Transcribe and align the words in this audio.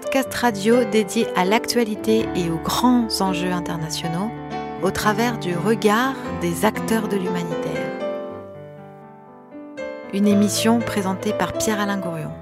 Podcast 0.00 0.32
radio 0.32 0.84
dédié 0.84 1.26
à 1.34 1.44
l'actualité 1.44 2.24
et 2.36 2.50
aux 2.50 2.58
grands 2.58 3.08
enjeux 3.20 3.50
internationaux 3.50 4.30
au 4.82 4.90
travers 4.92 5.38
du 5.38 5.56
regard 5.56 6.14
des 6.40 6.64
acteurs 6.64 7.08
de 7.08 7.16
l'humanitaire. 7.16 7.98
Une 10.14 10.28
émission 10.28 10.78
présentée 10.78 11.32
par 11.32 11.52
Pierre-Alain 11.52 11.98
Gourion. 11.98 12.32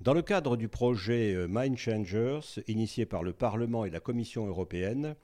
Dans 0.00 0.14
le 0.14 0.22
cadre 0.22 0.56
du 0.56 0.68
projet 0.68 1.34
euh, 1.34 1.46
Mind 1.48 1.76
Changers, 1.76 2.62
initié 2.68 3.04
par 3.04 3.22
le 3.22 3.34
Parlement 3.34 3.84
et 3.84 3.90
la 3.90 4.00
Commission 4.00 4.46
européenne, 4.46 5.14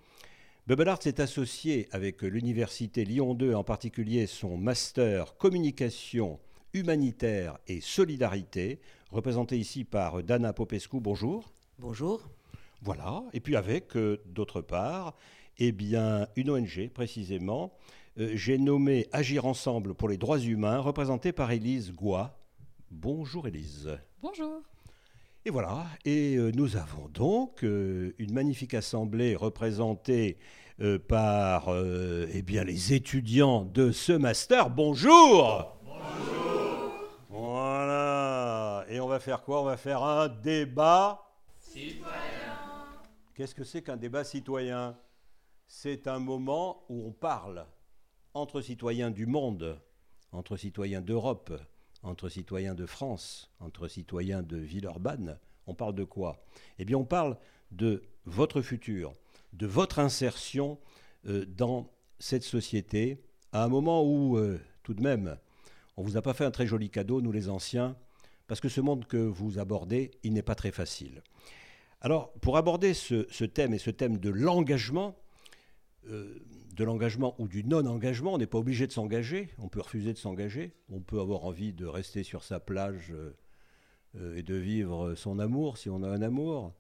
Bubble 0.66 0.88
Arts 0.88 1.07
est 1.07 1.19
associé 1.19 1.88
avec 1.93 2.23
l'Université 2.23 3.05
Lyon 3.05 3.35
2, 3.35 3.55
en 3.55 3.65
particulier 3.65 4.27
son 4.27 4.59
master 4.59 5.37
communication 5.38 6.38
humanitaire 6.74 7.59
et 7.66 7.80
solidarité, 7.80 8.80
représenté 9.10 9.56
ici 9.59 9.84
par 9.84 10.23
Dana 10.23 10.52
Popescu. 10.52 11.01
Bonjour. 11.01 11.51
Bonjour. 11.78 12.20
Voilà. 12.82 13.24
Et 13.32 13.41
puis 13.41 13.56
avec, 13.56 13.96
euh, 13.96 14.20
d'autre 14.27 14.60
part, 14.60 15.15
eh 15.59 15.73
bien, 15.73 16.29
une 16.37 16.51
ONG 16.51 16.91
précisément. 16.92 17.73
Euh, 18.18 18.32
j'ai 18.34 18.59
nommé 18.59 19.06
Agir 19.12 19.46
ensemble 19.46 19.95
pour 19.95 20.09
les 20.09 20.18
droits 20.18 20.41
humains, 20.41 20.79
représentée 20.80 21.32
par 21.32 21.51
Élise 21.51 21.92
Goua. 21.92 22.38
Bonjour 22.90 23.46
Élise. 23.49 23.99
Bonjour. 24.21 24.62
Et 25.46 25.51
voilà, 25.51 25.84
et 26.06 26.37
euh, 26.37 26.52
nous 26.54 26.77
avons 26.77 27.06
donc 27.12 27.65
euh, 27.65 28.15
une 28.18 28.32
magnifique 28.32 28.73
assemblée 28.73 29.37
représentée 29.37 30.38
euh, 30.80 30.99
par 30.99 31.68
eh 32.32 32.40
bien, 32.40 32.65
les 32.65 32.95
étudiants 32.95 33.65
de 33.65 33.93
ce 33.93 34.12
master. 34.12 34.71
Bonjour 34.71 35.77
Bonjour 35.84 36.43
Et 38.88 39.01
on 39.01 39.09
va 39.09 39.21
faire 39.21 39.43
quoi? 39.43 39.63
On 39.63 39.65
va 39.65 39.77
faire 39.77 40.02
un 40.02 40.29
débat 40.29 41.30
citoyen. 41.59 42.04
Qu'est-ce 43.35 43.54
que 43.54 43.65
c'est 43.65 43.82
qu'un 43.82 43.96
débat 43.96 44.24
citoyen? 44.24 44.96
C'est 45.66 46.07
un 46.07 46.18
moment 46.18 46.85
où 46.88 47.07
on 47.07 47.12
parle 47.12 47.66
entre 48.35 48.60
citoyens 48.60 49.10
du 49.10 49.27
monde, 49.27 49.80
entre 50.32 50.57
citoyens 50.57 51.01
d'Europe, 51.01 51.52
entre 52.02 52.29
citoyens 52.29 52.74
de 52.74 52.87
France, 52.87 53.51
entre 53.60 53.88
citoyens 53.88 54.43
de 54.43 54.57
Villeurbanne, 54.57 55.38
on 55.66 55.74
parle 55.74 55.95
de 55.95 56.05
quoi? 56.05 56.45
Eh 56.79 56.85
bien, 56.85 56.99
on 56.99 57.05
parle 57.05 57.38
de 57.71 58.02
votre 58.27 58.60
futur, 58.60 59.12
de 59.52 59.66
votre 59.66 59.99
insertion 59.99 60.79
euh, 61.27 61.46
dans 61.46 61.90
cette 62.18 62.45
société, 62.45 63.24
à 63.52 63.65
un 63.65 63.68
moment 63.68 64.03
où, 64.05 64.37
euh, 64.37 64.60
tout 64.82 64.94
de 64.94 65.03
même, 65.03 65.38
on 65.97 66.03
ne 66.03 66.09
vous 66.09 66.16
a 66.16 66.22
pas 66.22 66.34
fait 66.34 66.44
un 66.44 66.50
très 66.50 66.66
joli 66.66 66.91
cadeau, 66.91 67.21
nous 67.22 67.32
les 67.32 67.49
anciens, 67.49 67.97
parce 68.47 68.60
que 68.60 68.69
ce 68.69 68.81
monde 68.81 69.06
que 69.06 69.16
vous 69.16 69.59
abordez, 69.59 70.10
il 70.22 70.32
n'est 70.32 70.42
pas 70.42 70.54
très 70.54 70.72
facile. 70.72 71.22
Alors, 72.00 72.32
pour 72.34 72.56
aborder 72.59 72.92
ce, 72.92 73.44
thème 73.44 73.72
et 73.72 73.78
ce 73.78 73.91
thème 73.91 74.19
de 74.19 74.28
l'engagement, 74.28 75.16
euh, 76.10 76.38
de 76.76 76.84
l'engagement 76.84 77.37
ou 77.38 77.47
du 77.47 77.62
non-engagement. 77.62 78.34
On 78.34 78.38
n'est 78.38 78.48
pas 78.48 78.59
obligé 78.59 78.88
de 78.88 78.92
s'engager, 78.92 79.48
on 79.59 79.69
peut 79.69 79.81
refuser 79.81 80.12
de 80.12 80.19
s'engager, 80.19 80.75
on 80.91 81.00
peut 81.00 81.20
avoir 81.20 81.44
envie 81.44 81.72
de 81.72 81.87
rester 81.87 82.25
sur 82.25 82.42
sa 82.42 82.59
plage 82.59 83.12
euh, 83.12 83.31
euh, 84.16 84.37
et 84.37 84.42
de 84.42 84.56
vivre 84.56 85.15
son 85.15 85.38
amour 85.38 85.78
si 85.78 85.88
on 85.88 86.03
a 86.03 86.09
un 86.09 86.20
amour, 86.20 86.75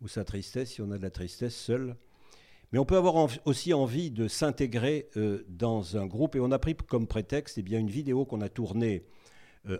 ou 0.00 0.08
sa 0.08 0.24
tristesse 0.24 0.72
si 0.72 0.82
on 0.82 0.90
a 0.90 0.98
de 0.98 1.02
la 1.02 1.10
tristesse 1.10 1.54
seul. 1.54 1.94
Mais 2.72 2.80
on 2.80 2.84
peut 2.84 2.96
avoir 2.96 3.28
aussi 3.44 3.72
envie 3.72 4.10
de 4.10 4.26
s'intégrer 4.26 5.08
dans 5.48 5.96
un 5.96 6.06
groupe 6.06 6.34
et 6.34 6.40
on 6.40 6.50
a 6.50 6.58
pris 6.58 6.74
comme 6.74 7.06
prétexte 7.06 7.58
eh 7.58 7.62
bien, 7.62 7.78
une 7.78 7.88
vidéo 7.88 8.24
qu'on 8.24 8.40
a 8.40 8.48
tournée, 8.48 9.06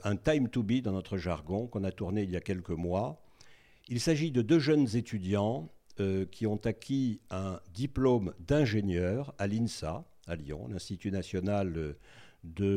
un 0.04 0.16
time 0.16 0.48
to 0.48 0.62
be 0.62 0.80
dans 0.82 0.92
notre 0.92 1.16
jargon, 1.16 1.66
qu'on 1.66 1.84
a 1.84 1.92
tourné 1.92 2.22
il 2.22 2.30
y 2.30 2.36
a 2.36 2.40
quelques 2.40 2.70
mois. 2.70 3.22
Il 3.88 4.00
s'agit 4.00 4.30
de 4.32 4.42
deux 4.42 4.58
jeunes 4.58 4.96
étudiants 4.96 5.70
euh, 6.00 6.26
qui 6.26 6.46
ont 6.46 6.60
acquis 6.64 7.20
un 7.30 7.60
diplôme 7.72 8.34
d'ingénieur 8.40 9.34
à 9.38 9.46
l'INSA, 9.46 10.04
à 10.26 10.36
Lyon, 10.36 10.68
l'Institut 10.68 11.10
national 11.10 11.96
de... 12.44 12.74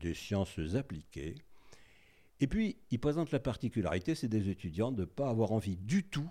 des 0.00 0.14
sciences 0.14 0.58
appliquées. 0.74 1.34
Et 2.40 2.46
puis, 2.46 2.78
ils 2.90 2.98
présentent 2.98 3.30
la 3.30 3.38
particularité, 3.38 4.14
c'est 4.14 4.28
des 4.28 4.48
étudiants, 4.48 4.90
de 4.90 5.02
ne 5.02 5.06
pas 5.06 5.28
avoir 5.28 5.52
envie 5.52 5.76
du 5.76 6.02
tout 6.04 6.28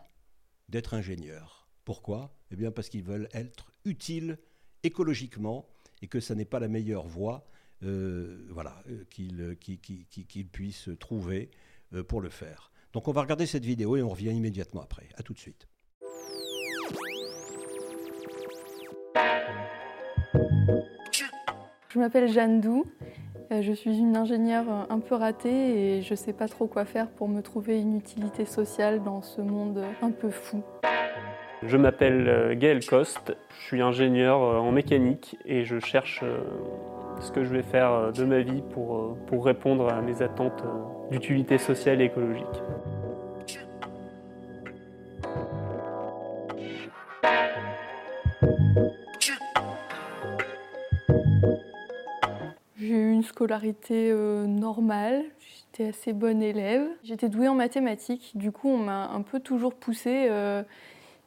d'être 0.67 0.93
ingénieurs. 0.93 1.69
Pourquoi? 1.85 2.33
Eh 2.51 2.55
bien 2.55 2.71
parce 2.71 2.89
qu'ils 2.89 3.03
veulent 3.03 3.29
être 3.33 3.71
utiles 3.85 4.37
écologiquement 4.83 5.67
et 6.01 6.07
que 6.07 6.19
ça 6.19 6.35
n'est 6.35 6.45
pas 6.45 6.59
la 6.59 6.67
meilleure 6.67 7.07
voie 7.07 7.47
euh, 7.83 8.45
voilà, 8.49 8.83
euh, 8.89 9.05
qu'ils 9.55 10.47
puissent 10.51 10.89
trouver 10.99 11.51
pour 12.07 12.21
le 12.21 12.29
faire. 12.29 12.71
Donc 12.93 13.07
on 13.07 13.11
va 13.11 13.21
regarder 13.21 13.45
cette 13.45 13.65
vidéo 13.65 13.97
et 13.97 14.01
on 14.01 14.09
revient 14.09 14.31
immédiatement 14.31 14.81
après. 14.81 15.07
A 15.17 15.23
tout 15.23 15.33
de 15.33 15.39
suite. 15.39 15.67
Je 21.89 21.99
m'appelle 21.99 22.29
Jeanne 22.29 22.61
Doux. 22.61 22.85
Euh, 23.51 23.61
je 23.61 23.73
suis 23.73 23.97
une 23.97 24.15
ingénieure 24.15 24.63
euh, 24.69 24.93
un 24.93 24.99
peu 24.99 25.15
ratée 25.15 25.97
et 25.97 26.01
je 26.01 26.11
ne 26.11 26.15
sais 26.15 26.31
pas 26.31 26.47
trop 26.47 26.67
quoi 26.67 26.85
faire 26.85 27.09
pour 27.09 27.27
me 27.27 27.41
trouver 27.41 27.81
une 27.81 27.97
utilité 27.97 28.45
sociale 28.45 29.03
dans 29.03 29.21
ce 29.21 29.41
monde 29.41 29.83
un 30.01 30.11
peu 30.11 30.29
fou. 30.29 30.63
Je 31.63 31.75
m'appelle 31.75 32.29
euh, 32.29 32.55
Gaël 32.55 32.83
Coste, 32.85 33.35
je 33.49 33.65
suis 33.65 33.81
ingénieur 33.81 34.39
en 34.39 34.71
mécanique 34.71 35.35
et 35.45 35.65
je 35.65 35.79
cherche 35.79 36.23
ce 37.21 37.31
que 37.31 37.43
je 37.43 37.49
vais 37.49 37.63
faire 37.63 38.11
de 38.11 38.25
ma 38.25 38.41
vie 38.41 38.61
pour, 38.73 39.15
pour 39.27 39.45
répondre 39.45 39.87
à 39.91 40.01
mes 40.01 40.21
attentes 40.21 40.63
d'utilité 41.11 41.57
sociale 41.57 42.01
et 42.01 42.05
écologique. 42.05 42.61
J'ai 52.77 52.97
eu 52.97 53.11
une 53.11 53.23
scolarité 53.23 54.09
euh, 54.11 54.47
normale, 54.47 55.23
j'étais 55.39 55.89
assez 55.89 56.13
bonne 56.13 56.41
élève. 56.41 56.81
J'étais 57.03 57.29
douée 57.29 57.47
en 57.47 57.53
mathématiques, 57.53 58.31
du 58.35 58.51
coup 58.51 58.69
on 58.69 58.77
m'a 58.77 59.07
un 59.09 59.21
peu 59.21 59.39
toujours 59.39 59.75
poussée 59.75 60.27
euh, 60.31 60.63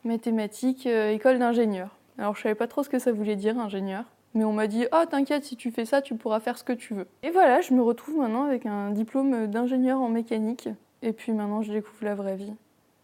mathématiques, 0.02 0.86
euh, 0.86 1.12
école 1.12 1.38
d'ingénieur. 1.38 1.96
Alors 2.18 2.34
je 2.34 2.42
savais 2.42 2.56
pas 2.56 2.66
trop 2.66 2.82
ce 2.82 2.88
que 2.88 2.98
ça 2.98 3.12
voulait 3.12 3.36
dire 3.36 3.58
ingénieur, 3.58 4.04
mais 4.34 4.44
on 4.44 4.52
m'a 4.52 4.66
dit 4.66 4.86
oh 4.92 5.04
t'inquiète 5.10 5.44
si 5.44 5.56
tu 5.56 5.70
fais 5.70 5.84
ça 5.84 6.02
tu 6.02 6.16
pourras 6.16 6.40
faire 6.40 6.58
ce 6.58 6.64
que 6.64 6.72
tu 6.72 6.94
veux. 6.94 7.06
Et 7.22 7.30
voilà, 7.30 7.60
je 7.60 7.74
me 7.74 7.82
retrouve 7.82 8.18
maintenant 8.18 8.44
avec 8.44 8.66
un 8.66 8.90
diplôme 8.90 9.46
d'ingénieur 9.46 10.00
en 10.00 10.08
mécanique, 10.08 10.68
et 11.02 11.12
puis 11.12 11.32
maintenant 11.32 11.62
je 11.62 11.72
découvre 11.72 12.04
la 12.04 12.14
vraie 12.14 12.36
vie. 12.36 12.54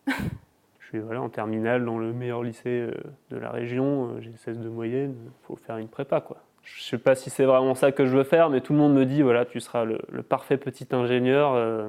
je 0.06 0.86
suis 0.86 0.98
voilà, 0.98 1.22
en 1.22 1.28
terminale 1.28 1.84
dans 1.84 1.98
le 1.98 2.12
meilleur 2.12 2.42
lycée 2.42 2.88
de 3.30 3.36
la 3.36 3.50
région, 3.50 4.20
j'ai 4.20 4.32
16 4.36 4.58
de 4.58 4.68
moyenne, 4.68 5.14
faut 5.42 5.56
faire 5.56 5.78
une 5.78 5.88
prépa 5.88 6.20
quoi 6.20 6.42
je 6.62 6.82
sais 6.82 6.98
pas 6.98 7.14
si 7.14 7.30
c'est 7.30 7.44
vraiment 7.44 7.74
ça 7.74 7.92
que 7.92 8.06
je 8.06 8.16
veux 8.16 8.24
faire, 8.24 8.50
mais 8.50 8.60
tout 8.60 8.72
le 8.72 8.78
monde 8.78 8.94
me 8.94 9.06
dit 9.06 9.22
voilà, 9.22 9.44
tu 9.44 9.60
seras 9.60 9.84
le, 9.84 9.98
parfait 10.22 10.56
petit 10.56 10.86
ingénieur. 10.92 11.54
Euh. 11.54 11.88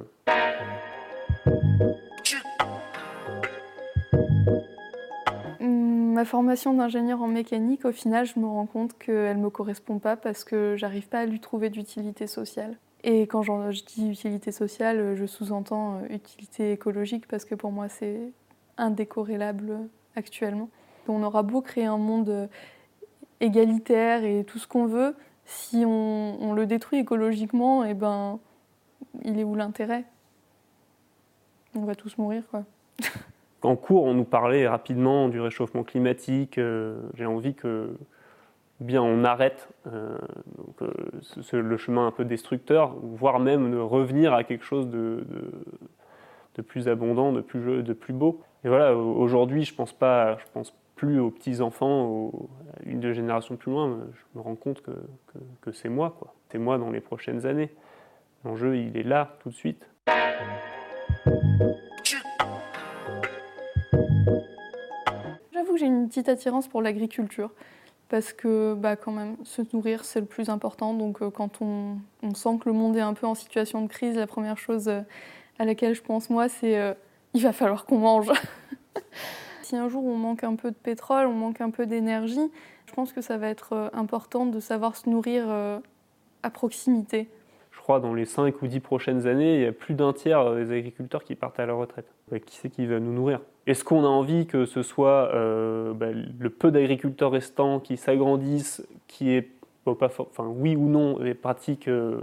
Ma 6.21 6.25
formation 6.25 6.75
d'ingénieur 6.75 7.23
en 7.23 7.27
mécanique, 7.27 7.83
au 7.83 7.91
final, 7.91 8.27
je 8.27 8.39
me 8.39 8.45
rends 8.45 8.67
compte 8.67 8.95
qu'elle 8.95 9.37
ne 9.37 9.41
me 9.41 9.49
correspond 9.49 9.97
pas 9.97 10.15
parce 10.15 10.43
que 10.43 10.75
j'arrive 10.77 11.07
pas 11.07 11.21
à 11.21 11.25
lui 11.25 11.39
trouver 11.39 11.71
d'utilité 11.71 12.27
sociale. 12.27 12.77
Et 13.03 13.21
quand 13.21 13.41
je 13.41 13.83
dis 13.85 14.07
utilité 14.07 14.51
sociale, 14.51 15.15
je 15.15 15.25
sous-entends 15.25 15.95
euh, 15.95 16.13
utilité 16.13 16.73
écologique 16.73 17.27
parce 17.27 17.43
que 17.43 17.55
pour 17.55 17.71
moi, 17.71 17.89
c'est 17.89 18.19
indécorrélable 18.77 19.79
actuellement. 20.15 20.69
On 21.07 21.23
aura 21.23 21.41
beau 21.41 21.61
créer 21.61 21.85
un 21.85 21.97
monde 21.97 22.47
égalitaire 23.39 24.23
et 24.23 24.43
tout 24.43 24.59
ce 24.59 24.67
qu'on 24.67 24.85
veut, 24.85 25.15
si 25.45 25.83
on, 25.87 26.53
le 26.53 26.67
détruit 26.67 26.99
écologiquement, 26.99 27.83
et 27.83 27.89
eh 27.89 27.93
ben, 27.95 28.39
il 29.25 29.39
est 29.39 29.43
où 29.43 29.55
l'intérêt? 29.55 30.05
On 31.73 31.81
va 31.81 31.95
tous 31.95 32.15
mourir, 32.19 32.43
quoi. 32.51 32.63
En 33.63 33.75
cours, 33.75 34.05
on 34.05 34.13
nous 34.13 34.23
parlait 34.23 34.67
rapidement 34.67 35.29
du 35.29 35.39
réchauffement 35.39 35.83
climatique. 35.83 36.57
Euh, 36.57 36.99
j'ai 37.13 37.25
envie 37.25 37.53
que 37.53 37.95
bien 38.79 39.03
on 39.03 39.23
arrête 39.23 39.69
euh, 39.85 40.17
le 41.53 41.77
chemin 41.77 42.07
un 42.07 42.11
peu 42.11 42.25
destructeur, 42.25 42.95
voire 43.01 43.39
même 43.39 43.71
de 43.71 43.77
revenir 43.77 44.33
à 44.33 44.43
quelque 44.43 44.65
chose 44.65 44.89
de, 44.89 45.23
plus 46.67 46.87
abondant, 46.87 47.31
de 47.31 47.41
plus, 47.41 48.13
beau. 48.13 48.41
Et 48.63 48.67
voilà, 48.67 48.95
aujourd'hui, 48.95 49.63
je 49.63 49.75
pense 49.75 49.93
pense 50.53 50.75
plus 50.95 51.19
aux 51.19 51.31
petits-enfants, 51.31 52.31
une 52.85 52.99
deux 52.99 53.13
générations 53.13 53.55
plus 53.55 53.71
loin, 53.71 53.99
je 54.13 54.37
me 54.37 54.43
rends 54.43 54.55
compte 54.55 54.81
que, 54.81 54.91
que, 55.61 55.71
c'est 55.71 55.89
moi. 55.89 56.15
quoi. 56.19 56.33
C'est 56.51 56.59
moi 56.59 56.77
dans 56.77 56.91
les 56.91 57.01
prochaines 57.01 57.45
années. 57.45 57.71
L'enjeu, 58.45 58.77
il 58.77 58.97
est 58.97 59.03
là, 59.03 59.37
tout 59.41 59.49
de 59.49 59.55
suite. 59.55 59.87
J'ai 65.81 65.87
une 65.87 66.07
petite 66.07 66.29
attirance 66.29 66.67
pour 66.67 66.81
l'agriculture. 66.81 67.51
parce 68.09 68.33
que 68.33 68.73
bah, 68.73 68.95
quand 68.95 69.11
même, 69.11 69.37
se 69.43 69.61
nourrir, 69.73 70.05
c'est 70.05 70.19
le 70.19 70.25
plus 70.25 70.49
important. 70.49 70.93
Donc 70.93 71.27
quand 71.29 71.61
on, 71.61 71.97
on, 72.23 72.33
sent 72.33 72.57
que 72.61 72.69
le 72.69 72.73
monde 72.73 72.95
est 72.97 73.01
un 73.01 73.13
peu 73.13 73.25
en 73.25 73.35
situation 73.35 73.81
de 73.81 73.87
crise, 73.87 74.15
la 74.15 74.27
première 74.27 74.57
chose 74.57 74.89
à 74.89 75.65
laquelle 75.65 75.95
je 75.95 76.01
pense 76.01 76.29
moi, 76.29 76.49
c'est 76.49 76.95
il 77.33 77.41
va 77.41 77.53
falloir 77.53 77.85
qu'on 77.85 77.99
mange. 77.99 78.31
si 79.63 79.75
un 79.75 79.87
jour 79.87 80.05
on 80.05 80.17
manque 80.17 80.43
un 80.43 80.55
peu 80.55 80.71
de 80.71 80.75
pétrole, 80.75 81.25
on 81.27 81.33
manque 81.33 81.61
un 81.61 81.69
peu 81.69 81.85
d'énergie, 81.85 82.51
je 82.85 82.93
pense 82.93 83.13
que 83.13 83.21
ça 83.21 83.37
va 83.37 83.47
être 83.47 83.89
important 83.93 84.45
de 84.45 84.59
savoir 84.59 84.97
se 84.97 85.09
nourrir 85.09 85.49
à 86.43 86.49
proximité 86.49 87.29
crois, 87.81 87.99
dans 87.99 88.13
les 88.13 88.25
5 88.25 88.61
ou 88.61 88.67
10 88.67 88.79
prochaines 88.79 89.27
années, 89.27 89.55
il 89.55 89.61
y 89.61 89.65
a 89.65 89.71
plus 89.71 89.93
d'un 89.93 90.13
tiers 90.13 90.55
des 90.55 90.71
agriculteurs 90.71 91.23
qui 91.23 91.35
partent 91.35 91.59
à 91.59 91.65
la 91.65 91.73
retraite. 91.73 92.05
Bah, 92.31 92.39
qui 92.39 92.55
c'est 92.55 92.69
qui 92.69 92.85
va 92.85 92.99
nous 92.99 93.13
nourrir? 93.13 93.41
Est-ce 93.67 93.83
qu'on 93.83 94.03
a 94.03 94.07
envie 94.07 94.47
que 94.47 94.65
ce 94.65 94.81
soit 94.83 95.29
euh, 95.33 95.93
bah, 95.93 96.07
le 96.11 96.49
peu 96.49 96.71
d'agriculteurs 96.71 97.31
restants 97.31 97.79
qui 97.79 97.97
s'agrandissent, 97.97 98.85
qui 99.07 99.31
est, 99.31 99.49
pas 99.83 100.09
enfin, 100.19 100.47
oui 100.47 100.75
ou 100.75 100.87
non, 100.87 101.19
des 101.19 101.33
pratiques 101.33 101.87
euh, 101.87 102.21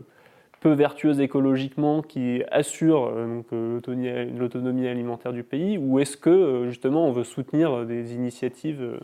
peu 0.60 0.72
vertueuses 0.72 1.20
écologiquement, 1.20 2.02
qui 2.02 2.42
assurent 2.50 3.12
euh, 3.14 3.80
l'autonomie 4.38 4.88
alimentaire 4.88 5.32
du 5.32 5.42
pays? 5.42 5.78
Ou 5.78 5.98
est-ce 5.98 6.16
que, 6.16 6.64
justement, 6.66 7.06
on 7.06 7.12
veut 7.12 7.24
soutenir 7.24 7.84
des 7.84 8.14
initiatives 8.14 8.98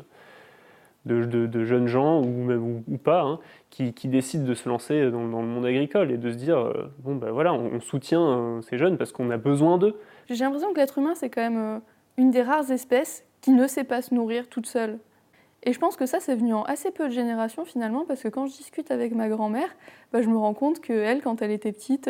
de, 1.07 1.65
jeunes 1.65 1.87
gens, 1.87 2.23
ou, 2.23 2.83
ou, 2.89 2.97
pas, 2.99 3.23
hein, 3.23 3.39
qui, 3.71 4.09
décident 4.09 4.45
de 4.45 4.55
se 4.55 4.69
lancer 4.69 5.11
dans, 5.11 5.21
le 5.21 5.47
monde 5.47 5.67
agricole 5.67 6.11
et 6.11 6.17
de 6.17 6.31
se 6.31 6.37
dire, 6.37 6.59
euh, 6.59 6.91
bon 7.01 7.17
ben 7.17 7.31
voilà, 7.31 7.53
on, 7.53 7.81
soutient 7.81 8.23
euh, 8.23 8.63
ces 8.63 8.79
jeunes 8.79 8.97
parce 8.97 9.13
qu'on 9.13 9.31
a 9.31 9.37
besoin 9.37 9.79
d'eux. 9.79 9.99
J'ai 10.29 10.45
l'impression 10.45 10.73
que 10.73 10.79
l'être 10.79 10.99
humain, 10.99 11.15
c'est 11.15 11.29
quand 11.29 11.43
même 11.43 11.59
euh, 11.59 11.79
une 12.17 12.31
des 12.31 12.43
rares 12.43 12.71
espèces 12.71 13.25
qui 13.41 13.51
ne 13.51 13.67
sait 13.67 13.85
pas 13.85 14.01
se 14.03 14.15
nourrir 14.15 14.49
toute 14.49 14.67
seule. 14.67 14.99
Et 15.67 15.73
je 15.73 15.79
pense 15.79 15.97
que 15.97 16.05
ça, 16.05 16.21
c'est 16.21 16.35
venu 16.35 16.53
en 16.53 16.63
assez 16.65 16.91
peu 16.91 17.09
de 17.09 17.13
générations 17.13 17.65
finalement, 17.65 18.05
parce 18.07 18.23
que 18.23 18.29
quand 18.29 18.47
je 18.47 18.53
discute 18.53 18.91
avec 18.91 19.15
ma 19.15 19.29
grand-mère, 19.29 19.75
bah, 20.13 20.21
je 20.21 20.29
me 20.29 20.37
rends 20.37 20.53
compte 20.53 20.81
qu'elle, 20.81 21.23
quand 21.23 21.41
elle 21.41 21.51
était 21.51 21.73
petite, 21.73 22.09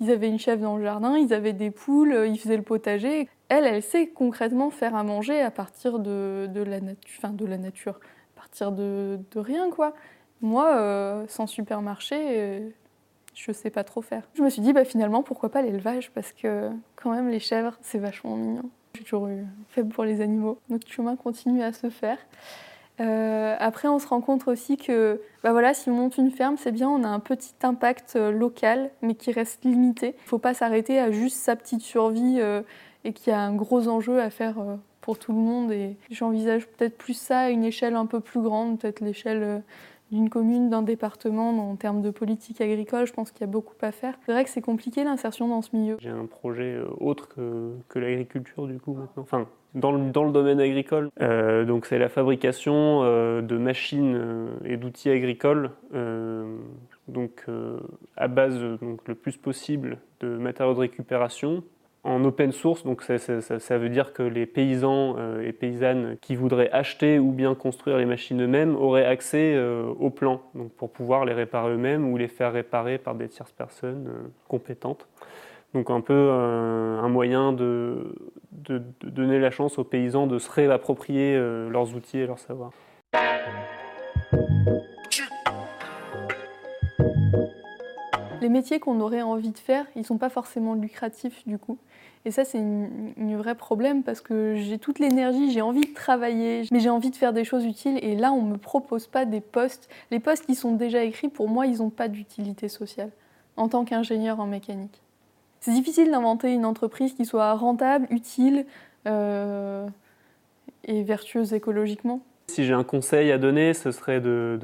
ils 0.00 0.10
avaient 0.10 0.28
une 0.28 0.40
chèvre 0.40 0.62
dans 0.62 0.76
le 0.76 0.82
jardin, 0.82 1.16
ils 1.16 1.32
avaient 1.32 1.52
des 1.52 1.70
poules, 1.70 2.26
ils 2.26 2.36
faisaient 2.36 2.56
le 2.56 2.64
potager. 2.64 3.28
Elle, 3.48 3.64
elle 3.64 3.82
sait 3.82 4.08
concrètement 4.08 4.70
faire 4.70 4.96
à 4.96 5.04
manger 5.04 5.40
à 5.40 5.52
partir 5.52 6.00
de, 6.00 6.48
de 6.52 6.62
la, 6.62 6.78
enfin, 7.16 7.30
de 7.30 7.46
la 7.46 7.58
nature 7.58 8.00
de, 8.64 9.18
rien, 9.36 9.70
quoi. 9.70 9.94
Moi, 10.40 10.76
euh, 10.76 11.24
sans 11.28 11.46
supermarché, 11.46 12.16
euh, 12.18 12.68
je 13.34 13.52
sais 13.52 13.70
pas 13.70 13.84
trop 13.84 14.02
faire. 14.02 14.22
Je 14.34 14.42
me 14.42 14.50
suis 14.50 14.62
dit, 14.62 14.72
bah, 14.72 14.84
finalement, 14.84 15.22
pourquoi 15.22 15.50
pas 15.50 15.62
l'élevage 15.62 16.10
Parce 16.12 16.32
que, 16.32 16.70
quand 16.96 17.10
même, 17.10 17.28
les 17.28 17.40
chèvres, 17.40 17.76
c'est 17.82 17.98
vachement 17.98 18.36
mignon. 18.36 18.70
J'ai 18.94 19.04
toujours 19.04 19.28
eu 19.28 19.44
faible 19.68 19.90
pour 19.90 20.04
les 20.04 20.20
animaux. 20.20 20.58
Notre 20.68 20.90
chemin 20.90 21.16
continue 21.16 21.62
à 21.62 21.72
se 21.72 21.90
faire. 21.90 22.18
Euh, 22.98 23.54
après, 23.58 23.88
on 23.88 23.98
se 23.98 24.06
rend 24.06 24.22
compte 24.22 24.48
aussi 24.48 24.78
que 24.78 25.20
bah 25.42 25.52
voilà, 25.52 25.74
si 25.74 25.90
on 25.90 25.94
monte 25.94 26.16
une 26.16 26.30
ferme, 26.30 26.56
c'est 26.56 26.72
bien, 26.72 26.88
on 26.88 27.04
a 27.04 27.08
un 27.08 27.20
petit 27.20 27.52
impact 27.62 28.16
local, 28.16 28.90
mais 29.02 29.14
qui 29.14 29.32
reste 29.32 29.64
limité. 29.66 30.14
Il 30.24 30.28
faut 30.28 30.38
pas 30.38 30.54
s'arrêter 30.54 30.98
à 30.98 31.10
juste 31.10 31.36
sa 31.36 31.56
petite 31.56 31.82
survie 31.82 32.40
et 33.04 33.12
qu'il 33.12 33.34
y 33.34 33.36
a 33.36 33.40
un 33.40 33.54
gros 33.54 33.88
enjeu 33.88 34.18
à 34.18 34.30
faire 34.30 34.56
pour 35.06 35.20
tout 35.20 35.32
le 35.32 35.38
monde. 35.38 35.70
Et 35.70 35.96
j'envisage 36.10 36.66
peut-être 36.66 36.98
plus 36.98 37.14
ça 37.14 37.42
à 37.42 37.50
une 37.50 37.64
échelle 37.64 37.94
un 37.94 38.06
peu 38.06 38.18
plus 38.18 38.40
grande, 38.40 38.80
peut-être 38.80 39.00
l'échelle 39.00 39.42
euh, 39.44 39.58
d'une 40.10 40.28
commune, 40.28 40.68
d'un 40.68 40.82
département, 40.82 41.50
en 41.50 41.76
termes 41.76 42.02
de 42.02 42.10
politique 42.10 42.60
agricole, 42.60 43.06
je 43.06 43.12
pense 43.12 43.30
qu'il 43.30 43.42
y 43.42 43.44
a 43.44 43.52
beaucoup 43.52 43.76
à 43.82 43.92
faire. 43.92 44.18
C'est 44.26 44.32
vrai 44.32 44.42
que 44.42 44.50
c'est 44.50 44.60
compliqué 44.60 45.04
l'insertion 45.04 45.46
dans 45.46 45.62
ce 45.62 45.76
milieu. 45.76 45.96
J'ai 46.00 46.10
un 46.10 46.26
projet 46.26 46.74
euh, 46.74 46.88
autre 46.98 47.28
que, 47.28 47.70
que 47.88 48.00
l'agriculture 48.00 48.66
du 48.66 48.80
coup 48.80 48.94
maintenant. 48.94 49.22
Enfin, 49.22 49.46
dans 49.76 49.92
le, 49.92 50.10
dans 50.10 50.24
le 50.24 50.32
domaine 50.32 50.58
agricole. 50.58 51.08
Euh, 51.20 51.64
donc 51.64 51.86
c'est 51.86 51.98
la 51.98 52.08
fabrication 52.08 53.02
de 53.02 53.58
machines 53.58 54.48
et 54.64 54.76
d'outils 54.76 55.10
agricoles. 55.10 55.70
donc 57.06 57.46
à 58.16 58.26
base 58.26 58.58
donc, 58.80 59.06
le 59.06 59.14
plus 59.14 59.36
possible 59.36 59.98
de 60.18 60.36
matériaux 60.36 60.74
de 60.74 60.80
récupération 60.80 61.62
en 62.06 62.24
open 62.24 62.52
source, 62.52 62.84
ça, 63.58 63.78
veut 63.78 63.88
dire 63.88 64.12
que 64.12 64.22
les 64.22 64.46
paysans 64.46 65.16
euh, 65.18 65.46
et 65.46 65.52
paysannes 65.52 66.16
qui 66.20 66.36
voudraient 66.36 66.70
acheter 66.70 67.18
ou 67.18 67.32
bien 67.32 67.54
construire 67.54 67.98
les 67.98 68.06
machines 68.06 68.40
eux-mêmes 68.40 68.76
auraient 68.76 69.04
accès 69.04 69.54
euh, 69.54 69.86
aux 69.98 70.10
plans 70.10 70.42
pour 70.76 70.90
pouvoir 70.90 71.24
les 71.24 71.32
réparer 71.32 71.72
eux-mêmes 71.72 72.08
ou 72.08 72.16
les 72.16 72.28
faire 72.28 72.52
réparer 72.52 72.98
par 72.98 73.16
des 73.16 73.28
tierces 73.28 73.52
personnes 73.52 74.06
euh, 74.08 74.28
compétentes. 74.46 75.08
Donc 75.74 75.90
un 75.90 76.00
peu 76.00 76.30
un 76.30 77.08
moyen 77.08 77.52
de, 77.52 78.14
donner 79.02 79.38
la 79.38 79.50
chance 79.50 79.78
aux 79.78 79.84
paysans 79.84 80.26
de 80.26 80.38
se 80.38 80.50
réapproprier 80.50 81.36
leurs 81.36 81.94
outils 81.94 82.18
et 82.18 82.26
leurs 82.26 82.38
savoirs. 82.38 82.70
Métiers 88.56 88.80
qu'on 88.80 89.00
aurait 89.00 89.22
envie 89.22 89.50
de 89.50 89.58
faire, 89.58 89.86
ils 89.94 90.00
ne 90.00 90.04
sont 90.04 90.18
pas 90.18 90.30
forcément 90.30 90.74
lucratifs 90.74 91.46
du 91.46 91.58
coup. 91.58 91.78
Et 92.24 92.30
ça, 92.30 92.44
c'est 92.44 92.58
un 92.58 93.36
vrai 93.36 93.54
problème 93.54 94.02
parce 94.02 94.20
que 94.20 94.56
j'ai 94.56 94.78
toute 94.78 94.98
l'énergie, 94.98 95.52
j'ai 95.52 95.60
envie 95.60 95.82
de 95.82 95.94
travailler, 95.94 96.62
mais 96.72 96.80
j'ai 96.80 96.88
envie 96.88 97.10
de 97.10 97.16
faire 97.16 97.32
des 97.32 97.44
choses 97.44 97.64
utiles. 97.64 97.98
Et 98.02 98.16
là, 98.16 98.32
on 98.32 98.42
ne 98.42 98.52
me 98.52 98.56
propose 98.56 99.06
pas 99.06 99.24
des 99.24 99.40
postes. 99.40 99.88
Les 100.10 100.18
postes 100.18 100.46
qui 100.46 100.56
sont 100.56 100.72
déjà 100.72 101.04
écrits, 101.04 101.28
pour 101.28 101.48
moi, 101.48 101.66
ils 101.66 101.78
n'ont 101.78 101.90
pas 101.90 102.08
d'utilité 102.08 102.68
sociale 102.68 103.10
en 103.56 103.68
tant 103.68 103.84
qu'ingénieur 103.84 104.40
en 104.40 104.46
mécanique. 104.46 105.02
C'est 105.60 105.70
difficile 105.70 106.10
d'inventer 106.10 106.52
une 106.52 106.64
entreprise 106.64 107.14
qui 107.14 107.24
soit 107.24 107.52
rentable, 107.54 108.08
utile 108.10 108.66
euh, 109.06 109.86
et 110.84 111.04
vertueuse 111.04 111.52
écologiquement. 111.52 112.22
Si 112.48 112.64
j'ai 112.64 112.74
un 112.74 112.84
conseil 112.84 113.30
à 113.30 113.38
donner, 113.38 113.72
ce 113.72 113.92
serait 113.92 114.20
de 114.20 114.58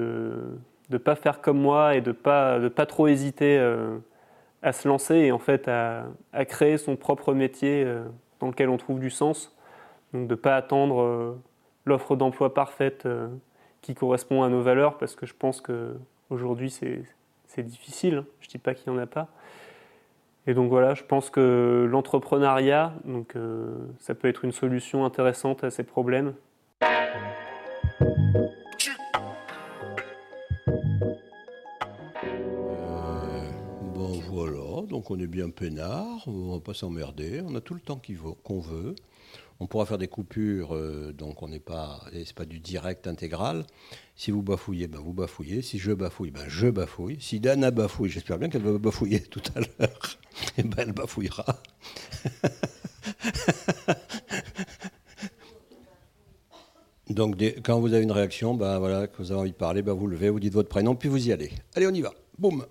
ne 0.93 0.99
pas 0.99 1.15
faire 1.15 1.41
comme 1.41 1.61
moi 1.61 1.97
et 1.97 2.01
de 2.01 2.13
pas, 2.13 2.59
de 2.59 2.69
pas 2.69 2.87
trop 2.87 3.07
hésiter. 3.09 3.59
Euh, 3.59 3.99
à 4.63 4.73
se 4.73 4.89
lancer 4.89 5.17
et 5.17 5.33
en 5.33 5.39
fait 5.39 5.69
à, 5.69 6.07
créer 6.47 6.79
son 6.79 6.97
propre 6.97 7.35
métier 7.35 7.85
euh, 7.85 8.05
dans 8.41 8.47
lequel 8.47 8.69
on 8.69 8.77
trouve 8.77 9.01
du 9.01 9.11
sens. 9.11 9.55
Donc 10.13 10.29
de 10.29 10.35
pas 10.35 10.57
attendre 10.57 11.01
euh, 11.01 11.43
l'offre 11.85 12.17
d'emploi 12.17 12.55
parfaite 12.55 13.09
qui 13.81 13.95
correspond 13.95 14.43
à 14.43 14.49
nos 14.49 14.63
valeurs 14.63 14.99
parce 14.99 15.17
que 15.17 15.27
je 15.27 15.35
pense 15.35 15.61
qu'aujourd'hui 15.61 16.71
c'est 16.71 17.63
difficile, 17.63 18.19
hein. 18.19 18.27
je 18.41 18.47
ne 18.47 18.51
dis 18.53 18.59
pas 18.59 18.75
qu'il 18.75 18.93
n'y 18.93 18.99
en 18.99 19.03
a 19.03 19.07
pas. 19.07 19.29
Et 20.47 20.55
donc 20.55 20.69
voilà, 20.71 20.95
je 20.95 21.05
pense 21.05 21.31
que 21.31 21.87
l'entrepreneuriat, 21.91 22.95
ça 23.99 24.15
peut 24.15 24.29
être 24.29 24.45
une 24.45 24.53
solution 24.53 25.05
intéressante 25.05 25.65
à 25.65 25.71
ces 25.71 25.85
problèmes. 25.85 26.35
Donc 34.93 35.11
on 35.11 35.19
est 35.19 35.27
bien 35.27 35.49
peinard, 35.49 36.23
on 36.27 36.53
va 36.53 36.61
pas 36.61 36.75
s'emmerder, 36.75 37.41
on 37.47 37.55
a 37.55 37.63
tout 37.63 37.73
le 37.73 37.81
temps 37.81 37.99
qu'on 38.45 38.61
veut. 38.61 38.95
On 39.59 39.67
pourra 39.67 39.87
faire 39.87 39.97
des 39.97 40.07
coupures, 40.07 40.75
euh, 40.75 41.15
donc 41.15 41.43
on 41.43 41.49
n'est 41.49 41.61
pas, 41.61 42.05
c'est 42.13 42.35
pas 42.35 42.45
du 42.45 42.61
direct 42.61 43.07
intégral. 43.07 43.65
Si 44.17 44.31
vous 44.31 44.43
bafouillez, 44.43 44.89
ben 44.89 44.99
vous 44.99 45.15
bafouillez. 45.15 45.63
Si 45.63 45.79
je 45.79 45.93
bafouille, 45.93 46.31
ben 46.31 46.45
je 46.47 46.67
bafouille. 46.67 47.17
Si 47.21 47.41
Dana 47.41 47.71
bafouille, 47.71 48.11
j'espère 48.11 48.37
bien 48.39 48.51
qu'elle 48.51 48.65
va 48.65 48.77
bafouiller 48.77 49.21
tout 49.31 49.41
à 49.55 49.61
l'heure, 49.61 50.19
et 50.59 50.59
eh 50.59 50.63
ben 50.63 50.77
elle 50.81 50.93
bafouillera. 50.93 51.63
donc 57.09 57.43
quand 57.65 57.81
vous 57.81 57.95
avez 57.95 58.03
une 58.03 58.13
réaction, 58.13 58.53
ben 58.53 58.79
voilà, 58.79 59.07
que 59.07 59.17
vous 59.17 59.33
avez 59.33 59.41
envie 59.41 59.53
de 59.53 59.57
parler, 59.57 59.81
ben 59.81 59.95
vous 59.95 60.07
levez, 60.07 60.29
vous 60.29 60.41
dites 60.41 60.53
votre 60.53 60.69
prénom, 60.69 60.95
puis 60.95 61.09
vous 61.09 61.29
y 61.29 61.33
allez. 61.33 61.51
Allez, 61.77 61.87
on 61.87 61.95
y 61.95 62.03
va. 62.03 62.13
Boum. 62.39 62.67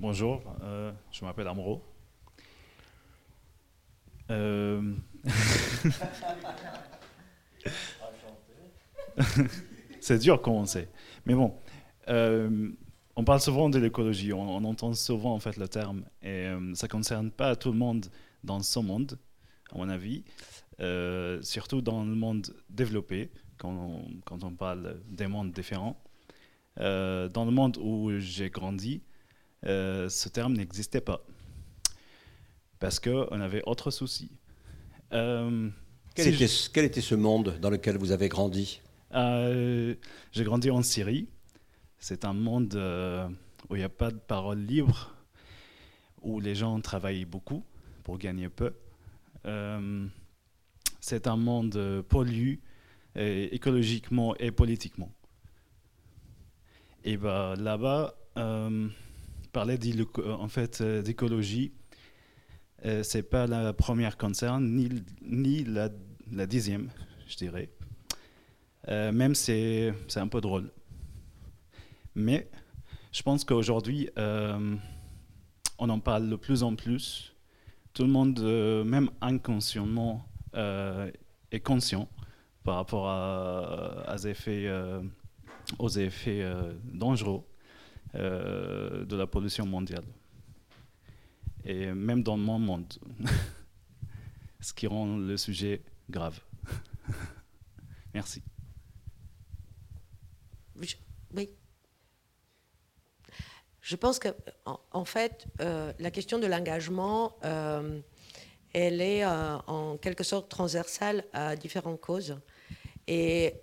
Bonjour, 0.00 0.40
euh, 0.62 0.92
je 1.10 1.24
m'appelle 1.24 1.48
Amro. 1.48 1.82
Euh, 4.30 4.94
c'est 10.00 10.20
dur 10.20 10.40
on 10.46 10.66
sait. 10.66 10.88
Mais 11.26 11.34
bon, 11.34 11.52
euh, 12.06 12.70
on 13.16 13.24
parle 13.24 13.40
souvent 13.40 13.68
de 13.68 13.80
l'écologie, 13.80 14.32
on, 14.32 14.62
entend 14.62 14.94
souvent 14.94 15.34
en 15.34 15.40
fait 15.40 15.56
le 15.56 15.66
terme, 15.66 16.04
et 16.22 16.46
ça 16.74 16.86
ne 16.86 16.92
concerne 16.92 17.32
pas 17.32 17.56
tout 17.56 17.72
le 17.72 17.78
monde 17.78 18.06
dans 18.44 18.60
ce 18.60 18.78
monde, 18.78 19.18
à 19.72 19.78
mon 19.78 19.88
avis, 19.88 20.22
surtout 21.42 21.82
dans 21.82 22.04
le 22.04 22.14
monde 22.14 22.54
développé, 22.70 23.32
quand 23.56 24.04
quand 24.24 24.44
on 24.44 24.52
parle 24.52 25.00
des 25.08 25.26
mondes 25.26 25.50
différents. 25.50 26.00
dans 26.76 27.44
le 27.44 27.50
monde 27.50 27.78
où 27.78 28.12
j'ai 28.20 28.48
grandi, 28.48 29.02
euh, 29.66 30.08
ce 30.08 30.28
terme 30.28 30.54
n'existait 30.54 31.00
pas. 31.00 31.24
Parce 32.78 33.00
qu'on 33.00 33.40
avait 33.40 33.62
autre 33.66 33.90
souci. 33.90 34.30
Euh, 35.12 35.68
quel, 36.14 36.34
était, 36.34 36.46
quel, 36.72 36.84
était, 36.84 37.00
ce 37.00 37.14
monde 37.14 37.58
dans 37.60 37.70
lequel 37.70 37.98
vous 37.98 38.12
avez 38.12 38.28
grandi? 38.28 38.80
Euh, 39.14 39.94
J'ai 40.32 40.44
grandi 40.44 40.70
en 40.70 40.82
Syrie. 40.82 41.28
C'est 41.98 42.24
un 42.24 42.32
monde 42.32 42.74
où 43.68 43.74
il 43.74 43.78
n'y 43.78 43.84
a 43.84 43.88
pas 43.88 44.12
de 44.12 44.18
parole 44.18 44.60
libre, 44.60 45.12
où 46.22 46.38
les 46.38 46.54
gens 46.54 46.80
travaillent 46.80 47.24
beaucoup 47.24 47.64
pour 48.04 48.18
gagner 48.18 48.48
peu. 48.48 48.72
c'est 51.00 51.26
un 51.26 51.36
monde 51.36 52.04
pollué, 52.08 52.60
écologiquement 53.16 54.36
et 54.36 54.52
politiquement. 54.52 55.12
Et 57.02 57.16
bah, 57.16 57.54
là-bas, 57.58 58.14
euh, 59.58 59.76
parler 59.76 59.78
en 60.38 60.48
fait 60.48 60.82
d'écologie, 60.82 61.72
euh, 62.84 63.02
c'est 63.02 63.22
pas 63.22 63.46
la 63.46 63.72
première 63.72 64.16
concerne, 64.16 64.64
ni, 64.64 64.88
ni 65.22 65.64
la, 65.64 65.88
dixième, 66.46 66.90
je 67.26 67.36
dirais. 67.36 67.70
Euh, 68.88 69.10
même 69.12 69.34
c'est 69.34 69.92
c'est 70.06 70.20
un 70.20 70.28
peu 70.28 70.40
drôle. 70.40 70.70
Mais 72.14 72.48
je 73.12 73.22
pense 73.22 73.44
qu'aujourd'hui, 73.44 74.08
euh, 74.18 74.76
on 75.78 75.88
en 75.88 76.00
parle 76.00 76.30
de 76.30 76.36
plus 76.36 76.62
en 76.62 76.74
plus. 76.76 77.34
Tout 77.92 78.04
le 78.04 78.10
monde, 78.10 78.38
euh, 78.40 78.84
même 78.84 79.10
inconsciemment, 79.20 80.24
est 81.50 81.60
conscient 81.60 82.08
par 82.64 82.76
rapport 82.76 83.08
à, 83.08 84.16
effets, 84.24 84.68
aux 85.78 85.88
effets 85.88 86.44
dangereux 86.84 87.44
de 88.14 89.16
la 89.16 89.26
pollution 89.26 89.66
mondiale. 89.66 90.04
Et 91.64 91.92
même 91.92 92.22
dans 92.22 92.36
mon 92.36 92.58
monde. 92.58 92.92
Ce 94.60 94.72
qui 94.72 94.86
rend 94.86 95.16
le 95.16 95.36
sujet 95.36 95.82
grave. 96.10 96.40
Merci. 98.14 98.42
Oui. 101.34 101.50
Je 103.88 103.96
pense 103.96 104.18
que, 104.18 104.28
en, 104.66 105.04
fait, 105.06 105.46
euh, 105.62 105.94
la 105.98 106.10
question 106.10 106.38
de 106.38 106.46
l'engagement, 106.46 107.36
euh, 107.42 108.00
elle 108.74 109.00
est 109.00 109.24
euh, 109.24 109.56
en 109.66 109.96
quelque 109.96 110.24
sorte 110.24 110.50
transversale 110.50 111.24
à 111.32 111.56
différentes 111.56 111.98
causes. 111.98 112.38
Et 113.06 113.54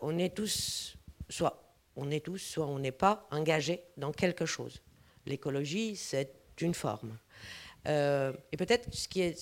on 0.00 0.16
est 0.18 0.36
tous, 0.36 0.96
soit 1.28 1.61
on 1.96 2.10
est 2.10 2.24
tous, 2.24 2.38
soit 2.38 2.66
on 2.66 2.78
n'est 2.78 2.92
pas 2.92 3.26
engagés 3.30 3.82
dans 3.96 4.12
quelque 4.12 4.46
chose. 4.46 4.82
L'écologie, 5.26 5.96
c'est 5.96 6.34
une 6.60 6.74
forme. 6.74 7.18
et 7.86 8.56
peut-être 8.56 8.92
ce 8.92 9.08
qui 9.08 9.20
est, 9.20 9.36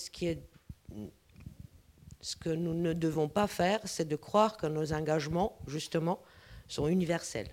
ce 2.20 2.36
que 2.36 2.50
nous 2.50 2.74
ne 2.74 2.92
devons 2.92 3.28
pas 3.28 3.46
faire, 3.46 3.80
c'est 3.84 4.06
de 4.06 4.16
croire 4.16 4.56
que 4.56 4.66
nos 4.66 4.92
engagements, 4.92 5.58
justement, 5.66 6.20
sont 6.68 6.86
universels. 6.86 7.48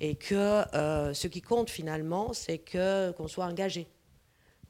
Et 0.00 0.16
que 0.16 0.64
euh, 0.74 1.12
ce 1.12 1.26
qui 1.26 1.42
compte 1.42 1.70
finalement, 1.70 2.32
c'est 2.32 2.58
que, 2.58 3.10
qu'on 3.12 3.28
soit 3.28 3.46
engagé. 3.46 3.88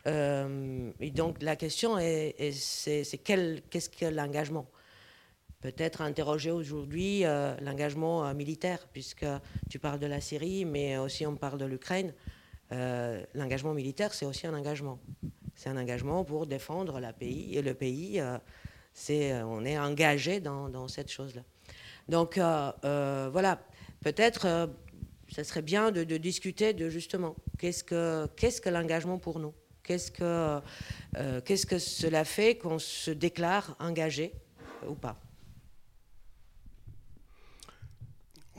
Euh, 0.07 0.91
et 0.99 1.11
donc 1.11 1.43
la 1.43 1.57
question 1.57 1.99
est, 1.99 2.53
c'est, 2.53 3.05
qu'est-ce 3.19 3.91
que 3.91 4.07
l'engagement? 4.07 4.67
Peut-être 5.61 6.01
interroger 6.01 6.51
aujourd'hui 6.51 7.25
euh, 7.25 7.55
l'engagement 7.61 8.33
militaire, 8.35 8.87
puisque 8.93 9.27
tu 9.69 9.79
parles 9.79 9.99
de 9.99 10.07
la 10.07 10.21
Syrie, 10.21 10.65
mais 10.65 10.97
aussi 10.99 11.27
on 11.27 11.37
parle 11.37 11.59
de 11.59 11.67
l'Ukraine. 11.67 12.15
l'engagement 13.35 13.75
militaire, 13.75 14.15
c'est 14.15 14.27
aussi 14.27 14.47
un 14.47 14.55
engagement. 14.55 14.99
C'est 15.57 15.69
un 15.69 15.77
engagement 15.77 16.25
pour 16.25 16.47
défendre 16.47 17.01
la 17.01 17.13
pays, 17.13 17.57
et 17.57 17.63
le 17.63 17.75
pays. 17.75 18.23
c'est, 18.95 19.43
on 19.43 19.65
est 19.65 19.79
engagé 19.79 20.41
dans, 20.41 20.89
cette 20.89 21.11
chose-là. 21.11 21.43
Donc 22.11 22.39
euh, 22.39 22.73
euh, 22.85 23.29
voilà, 23.33 23.61
peut-être 24.03 24.47
euh, 24.47 24.67
ça 25.29 25.45
serait 25.45 25.63
bien 25.63 25.93
de, 25.93 26.03
discuter 26.17 26.73
de 26.73 26.89
justement 26.89 27.37
qu'est-ce 27.57 27.85
que, 27.85 28.27
qu'est-ce 28.37 28.61
que 28.61 28.69
l'engagement 28.69 29.19
pour 29.19 29.39
nous? 29.39 29.55
Qu'est-ce 29.85 30.11
que, 30.13 30.61
qu'est-ce 31.45 31.67
que 31.67 31.79
cela 31.79 32.25
fait 32.25 32.57
qu'on 32.57 32.79
se 32.79 33.11
déclare 33.11 33.77
engagé 33.81 34.33
ou 34.87 34.95
pas? 34.95 35.21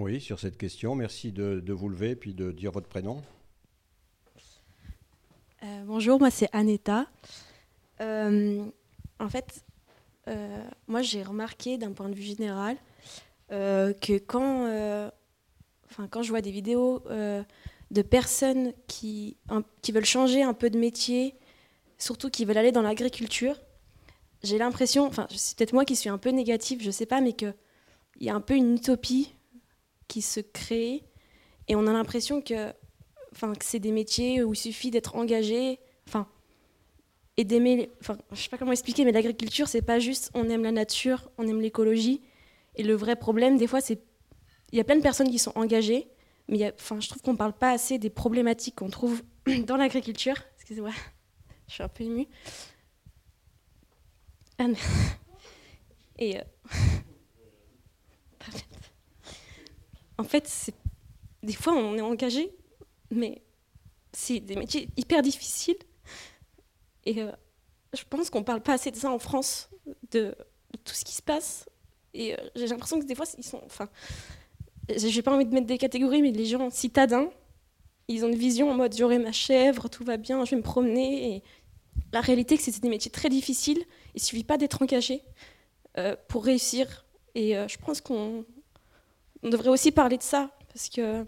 Oui, 0.01 0.19
sur 0.19 0.39
cette 0.39 0.57
question, 0.57 0.95
merci 0.95 1.31
de, 1.31 1.71
vous 1.71 1.87
lever 1.87 2.15
puis 2.15 2.33
de 2.33 2.51
dire 2.51 2.71
votre 2.71 2.87
prénom. 2.87 3.21
bonjour, 5.85 6.17
moi 6.17 6.31
c'est 6.31 6.49
Aneta. 6.53 7.05
en 7.99 9.29
fait, 9.29 9.63
moi 10.87 11.03
j'ai 11.03 11.21
remarqué 11.21 11.77
d'un 11.77 11.91
point 11.91 12.09
de 12.09 12.15
vue 12.15 12.23
général 12.23 12.77
euh, 13.51 13.93
que 13.93 14.17
quand, 14.17 14.65
euh, 14.65 15.07
quand 16.09 16.23
je 16.23 16.29
vois 16.29 16.41
des 16.41 16.49
vidéos 16.49 17.03
euh, 17.11 17.43
de 17.91 18.01
personnes 18.01 18.73
qui, 18.87 19.37
qui 19.83 19.91
veulent 19.91 20.03
changer 20.03 20.41
un 20.41 20.55
peu 20.55 20.71
de 20.71 20.79
métier, 20.79 21.35
surtout 21.99 22.31
qui 22.31 22.43
veulent 22.43 22.57
aller 22.57 22.71
dans 22.71 22.81
l'agriculture, 22.81 23.55
j'ai 24.41 24.57
l'impression, 24.57 25.05
enfin 25.05 25.27
c'est 25.29 25.55
peut-être 25.59 25.73
moi 25.73 25.85
qui 25.85 25.95
suis 25.95 26.09
un 26.09 26.17
peu 26.17 26.31
négative, 26.31 26.81
je 26.81 26.89
sais 26.89 27.05
pas, 27.05 27.21
mais 27.21 27.33
qu'il 27.33 27.53
y 28.19 28.31
a 28.31 28.33
un 28.33 28.41
peu 28.41 28.55
une 28.55 28.77
utopie 28.77 29.35
qui 30.11 30.21
se 30.21 30.41
crée 30.41 31.05
et 31.69 31.75
on 31.77 31.87
a 31.87 31.93
l'impression 31.93 32.41
que, 32.41 32.73
enfin, 33.31 33.53
que 33.53 33.63
c'est 33.63 33.79
des 33.79 33.93
métiers 33.93 34.43
où 34.43 34.53
il 34.53 34.57
suffit 34.57 34.91
d'être 34.91 35.15
engagé, 35.15 35.79
enfin, 36.05 36.27
et 37.37 37.45
d'aimer, 37.45 37.89
enfin, 38.01 38.17
je 38.33 38.41
sais 38.41 38.49
pas 38.49 38.57
comment 38.57 38.73
expliquer, 38.73 39.05
mais 39.05 39.13
l'agriculture 39.13 39.69
c'est 39.69 39.81
pas 39.81 39.99
juste 39.99 40.29
on 40.33 40.49
aime 40.49 40.63
la 40.63 40.73
nature, 40.73 41.31
on 41.37 41.47
aime 41.47 41.61
l'écologie, 41.61 42.21
et 42.75 42.83
le 42.83 42.93
vrai 42.93 43.15
problème, 43.15 43.57
des 43.57 43.67
fois, 43.67 43.79
c'est 43.79 44.01
il 44.73 44.77
y 44.77 44.81
a 44.81 44.83
plein 44.83 44.97
de 44.97 45.01
personnes 45.01 45.29
qui 45.29 45.39
sont 45.39 45.53
engagées, 45.55 46.09
mais 46.49 46.73
enfin, 46.73 46.99
je 46.99 47.07
trouve 47.07 47.21
qu'on 47.21 47.37
parle 47.37 47.53
pas 47.53 47.71
assez 47.71 47.97
des 47.97 48.09
problématiques 48.09 48.75
qu'on 48.75 48.89
trouve 48.89 49.23
dans 49.65 49.77
l'agriculture. 49.77 50.35
Excusez-moi, 50.57 50.91
je 51.69 51.73
suis 51.73 51.83
un 51.83 51.87
peu 51.87 52.03
émue. 52.03 52.27
Et 56.19 56.37
euh, 56.37 56.43
en 60.21 60.23
fait, 60.23 60.71
des 61.43 61.53
fois, 61.53 61.73
on 61.73 61.97
est 61.97 62.01
engagé, 62.01 62.51
mais 63.09 63.41
c'est 64.13 64.39
des 64.39 64.55
métiers 64.55 64.89
hyper 64.97 65.21
difficiles. 65.21 65.77
Et 67.05 67.21
euh, 67.21 67.31
je 67.93 68.03
pense 68.09 68.29
qu'on 68.29 68.39
ne 68.39 68.45
parle 68.45 68.61
pas 68.61 68.73
assez 68.73 68.91
de 68.91 68.95
ça 68.95 69.11
en 69.11 69.19
France, 69.19 69.69
de 70.11 70.35
tout 70.85 70.93
ce 70.93 71.03
qui 71.03 71.13
se 71.13 71.21
passe 71.21 71.65
et 72.13 72.33
euh, 72.33 72.37
j'ai 72.55 72.67
l'impression 72.67 72.99
que 72.99 73.05
des 73.05 73.15
fois, 73.15 73.25
ils 73.37 73.43
sont. 73.43 73.61
Enfin, 73.65 73.89
j'ai 74.89 75.21
pas 75.21 75.33
envie 75.33 75.45
de 75.45 75.53
mettre 75.53 75.67
des 75.67 75.77
catégories, 75.77 76.21
mais 76.21 76.31
les 76.31 76.45
gens 76.45 76.69
citadins, 76.69 77.29
ils 78.07 78.25
ont 78.25 78.27
une 78.27 78.35
vision 78.35 78.69
en 78.69 78.73
mode 78.73 78.95
j'aurai 78.95 79.19
ma 79.19 79.31
chèvre, 79.31 79.89
tout 79.89 80.03
va 80.03 80.17
bien, 80.17 80.43
je 80.45 80.51
vais 80.51 80.57
me 80.57 80.63
promener. 80.63 81.35
Et 81.35 81.43
la 82.11 82.21
réalité, 82.21 82.57
c'est 82.57 82.71
que 82.71 82.75
c'est 82.75 82.83
des 82.83 82.89
métiers 82.89 83.11
très 83.11 83.29
difficiles. 83.29 83.83
Il 84.15 84.21
suffit 84.21 84.43
pas 84.43 84.57
d'être 84.57 84.81
engagé 84.81 85.23
euh, 85.97 86.15
pour 86.27 86.43
réussir. 86.43 87.05
Et 87.33 87.53
je 87.53 87.77
pense 87.77 88.01
qu'on 88.01 88.43
devrait 89.49 89.69
aussi 89.69 89.91
parler 89.91 90.17
de 90.17 90.23
ça. 90.23 90.51
Parce 90.73 90.89
que. 90.89 91.25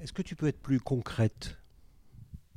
Est-ce 0.00 0.12
que 0.12 0.22
tu 0.22 0.36
peux 0.36 0.46
être 0.48 0.60
plus 0.60 0.80
concrète? 0.80 1.56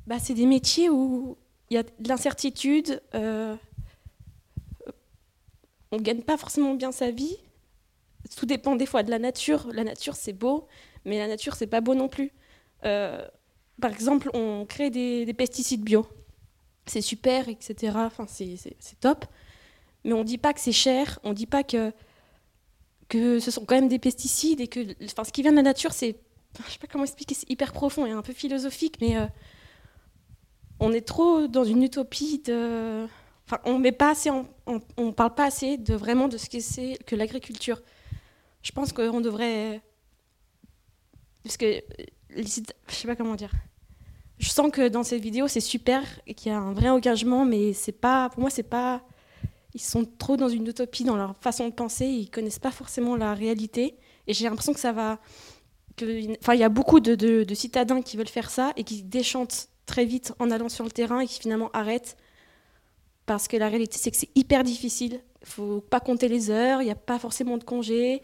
Bah, 0.06 0.18
C'est 0.18 0.34
des 0.34 0.46
métiers 0.46 0.88
où 0.88 1.36
il 1.70 1.74
y 1.74 1.76
a 1.78 1.82
de 1.82 2.08
l'incertitude 2.08 3.00
on 5.90 5.96
ne 5.96 6.02
gagne 6.02 6.22
pas 6.22 6.36
forcément 6.36 6.74
bien 6.74 6.92
sa 6.92 7.10
vie. 7.10 7.36
Tout 8.36 8.46
dépend 8.46 8.76
des 8.76 8.86
fois 8.86 9.02
de 9.02 9.10
la 9.10 9.18
nature. 9.18 9.68
La 9.72 9.84
nature, 9.84 10.16
c'est 10.16 10.32
beau, 10.32 10.66
mais 11.04 11.18
la 11.18 11.28
nature, 11.28 11.54
c'est 11.54 11.66
pas 11.66 11.80
beau 11.80 11.94
non 11.94 12.08
plus. 12.08 12.32
Euh, 12.84 13.26
par 13.80 13.92
exemple, 13.92 14.30
on 14.34 14.66
crée 14.66 14.90
des, 14.90 15.32
pesticides 15.34 15.82
bio. 15.82 16.06
C'est 16.86 17.00
super, 17.00 17.48
etc. 17.48 17.92
Enfin, 17.96 18.26
c'est 18.28 19.00
top. 19.00 19.24
Mais 20.04 20.12
on 20.12 20.18
ne 20.18 20.24
dit 20.24 20.38
pas 20.38 20.52
que 20.52 20.60
c'est 20.60 20.72
cher. 20.72 21.18
On 21.22 21.30
ne 21.30 21.34
dit 21.34 21.46
pas 21.46 21.62
que, 21.62 21.92
que 23.08 23.40
ce 23.40 23.50
sont 23.50 23.64
quand 23.64 23.74
même 23.74 23.88
des 23.88 23.98
pesticides 23.98 24.60
et 24.60 24.68
que 24.68 24.80
enfin, 25.04 25.24
ce 25.24 25.32
qui 25.32 25.42
vient 25.42 25.52
de 25.52 25.56
la 25.56 25.62
nature, 25.62 25.92
c'est. 25.92 26.16
Je 26.66 26.72
sais 26.72 26.78
pas 26.78 26.86
comment 26.86 27.04
expliquer, 27.04 27.34
c'est 27.34 27.50
hyper 27.50 27.72
profond 27.72 28.06
et 28.06 28.10
un 28.10 28.22
peu 28.22 28.32
philosophique, 28.32 28.96
mais 29.00 29.16
euh, 29.16 29.26
on 30.80 30.92
est 30.92 31.06
trop 31.06 31.46
dans 31.46 31.64
une 31.64 31.82
utopie 31.82 32.38
de 32.38 33.06
on 33.64 33.78
met 33.78 33.96
on, 34.96 35.12
parle 35.12 35.34
pas 35.34 35.46
assez 35.46 35.76
de 35.78 35.94
vraiment 35.94 36.28
de 36.28 36.36
ce 36.36 36.48
que 36.48 36.60
c'est 36.60 36.98
que 37.06 37.16
l'agriculture. 37.16 37.80
Je 38.62 38.72
pense 38.72 38.92
qu'on 38.92 39.20
devrait, 39.20 39.80
parce 41.42 41.56
que 41.56 41.80
je 42.36 42.42
sais 42.46 43.06
pas 43.06 43.16
comment 43.16 43.34
dire. 43.34 43.52
Je 44.38 44.50
sens 44.50 44.70
que 44.70 44.88
dans 44.88 45.02
cette 45.02 45.22
vidéo 45.22 45.48
c'est 45.48 45.60
super 45.60 46.02
et 46.26 46.34
qu'il 46.34 46.52
y 46.52 46.54
a 46.54 46.58
un 46.58 46.72
vrai 46.72 46.88
engagement, 46.88 47.44
mais 47.44 47.72
pas, 48.00 48.28
pour 48.30 48.40
moi 48.40 48.50
c'est 48.50 48.62
pas, 48.62 49.02
ils 49.74 49.80
sont 49.80 50.04
trop 50.18 50.36
dans 50.36 50.48
une 50.48 50.66
utopie 50.66 51.04
dans 51.04 51.16
leur 51.16 51.36
façon 51.36 51.68
de 51.68 51.74
penser, 51.74 52.06
ils 52.06 52.30
connaissent 52.30 52.58
pas 52.58 52.70
forcément 52.70 53.16
la 53.16 53.34
réalité, 53.34 53.96
et 54.26 54.34
j'ai 54.34 54.44
l'impression 54.44 54.72
que 54.72 54.80
ça 54.80 54.92
va, 54.92 55.18
enfin 56.40 56.54
il 56.54 56.60
y 56.60 56.64
a 56.64 56.68
beaucoup 56.68 57.00
de, 57.00 57.54
citadins 57.54 58.02
qui 58.02 58.16
veulent 58.16 58.28
faire 58.28 58.50
ça 58.50 58.72
et 58.76 58.84
qui 58.84 59.02
déchantent 59.02 59.68
très 59.86 60.04
vite 60.04 60.32
en 60.38 60.50
allant 60.50 60.68
sur 60.68 60.84
le 60.84 60.90
terrain 60.90 61.20
et 61.20 61.26
qui 61.26 61.40
finalement 61.40 61.70
arrêtent 61.72 62.16
parce 63.28 63.46
que 63.46 63.58
la 63.58 63.68
réalité, 63.68 63.98
c'est 63.98 64.10
que 64.10 64.16
c'est 64.16 64.30
hyper 64.34 64.64
difficile. 64.64 65.20
Il 65.42 65.48
faut 65.48 65.80
pas 65.82 66.00
compter 66.00 66.28
les 66.28 66.50
heures, 66.50 66.80
il 66.80 66.86
n'y 66.86 66.90
a 66.90 66.96
pas 66.96 67.18
forcément 67.18 67.58
de 67.58 67.64
congés, 67.64 68.22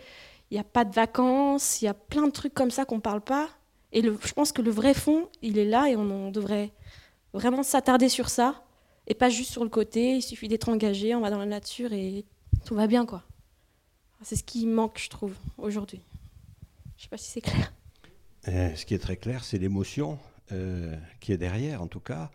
il 0.51 0.55
n'y 0.55 0.59
a 0.59 0.65
pas 0.65 0.85
de 0.85 0.95
vacances, 0.95 1.83
il 1.83 1.85
y 1.85 1.89
a 1.89 1.95
plein 1.95 2.27
de 2.27 2.33
trucs 2.33 2.55
comme 2.55 2.71
ça 2.71 2.87
qu'on 2.87 2.97
ne 2.97 3.01
parle 3.01 3.21
pas. 3.21 3.49
Et 3.93 4.03
je 4.03 4.33
pense 4.33 4.51
que 4.51 4.63
le 4.63 4.71
vrai 4.71 4.95
fond, 4.95 5.29
il 5.43 5.59
est 5.59 5.67
là 5.67 5.89
et 5.89 5.95
on, 5.95 6.31
devrait 6.31 6.73
vraiment 7.33 7.63
s'attarder 7.63 8.09
sur 8.09 8.29
ça 8.29 8.64
et 9.07 9.15
pas 9.15 9.29
juste 9.29 9.51
sur 9.51 9.65
le 9.65 9.71
côté. 9.71 10.17
Il 10.17 10.23
suffit 10.23 10.49
d'être 10.49 10.69
engagé, 10.69 11.15
on 11.15 11.21
va 11.21 11.31
dans 11.31 11.39
la 11.39 11.47
nature 11.47 11.93
et 11.93 12.25
tout 12.65 12.75
va 12.75 12.87
bien, 12.87 13.07
quoi. 13.07 13.23
C'est 14.23 14.37
ce 14.37 14.45
qui 14.45 14.67
manque, 14.67 14.99
je 14.99 15.11
trouve, 15.11 15.35
aujourd'hui. 15.59 16.01
Je 16.97 17.01
ne 17.01 17.03
sais 17.03 17.09
pas 17.09 17.17
si 17.19 17.31
c'est 17.31 17.41
clair. 17.41 17.73
Euh, 18.49 18.75
ce 18.75 18.87
qui 18.87 18.95
est 18.95 18.99
très 18.99 19.17
clair, 19.17 19.45
c'est 19.45 19.59
l'émotion 19.59 20.19
euh, 20.53 20.97
qui 21.21 21.33
est 21.33 21.37
derrière, 21.37 21.83
en 21.83 21.89
tout 21.89 22.01
cas. 22.01 22.31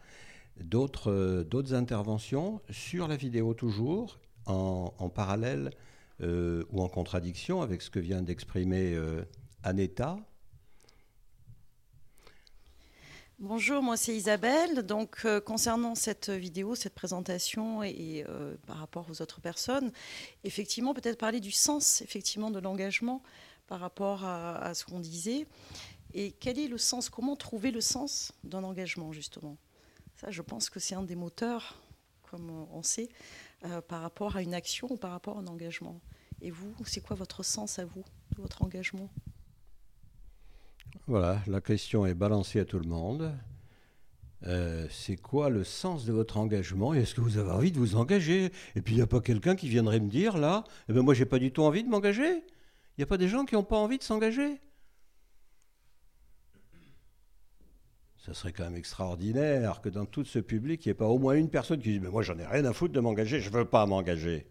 D'autres 0.62 1.12
euh, 1.12 1.44
d'autres 1.44 1.74
interventions 1.74 2.62
sur 2.70 3.08
la 3.08 3.16
vidéo 3.16 3.54
toujours, 3.54 4.20
en, 4.46 4.94
en 4.98 5.10
parallèle 5.10 5.72
ou 6.22 6.82
en 6.82 6.90
contradiction 6.90 7.62
avec 7.62 7.82
ce 7.82 7.90
que 7.90 8.00
vient 8.00 8.22
d'exprimer 8.22 8.94
Aneta. 9.64 10.18
Bonjour, 13.42 13.82
moi 13.82 13.96
c'est 13.96 14.14
Isabelle. 14.14 14.86
Donc 14.86 15.22
euh, 15.24 15.40
concernant 15.40 15.96
cette 15.96 16.30
vidéo, 16.30 16.76
cette 16.76 16.94
présentation 16.94 17.84
et, 17.84 18.26
euh, 18.28 18.56
par 18.68 18.76
rapport 18.76 19.10
aux 19.10 19.22
autres 19.22 19.40
personnes, 19.40 19.94
effectivement 20.44 20.94
peut-être 20.94 21.18
parler 21.18 21.40
du 21.40 21.52
sens 21.54 22.02
effectivement 22.02 22.52
de 22.52 22.60
l'engagement 22.60 23.24
par 23.68 23.80
rapport 23.80 24.26
à, 24.26 24.58
à 24.58 24.74
ce 24.74 24.84
qu'on 24.84 25.00
disait 25.00 25.48
et 26.14 26.34
quel 26.34 26.60
est 26.60 26.68
le 26.68 26.78
sens, 26.78 27.08
comment 27.10 27.38
trouver 27.38 27.72
le 27.72 27.80
sens 27.80 28.34
d'un 28.44 28.66
engagement 28.66 29.14
justement? 29.14 29.56
Ça, 30.18 30.32
je 30.32 30.42
pense 30.42 30.70
que 30.70 30.82
c'est 30.82 30.96
un 30.96 31.04
des 31.04 31.16
moteurs, 31.16 31.82
comme 32.30 32.68
on 32.74 32.84
sait, 32.84 33.08
euh, 33.64 33.80
par 33.80 34.02
rapport 34.02 34.36
à 34.36 34.42
une 34.42 34.54
action 34.54 34.92
ou 34.92 34.98
par 34.98 35.12
rapport 35.12 35.38
à 35.38 35.40
un 35.40 35.48
engagement. 35.48 36.02
Et 36.42 36.52
vous, 36.52 36.74
c'est 36.86 37.00
quoi 37.00 37.16
votre 37.16 37.44
sens 37.44 37.80
à 37.80 37.86
vous, 37.86 38.04
de 38.36 38.42
votre 38.42 38.64
engagement? 38.64 39.08
Voilà, 41.08 41.42
la 41.48 41.62
question 41.62 42.06
est 42.06 42.14
balancée 42.14 42.60
à 42.60 42.66
tout 42.66 42.80
le 42.80 42.88
monde. 42.88 43.34
Euh, 44.46 44.88
c'est 44.90 45.18
quoi 45.18 45.50
le 45.50 45.64
sens 45.64 46.06
de 46.06 46.14
votre 46.14 46.38
engagement 46.38 46.94
est-ce 46.94 47.14
que 47.14 47.20
vous 47.20 47.38
avez 47.38 47.52
envie 47.52 47.72
de 47.72 47.78
vous 47.78 47.96
engager? 47.96 48.52
Et 48.76 48.82
puis 48.82 48.94
il 48.94 48.98
n'y 48.98 49.02
a 49.02 49.08
pas 49.08 49.20
quelqu'un 49.20 49.56
qui 49.56 49.68
viendrait 49.68 50.00
me 50.00 50.10
dire 50.10 50.38
là, 50.38 50.64
eh 50.88 50.94
ben 50.94 51.02
moi 51.02 51.14
j'ai 51.14 51.26
pas 51.26 51.40
du 51.40 51.52
tout 51.52 51.64
envie 51.64 51.84
de 51.84 51.90
m'engager. 51.90 52.30
Il 52.32 53.00
n'y 53.00 53.04
a 53.04 53.08
pas 53.08 53.18
des 53.18 53.28
gens 53.28 53.46
qui 53.46 53.56
n'ont 53.56 53.64
pas 53.64 53.78
envie 53.78 53.98
de 53.98 54.04
s'engager. 54.04 54.62
Ça 58.18 58.34
serait 58.34 58.54
quand 58.54 58.64
même 58.64 58.78
extraordinaire 58.78 59.82
que 59.82 59.90
dans 59.90 60.06
tout 60.06 60.24
ce 60.24 60.40
public, 60.40 60.86
il 60.86 60.90
n'y 60.90 60.92
ait 60.92 60.96
pas 60.96 61.08
au 61.08 61.18
moins 61.18 61.34
une 61.34 61.50
personne 61.50 61.82
qui 61.82 61.90
dise 61.90 62.00
Mais 62.00 62.10
moi 62.10 62.22
j'en 62.22 62.38
ai 62.38 62.46
rien 62.46 62.64
à 62.66 62.74
foutre 62.74 62.94
de 62.94 63.00
m'engager, 63.00 63.42
je 63.42 63.50
ne 63.50 63.56
veux 63.56 63.66
pas 63.66 63.86
m'engager. 63.86 64.46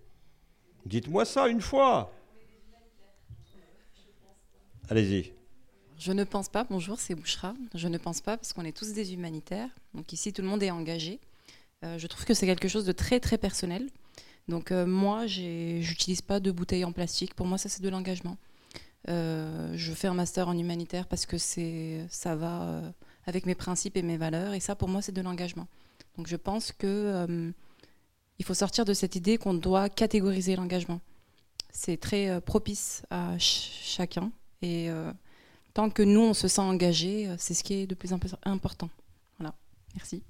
Dites-moi 0.85 1.25
ça 1.25 1.49
une 1.49 1.61
fois. 1.61 2.13
Allez-y. 4.91 5.38
Je 5.99 6.13
ne 6.13 6.23
pense 6.23 6.49
pas, 6.49 6.63
bonjour, 6.63 7.01
c'est 7.01 7.17
Bouchra. 7.17 7.55
Je 7.75 7.89
ne 7.89 7.99
pense 7.99 8.21
pas 8.21 8.37
parce 8.37 8.53
qu'on 8.53 8.65
est 8.65 8.77
tous 8.77 8.93
des 8.93 9.15
humanitaires. 9.15 9.69
Donc 9.95 10.13
ici, 10.13 10.33
tout 10.33 10.43
le 10.43 10.49
monde 10.49 10.63
est 10.63 10.71
engagé. 10.71 11.19
Euh, 11.85 11.99
je 11.99 12.07
trouve 12.07 12.25
que 12.25 12.35
c'est 12.35 12.47
quelque 12.47 12.69
chose 12.69 12.85
de 12.85 12.93
très, 12.93 13.19
très 13.19 13.37
personnel. 13.37 13.89
Donc 14.47 14.71
euh, 14.71 14.87
moi, 14.87 15.27
j'utilise 15.27 16.23
pas 16.23 16.39
de 16.39 16.53
bouteilles 16.53 16.85
en 16.85 16.93
plastique. 16.93 17.35
Pour 17.35 17.47
moi, 17.47 17.59
ça, 17.59 17.69
c'est 17.69 17.83
de 17.83 17.89
l'engagement. 17.89 18.37
Euh, 19.09 19.73
je 19.75 19.93
fais 19.93 20.07
un 20.07 20.15
master 20.15 20.47
en 20.47 20.57
humanitaire 20.57 21.09
parce 21.09 21.27
que 21.27 21.37
ça 21.37 22.37
va 22.37 22.63
euh, 22.63 22.91
avec 23.27 23.45
mes 23.45 23.57
principes 23.57 23.97
et 23.97 24.03
mes 24.03 24.17
valeurs. 24.17 24.55
Et 24.55 24.61
ça, 24.61 24.77
pour 24.77 24.89
moi, 24.89 25.03
c'est 25.03 25.13
de 25.13 25.21
l'engagement. 25.21 25.67
Donc 26.17 26.29
je 26.29 26.37
pense 26.37 26.71
que 26.71 27.53
il 28.39 28.45
faut 28.45 28.55
sortir 28.55 28.85
de 28.85 28.95
cette 28.95 29.17
idée 29.17 29.37
qu'on 29.37 29.55
doit 29.55 29.89
catégoriser 29.89 30.55
l'engagement. 30.55 31.01
C'est 31.73 31.97
très 31.97 32.41
propice 32.41 33.03
à 33.11 33.33
ch 33.33 33.81
chacun. 33.83 34.31
Et 34.63 34.91
tant 35.79 35.91
que 35.91 36.03
nous, 36.03 36.23
on 36.23 36.35
se 36.35 36.49
sent 36.49 36.61
engagé, 36.61 37.31
c'est 37.39 37.55
ce 37.55 37.63
qui 37.63 37.75
est 37.75 37.87
de 37.87 37.95
plus 37.95 38.13
en 38.13 38.19
plus 38.19 38.35
important. 38.43 38.91
Voilà, 39.39 39.55
merci. 39.95 40.25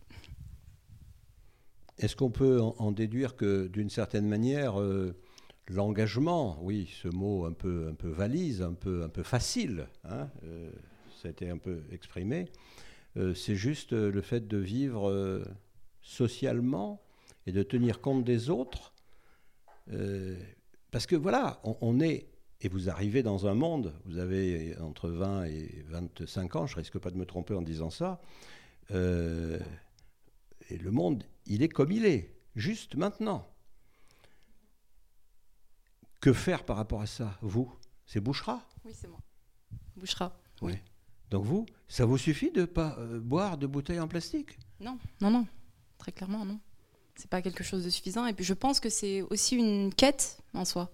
Est-ce 1.96 2.14
qu'on 2.14 2.28
peut 2.28 2.60
en, 2.60 2.92
déduire 2.92 3.34
que, 3.34 3.66
d'une 3.66 3.88
certaine 3.88 4.28
manière, 4.28 4.78
euh, 4.78 5.16
l'engagement, 5.66 6.58
oui, 6.60 6.94
ce 7.02 7.08
mot 7.08 7.46
un 7.46 7.54
peu, 7.54 7.88
un 7.90 7.94
peu 7.94 8.10
valise, 8.10 8.60
un 8.60 8.74
peu, 8.74 9.02
un 9.02 9.08
peu 9.08 9.22
facile, 9.22 9.86
hein, 10.04 10.28
euh, 10.44 10.70
ça 11.16 11.28
a 11.28 11.30
été 11.30 11.48
un 11.48 11.56
peu 11.56 11.80
exprimé, 11.92 12.50
euh, 13.16 13.32
c'est 13.32 13.56
juste 13.56 13.94
le 13.94 14.20
fait 14.20 14.46
de 14.46 14.58
vivre 14.58 15.08
euh, 15.08 15.42
socialement 16.02 17.00
et 17.46 17.52
de 17.52 17.62
tenir 17.62 18.02
compte 18.02 18.22
des 18.22 18.50
autres. 18.50 18.92
Euh, 19.94 20.36
parce 20.90 21.06
que 21.06 21.16
voilà, 21.16 21.58
on, 21.80 22.00
est, 22.00 22.26
et 22.60 22.68
vous 22.68 22.88
arrivez 22.88 23.22
dans 23.22 23.46
un 23.46 23.54
monde, 23.54 23.94
vous 24.04 24.18
avez 24.18 24.76
entre 24.80 25.08
20 25.08 25.44
et 25.44 25.84
25 25.88 26.56
ans, 26.56 26.66
je 26.66 26.76
risque 26.76 26.98
pas 26.98 27.10
de 27.10 27.16
me 27.16 27.24
tromper 27.24 27.54
en 27.54 27.62
disant 27.62 27.90
ça, 27.90 28.20
euh, 28.90 29.60
et 30.70 30.76
le 30.76 30.90
monde, 30.90 31.24
il 31.46 31.62
est 31.62 31.68
comme 31.68 31.92
il 31.92 32.04
est, 32.04 32.34
juste 32.56 32.96
maintenant. 32.96 33.46
Que 36.20 36.32
faire 36.32 36.64
par 36.64 36.76
rapport 36.76 37.00
à 37.00 37.06
ça, 37.06 37.38
vous? 37.42 37.72
C'est 38.04 38.20
Bouchera 38.20 38.66
Oui, 38.84 38.92
c'est 38.92 39.06
moi. 39.06 39.20
Bouchera. 39.96 40.36
Oui. 40.62 40.74
Donc 41.30 41.44
vous, 41.44 41.66
ça 41.86 42.06
vous 42.06 42.18
suffit 42.18 42.50
de 42.50 42.62
ne 42.62 42.66
pas 42.66 42.96
euh, 42.98 43.20
boire 43.20 43.56
de 43.56 43.66
bouteilles 43.66 44.00
en 44.00 44.08
plastique? 44.08 44.58
Non, 44.80 44.98
non, 45.20 45.30
non. 45.30 45.46
Très 45.98 46.10
clairement, 46.10 46.44
non. 46.44 46.58
C'est 47.14 47.30
pas 47.30 47.42
quelque 47.42 47.62
chose 47.62 47.84
de 47.84 47.90
suffisant. 47.90 48.26
Et 48.26 48.32
puis 48.32 48.44
je 48.44 48.54
pense 48.54 48.80
que 48.80 48.88
c'est 48.88 49.22
aussi 49.22 49.56
une 49.56 49.94
quête 49.94 50.38
en 50.54 50.64
soi. 50.64 50.90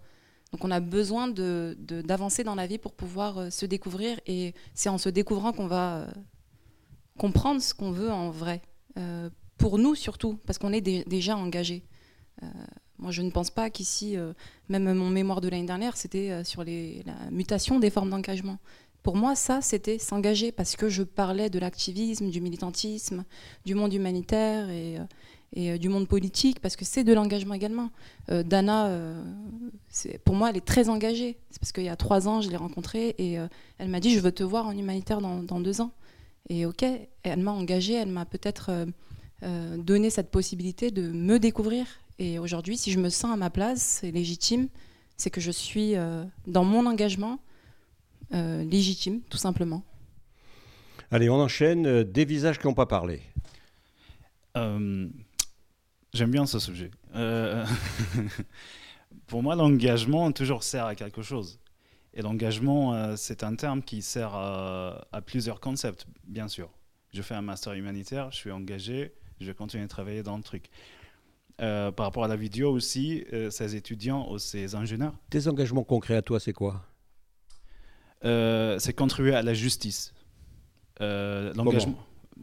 Donc 0.55 0.65
on 0.65 0.71
a 0.71 0.79
besoin 0.79 1.27
d'avancer 1.27 2.45
dans 2.45 2.55
la 2.55 2.69
vie 2.69 2.79
pour 2.79 2.93
pouvoir 2.93 3.39
euh, 3.39 3.51
se 3.51 3.67
découvrir. 3.67 4.21
Et 4.29 4.55
c'est 4.73 4.89
en 4.89 4.99
se 4.99 5.09
découvrant 5.09 5.53
qu'on 5.53 5.67
va 5.67 5.97
euh, 5.97 6.07
comprendre 7.19 7.61
ce 7.61 7.75
qu'on 7.75 7.91
veut 7.91 8.13
en 8.13 8.31
vrai. 8.31 8.63
Euh, 8.97 9.31
pour 9.59 9.79
nous 9.79 9.97
surtout, 9.97 10.39
parce 10.47 10.59
qu'on 10.59 10.73
est 10.73 10.81
dé 10.81 11.03
déjà 11.09 11.37
engagé. 11.37 11.83
Moi, 12.99 13.11
je 13.11 13.23
ne 13.23 13.31
pense 13.31 13.51
pas 13.51 13.69
qu'ici, 13.69 14.17
même 14.69 14.93
mon 14.93 15.09
mémoire 15.09 15.41
de 15.41 15.49
l'année 15.49 15.67
dernière, 15.67 15.97
c'était 15.97 16.45
sur 16.45 16.65
la 16.65 17.31
mutation 17.31 17.79
des 17.79 17.91
formes 17.91 18.11
d'engagement. 18.11 18.59
Pour 19.03 19.17
moi, 19.17 19.35
ça, 19.35 19.61
c'était 19.61 19.99
s'engager 19.99 20.53
parce 20.53 20.77
que 20.77 20.89
je 20.89 21.03
parlais 21.03 21.51
de 21.51 21.59
l'activisme, 21.59 22.31
du 22.31 22.41
militantisme, 22.41 23.25
du 23.65 23.75
monde 23.75 23.95
humanitaire 23.95 24.69
et 25.55 25.73
euh, 25.73 25.79
du 25.79 25.89
monde 25.89 26.07
politique, 26.07 26.61
parce 26.61 26.77
que 26.77 26.85
c'est 26.85 27.05
de 27.05 27.13
l'engagement 27.13 27.55
également. 27.55 27.91
Euh, 28.31 28.43
Dana, 28.43 28.91
pour 30.25 30.35
moi, 30.35 30.51
elle 30.51 30.57
est 30.57 30.65
très 30.65 30.89
engagée. 30.89 31.39
C'est 31.51 31.61
parce 31.61 31.73
qu'il 31.73 31.85
y 31.85 31.89
a 31.89 31.97
trois 31.97 32.29
ans, 32.29 32.41
je 32.41 32.51
l'ai 32.51 32.57
rencontrée 32.57 33.15
et 33.19 33.39
elle 33.79 33.89
m'a 33.89 34.01
dit 34.01 34.11
Je 34.11 34.21
veux 34.21 34.33
te 34.33 34.43
voir 34.43 34.67
en 34.67 34.77
humanitaire 34.77 35.21
dans, 35.21 35.43
dans 35.43 35.61
deux 35.61 35.81
ans. 35.81 35.93
Et 36.49 36.67
ok, 36.67 36.85
elle 37.23 37.41
m'a 37.41 37.53
engagée, 37.53 37.95
elle 37.95 38.11
m'a 38.11 38.27
peut-être 38.27 38.87
donné 39.43 40.11
cette 40.11 40.31
possibilité 40.31 40.91
de 40.91 41.11
me 41.11 41.39
découvrir 41.39 41.87
et 42.19 42.39
aujourd'hui, 42.39 42.77
si 42.77 42.93
je 42.93 43.01
me 43.01 43.09
sens 43.09 43.33
à 43.33 43.37
ma 43.37 43.51
place, 43.51 43.99
c'est 44.01 44.11
légitime, 44.11 44.69
c'est 45.17 45.31
que 45.31 45.41
je 45.41 45.51
suis 45.51 45.97
euh, 45.97 46.25
dans 46.47 46.65
mon 46.65 46.87
engagement 46.87 47.41
euh, 48.33 48.63
légitime, 48.65 49.21
tout 49.29 49.37
simplement. 49.37 49.83
Allez, 51.11 51.29
on 51.29 51.41
enchaîne. 51.41 51.87
Euh, 51.87 52.05
des 52.05 52.25
visages 52.25 52.59
qui 52.59 52.67
n'ont 52.67 52.75
pas 52.75 52.87
parlé. 52.87 53.21
Euh, 54.57 55.09
J'aime 56.15 56.31
bien 56.31 56.47
ce 56.47 56.59
sujet. 56.59 56.91
pour 59.27 59.43
moi, 59.43 59.55
l'engagement 59.55 60.33
toujours 60.33 60.63
sert 60.63 60.87
à 60.87 60.95
quelque 60.95 61.21
chose. 61.21 61.59
Et 62.15 62.23
l'engagement, 62.23 63.17
c'est 63.17 63.43
un 63.43 63.57
terme 63.57 63.83
qui 63.83 64.01
sert 64.01 64.35
à, 64.35 65.07
à 65.13 65.21
plusieurs 65.21 65.61
concepts, 65.61 66.07
bien 66.27 66.49
sûr. 66.49 66.71
Je 67.13 67.21
fais 67.21 67.35
un 67.35 67.43
master 67.43 67.75
humanitaire, 67.75 68.31
je 68.31 68.37
suis 68.37 68.51
engagé, 68.51 69.13
je 69.41 69.47
vais 69.47 69.55
continuer 69.55 69.85
à 69.85 69.89
travailler 69.89 70.23
dans 70.23 70.37
le 70.37 70.43
truc. 70.43 70.71
Euh, 71.61 71.93
par 71.93 72.07
rapport 72.07 72.25
à 72.25 72.29
la 72.29 72.35
vidéo 72.35 72.73
aussi, 72.73 73.25
euh, 73.33 73.49
ces 73.49 73.77
étudiants 73.77 74.29
ou 74.31 74.39
ces 74.39 74.75
ingénieurs. 74.75 75.15
Tes 75.31 75.47
engagements 75.47 75.85
concrets 75.85 76.17
à 76.17 76.23
toi, 76.23 76.41
c'est 76.41 76.53
quoi? 76.53 76.83
Euh, 78.25 78.77
C'est 78.81 78.93
contribuer 78.93 79.37
à 79.37 79.43
la 79.43 79.55
justice. 79.55 80.13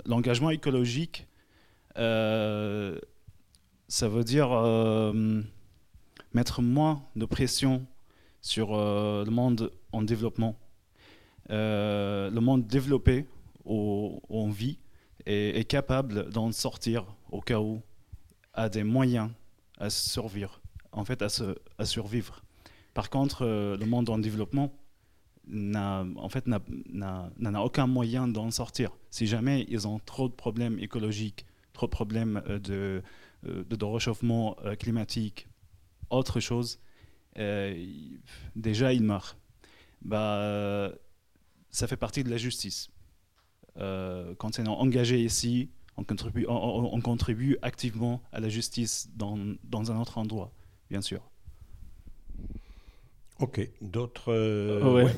L'engagement 0.06 0.50
écologique, 0.50 1.28
ça 3.92 4.08
veut 4.08 4.24
dire 4.24 4.50
mettre 6.34 6.62
moins 6.62 7.04
de 7.18 7.26
pression 7.26 7.86
sur 8.42 8.72
le 8.72 9.30
monde 9.30 9.72
en 9.92 10.02
développement. 10.02 10.58
le 11.50 12.40
monde 12.40 12.66
développé 12.68 13.26
où 13.66 14.22
on 14.30 14.50
vit 14.50 14.80
est, 15.26 15.68
capable 15.70 16.30
d'en 16.30 16.52
sortir 16.54 17.06
au 17.32 17.42
cas 17.42 17.60
où 17.60 17.82
a 18.54 18.70
des 18.70 18.84
moyens 18.84 19.30
à 19.78 19.90
survivre, 19.90 20.62
en 20.94 21.04
fait, 21.04 21.22
à, 21.22 21.30
se, 21.30 21.56
à 21.78 21.86
survivre. 21.86 22.42
Par 22.94 23.10
contre, 23.10 23.46
euh, 23.46 23.78
le 23.78 23.86
monde 23.86 24.10
en 24.10 24.20
développement 24.20 24.74
n'a 25.48 26.06
en 26.18 26.30
fait 26.30 26.46
n'a 26.48 27.64
aucun 27.64 27.88
moyen 27.88 28.28
d'en 28.28 28.52
sortir. 28.52 28.92
Si 29.10 29.28
jamais 29.28 29.66
ils 29.70 29.88
ont 29.88 30.00
trop 30.00 30.30
de 30.30 30.34
problèmes 30.34 30.78
écologiques, 30.80 31.46
trop 31.74 31.88
de 31.88 31.92
problèmes 31.92 32.42
euh, 32.48 32.60
de, 32.60 32.74
euh, 32.74 33.02
de, 33.44 33.64
de 33.64 33.86
réchauffement 33.86 34.56
euh, 34.66 34.76
climatique, 34.76 35.48
autre 36.10 36.40
chose, 36.40 36.80
euh, 37.38 37.86
déjà 38.56 38.94
ils 38.94 39.04
meurent. 39.04 39.38
Bah, 40.02 40.92
ça 41.70 41.88
fait 41.88 41.98
partie 41.98 42.24
de 42.24 42.30
la 42.30 42.38
justice. 42.38 42.90
Euh, 43.78 44.36
quand 44.36 44.60
on 44.60 44.66
est 44.66 44.68
engagé 44.68 45.24
ici, 45.24 45.70
on 45.98 46.04
contribue, 46.04 46.46
on, 46.48 46.90
on 46.94 47.02
contribue, 47.02 47.58
activement 47.62 48.22
à 48.32 48.40
la 48.40 48.50
justice 48.50 49.10
dans, 49.16 49.38
dans, 49.64 49.92
un 49.92 50.00
autre 50.00 50.18
endroit, 50.18 50.52
bien 50.90 51.02
sûr. 51.02 51.22
Ok, 53.40 53.68
d'autres. 53.82 54.32
euh, 54.34 54.94
Ouais. 54.94 55.04
ouais. 55.06 55.16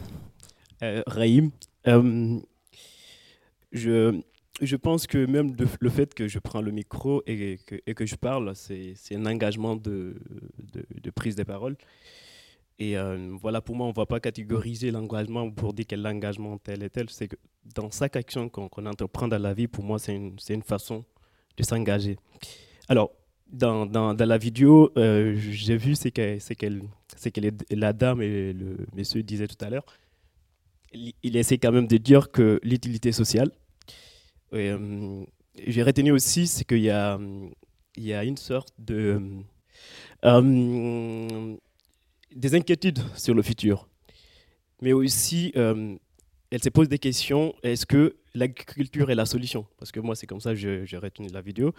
Euh, 0.83 1.03
Raïm, 1.07 1.51
euh, 1.88 2.39
je, 3.71 4.21
je 4.62 4.76
pense 4.76 5.08
que 5.08 5.26
même 5.26 5.56
le 5.80 5.89
fait 5.89 6.13
que 6.13 6.28
je 6.28 6.39
prends 6.39 6.62
le 6.62 6.72
micro 6.72 7.24
et 7.26 7.58
que, 7.96 8.06
je 8.06 8.16
parle, 8.16 8.54
c'est 8.56 8.96
un 9.16 9.26
engagement 9.26 9.76
de, 9.76 10.16
prise 11.16 11.36
de 11.36 11.44
parole. 11.44 11.76
Et 12.80 12.98
euh, 12.98 13.36
voilà, 13.39 13.62
pour 13.62 13.76
moi, 13.76 13.86
on 13.86 13.89
ne 13.89 13.96
va 13.96 14.06
pas 14.06 14.20
catégoriser 14.20 14.92
l'engagement 14.92 15.50
pour 15.52 15.74
dire 15.74 15.86
quel 15.88 16.02
l'engagement 16.02 16.58
tel 16.58 16.84
et 16.84 16.89
tel. 16.89 17.10
C'est 17.10 17.28
que 17.28 17.36
dans 17.76 17.89
chaque 17.92 18.16
action 18.16 18.50
qu'on 18.50 18.86
entreprend 18.86 19.28
dans 19.28 19.42
la 19.42 19.54
vie, 19.54 19.68
pour 19.68 19.84
moi, 19.84 20.00
c'est 20.00 20.16
une, 20.16 20.63
façon 20.63 21.06
de 21.56 21.63
s'engager. 21.63 22.18
Alors, 22.89 23.12
dans, 23.48 24.16
la 24.18 24.38
vidéo, 24.38 24.92
euh, 24.98 25.36
j'ai 25.38 25.78
vu 25.78 25.96
ce 25.96 26.10
que, 26.10 26.38
que 27.30 27.76
la 27.76 27.94
dame 27.94 28.22
et 28.22 28.54
le 28.54 28.78
monsieur 28.96 29.22
disaient 29.22 29.48
tout 29.48 29.63
à 29.63 29.70
l'heure 29.70 29.86
il 30.94 31.38
essaie 31.38 31.58
quand 31.58 31.72
même 31.72 31.88
de 31.88 31.98
dire 31.98 32.32
que 32.32 32.60
l'utilité 32.63 33.12
sociale. 33.12 33.52
Euh, 34.54 35.24
J'ai 35.68 35.84
retenu 35.84 36.12
aussi, 36.12 36.48
c'est 36.48 36.66
qu'il 36.66 36.82
y 36.82 36.89
a, 36.89 37.20
il 37.98 38.04
y 38.04 38.13
a 38.13 38.24
une 38.24 38.38
sorte 38.38 38.74
de. 38.80 39.22
euh, 40.26 41.56
des 42.36 42.56
inquiétudes 42.56 43.00
sur 43.16 43.34
le 43.36 43.42
futur. 43.44 43.88
Mais 44.82 44.94
aussi, 44.94 45.52
euh, 45.56 45.96
elle 46.52 46.63
se 46.63 46.70
pose 46.70 46.89
des 46.89 47.00
questions 47.00 47.54
est-ce 47.63 47.86
que 47.86 48.16
l'agriculture 48.34 49.10
est 49.12 49.16
la 49.16 49.26
solution? 49.26 49.66
Parce 49.78 49.92
que 49.92 50.00
moi, 50.00 50.16
c'est 50.16 50.28
comme 50.28 50.42
ça 50.42 50.54
que 50.56 50.86
j'ai 50.86 50.98
retenu 50.98 51.28
la 51.30 51.42
vidéo. 51.42 51.74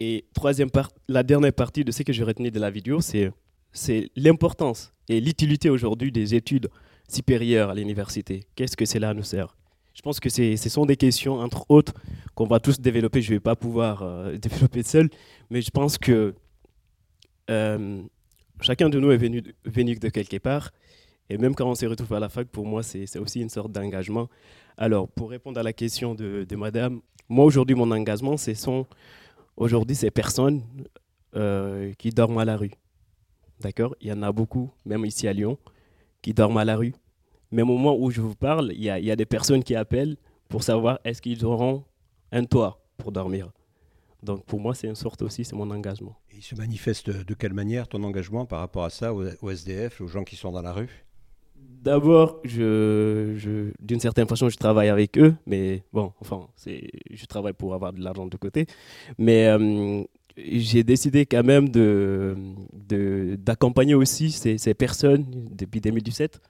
Et 0.00 0.26
troisième 0.34 0.70
part, 0.70 0.90
la 1.08 1.22
dernière 1.22 1.52
partie 1.52 1.84
de 1.84 1.90
ce 1.92 2.02
que 2.04 2.12
j'ai 2.12 2.24
retenu 2.24 2.50
de 2.50 2.60
la 2.60 2.70
vidéo, 2.70 3.00
c'est 3.00 3.32
c'est 3.72 4.10
l'importance 4.16 4.94
et 5.10 5.20
l'utilité 5.20 5.68
aujourd'hui 5.70 6.10
des 6.10 6.34
études 6.34 6.70
supérieures 7.08 7.70
à 7.70 7.74
l'université. 7.74 8.44
Qu'est-ce 8.56 8.76
que 8.76 8.86
cela 8.86 9.12
nous 9.12 9.24
sert? 9.24 9.57
Je 9.98 10.02
pense 10.02 10.20
que 10.20 10.30
ce 10.30 10.68
sont 10.68 10.86
des 10.86 10.96
questions, 10.96 11.40
entre 11.40 11.66
autres, 11.68 11.92
qu'on 12.36 12.46
va 12.46 12.60
tous 12.60 12.78
développer. 12.78 13.20
Je 13.20 13.32
ne 13.32 13.36
vais 13.36 13.40
pas 13.40 13.56
pouvoir 13.56 14.02
euh, 14.02 14.36
développer 14.38 14.84
seul, 14.84 15.10
mais 15.50 15.60
je 15.60 15.72
pense 15.72 15.98
que 15.98 16.36
euh, 17.50 18.02
chacun 18.60 18.88
de 18.88 19.00
nous 19.00 19.10
est 19.10 19.16
venu, 19.16 19.42
de 19.96 20.08
quelque 20.08 20.36
part. 20.36 20.70
Et 21.28 21.36
même 21.36 21.56
quand 21.56 21.68
on 21.68 21.74
se 21.74 21.84
retrouve 21.84 22.12
à 22.14 22.20
la 22.20 22.28
fac, 22.28 22.46
pour 22.46 22.64
moi, 22.64 22.84
c'est 22.84 23.18
aussi 23.18 23.40
une 23.40 23.48
sorte 23.48 23.72
d'engagement. 23.72 24.28
Alors, 24.76 25.08
pour 25.08 25.30
répondre 25.30 25.58
à 25.58 25.64
la 25.64 25.72
question 25.72 26.14
de, 26.14 26.46
de 26.48 26.56
madame, 26.56 27.00
moi, 27.28 27.44
aujourd'hui, 27.44 27.74
mon 27.74 27.90
engagement, 27.90 28.36
ce 28.36 28.54
sont 28.54 28.86
aujourd'hui 29.56 29.96
ces 29.96 30.12
personnes 30.12 30.62
euh, 31.34 31.92
qui 31.98 32.10
dorment 32.10 32.38
à 32.38 32.44
la 32.44 32.56
rue. 32.56 32.70
D'accord? 33.58 33.96
Il 34.00 34.06
y 34.06 34.12
en 34.12 34.22
a 34.22 34.30
beaucoup, 34.30 34.70
même 34.86 35.04
ici 35.04 35.26
à 35.26 35.32
Lyon, 35.32 35.58
qui 36.22 36.32
dorment 36.34 36.58
à 36.58 36.64
la 36.64 36.76
rue. 36.76 36.94
Même 37.50 37.70
au 37.70 37.76
moment 37.78 37.96
où 37.98 38.10
je 38.10 38.20
vous 38.20 38.34
parle, 38.34 38.72
il 38.74 38.82
y 38.82 38.90
a, 38.90 38.98
il 38.98 39.04
y 39.04 39.10
a 39.10 39.16
des 39.16 39.26
personnes 39.26 39.62
qui 39.62 39.74
appellent 39.74 40.16
pour 40.48 40.62
savoir 40.62 40.98
est-ce 41.04 41.22
qu'ils 41.22 41.44
auront 41.44 41.84
un 42.32 42.44
toit 42.44 42.84
pour 42.96 43.12
dormir. 43.12 43.50
Donc 44.22 44.44
pour 44.44 44.60
moi, 44.60 44.74
c'est 44.74 44.88
une 44.88 44.94
sorte 44.96 45.22
aussi, 45.22 45.44
c'est 45.44 45.54
mon 45.56 45.70
engagement. 45.70 46.16
Et 46.32 46.36
il 46.38 46.42
se 46.42 46.54
manifeste 46.54 47.08
de 47.10 47.34
quelle 47.34 47.52
manière 47.54 47.86
ton 47.88 48.02
engagement 48.02 48.44
par 48.46 48.60
rapport 48.60 48.84
à 48.84 48.90
ça, 48.90 49.14
aux, 49.14 49.24
aux 49.42 49.50
SDF, 49.50 50.00
aux 50.00 50.08
gens 50.08 50.24
qui 50.24 50.36
sont 50.36 50.50
dans 50.52 50.62
la 50.62 50.72
rue? 50.72 51.04
D'abord, 51.56 52.40
je, 52.44 53.34
je- 53.36 53.70
d'une 53.80 54.00
certaine 54.00 54.26
façon, 54.26 54.48
je 54.48 54.56
travaille 54.56 54.88
avec 54.88 55.16
eux, 55.18 55.34
mais 55.46 55.84
bon, 55.92 56.12
enfin, 56.20 56.48
c'est, 56.56 56.90
je 57.10 57.24
travaille 57.26 57.52
pour 57.52 57.72
avoir 57.74 57.92
de 57.92 58.00
l'argent 58.02 58.26
de 58.26 58.36
côté. 58.36 58.66
Mais 59.16 59.46
euh, 59.46 60.02
j'ai 60.36 60.82
décidé 60.82 61.24
quand 61.24 61.44
même 61.44 61.68
de, 61.68 62.36
de- 62.72 63.36
d'accompagner 63.40 63.94
aussi 63.94 64.32
ces, 64.32 64.58
ces 64.58 64.74
personnes 64.74 65.24
depuis 65.52 65.80
2017. 65.80 66.40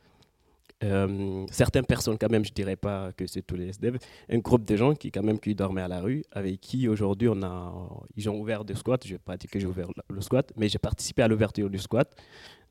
Euh, 0.85 1.45
certaines 1.51 1.87
personnes, 1.87 2.17
quand 2.19 2.31
même, 2.31 2.45
je 2.45 2.53
dirais 2.53 2.77
pas 2.77 3.12
que 3.12 3.27
c'est 3.27 3.43
tous 3.43 3.57
les 3.57 3.69
SDF, 3.71 3.97
un 4.31 4.38
groupe 4.38 4.64
de 4.64 4.77
gens 4.77 4.95
qui, 4.95 5.11
quand 5.11 5.25
même, 5.25 5.41
qui 5.41 5.55
dormaient 5.55 5.83
à 5.83 5.88
la 5.88 6.01
rue, 6.01 6.23
avec 6.31 6.61
qui 6.61 6.87
aujourd'hui, 6.87 7.29
on 7.29 7.43
a, 7.43 7.75
ils 8.17 8.31
ont 8.31 8.38
ouvert 8.38 8.64
des 8.64 8.77
squats. 8.77 8.99
Je 9.05 9.14
vais 9.14 9.19
pas 9.19 9.37
dire 9.37 9.51
que 9.51 9.59
j'ai 9.59 9.67
ouvert 9.67 9.88
le 10.09 10.21
squat, 10.21 10.53
mais 10.57 10.69
j'ai 10.69 10.79
participé 10.79 11.23
à 11.23 11.29
l'ouverture 11.29 11.69
du 11.69 11.79
squat. 11.79 12.14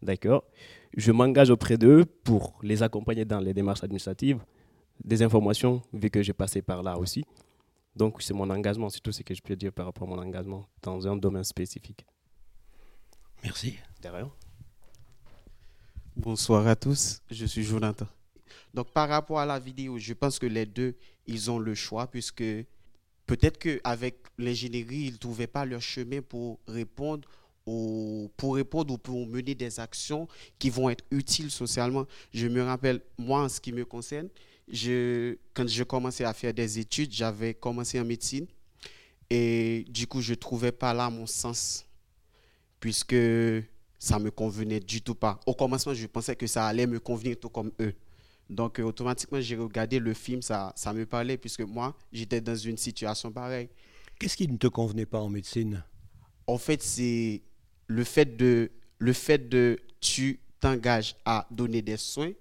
D'accord 0.02 0.44
je 0.96 1.12
m'engage 1.12 1.50
auprès 1.50 1.78
d'eux 1.78 2.06
pour 2.06 2.58
les 2.64 2.84
accompagner 2.84 3.26
dans 3.26 3.40
les 3.40 3.54
démarches 3.54 3.84
administratives, 3.84 4.44
des 5.04 5.22
informations, 5.22 5.82
vu 5.94 6.10
que 6.10 6.22
j'ai 6.22 6.34
passé 6.34 6.62
par 6.62 6.84
là 6.84 6.98
aussi. 6.98 7.24
Donc, 7.96 8.22
c'est 8.22 8.34
mon 8.34 8.50
engagement, 8.50 8.90
c'est 8.90 9.00
tout 9.00 9.12
ce 9.12 9.24
que 9.24 9.34
je 9.34 9.42
peux 9.42 9.56
dire 9.56 9.72
par 9.72 9.86
rapport 9.86 10.08
à 10.08 10.16
mon 10.16 10.22
engagement 10.22 10.68
dans 10.82 11.08
un 11.08 11.16
domaine 11.16 11.44
spécifique. 11.44 12.06
Merci. 13.44 13.78
De 14.02 14.10
rien. 14.10 14.32
Bonsoir 16.18 16.66
à 16.66 16.76
tous, 16.76 17.22
je 17.30 17.46
suis 17.46 17.64
Jonathan. 17.64 18.08
Donc 18.74 18.92
par 18.92 19.08
rapport 19.08 19.40
à 19.40 19.46
la 19.46 19.60
vidéo, 19.60 20.00
je 20.00 20.14
pense 20.14 20.40
que 20.40 20.48
les 20.48 20.66
deux, 20.66 20.96
ils 21.28 21.52
ont 21.52 21.60
le 21.60 21.76
choix 21.76 22.08
puisque 22.08 22.44
peut-être 23.28 23.60
qu'avec 23.60 24.16
l'ingénierie, 24.40 25.06
ils 25.10 25.14
ne 25.14 25.18
trouvaient 25.18 25.46
pas 25.46 25.64
leur 25.64 25.80
chemin 25.80 26.22
pour 26.22 26.60
répondre 26.68 27.30
au- 27.68 28.32
pour 28.36 28.56
répondre 28.56 28.96
ou 28.96 28.98
pour 28.98 29.28
mener 29.28 29.54
des 29.54 29.80
actions 29.80 30.28
qui 30.58 30.72
vont 30.72 30.90
être 30.90 31.04
utiles 31.12 31.52
socialement. 31.52 32.08
Je 32.34 32.48
me 32.48 32.64
rappelle, 32.64 33.00
moi, 33.20 33.44
en 33.44 33.50
ce 33.50 33.62
qui 33.62 33.72
me 33.72 33.86
concerne, 33.86 34.28
je, 34.68 35.36
quand 35.54 35.68
je 35.68 35.84
commençais 35.84 36.24
à 36.24 36.34
faire 36.34 36.54
des 36.54 36.80
études, 36.80 37.12
j'avais 37.12 37.54
commencé 37.54 38.00
en 38.00 38.06
médecine 38.06 38.48
et 39.30 39.86
du 39.90 40.08
coup, 40.08 40.22
je 40.22 40.32
ne 40.32 40.36
trouvais 40.36 40.72
pas 40.72 40.96
là 40.96 41.12
mon 41.12 41.28
sens 41.28 41.86
puisque 42.80 43.16
ça 44.00 44.20
me 44.20 44.32
convenait 44.32 44.80
du 44.80 45.02
tout 45.02 45.16
pas. 45.16 45.40
Au 45.46 45.54
commencement, 45.54 45.94
je 45.94 46.06
pensais 46.08 46.36
que 46.36 46.48
ça 46.48 46.68
allait 46.68 46.88
me 46.88 47.00
convenir 47.00 47.38
tout 47.40 47.50
comme 47.50 47.72
eux. 47.80 47.94
Donc, 48.50 48.80
euh, 48.80 48.84
automatiquement, 48.84 49.42
j'ai 49.42 49.58
regardé 49.58 50.00
le 50.00 50.14
film, 50.14 50.42
ça, 50.42 50.72
ça 50.76 50.94
me 50.94 51.06
parlait, 51.06 51.38
puisque 51.38 51.62
moi, 51.62 51.96
j'étais 52.12 52.40
dans 52.40 52.56
une 52.56 52.78
situation 52.78 53.32
pareille. 53.32 53.70
Qu'est-ce 54.20 54.38
qui 54.38 54.48
ne 54.48 54.58
te 54.58 54.68
convenait 54.68 55.06
pas 55.06 55.20
en 55.20 55.30
médecine? 55.30 55.84
En 56.46 56.58
fait, 56.58 56.82
c'est 56.82 57.42
le 57.88 58.04
fait 58.04 58.38
de, 58.38 58.72
le 59.00 59.14
fait 59.14 59.50
de, 59.50 59.78
tu 60.00 60.40
t'engages 60.60 61.16
à 61.26 61.48
donner 61.52 61.82
des 61.82 61.98
soins, 61.98 62.32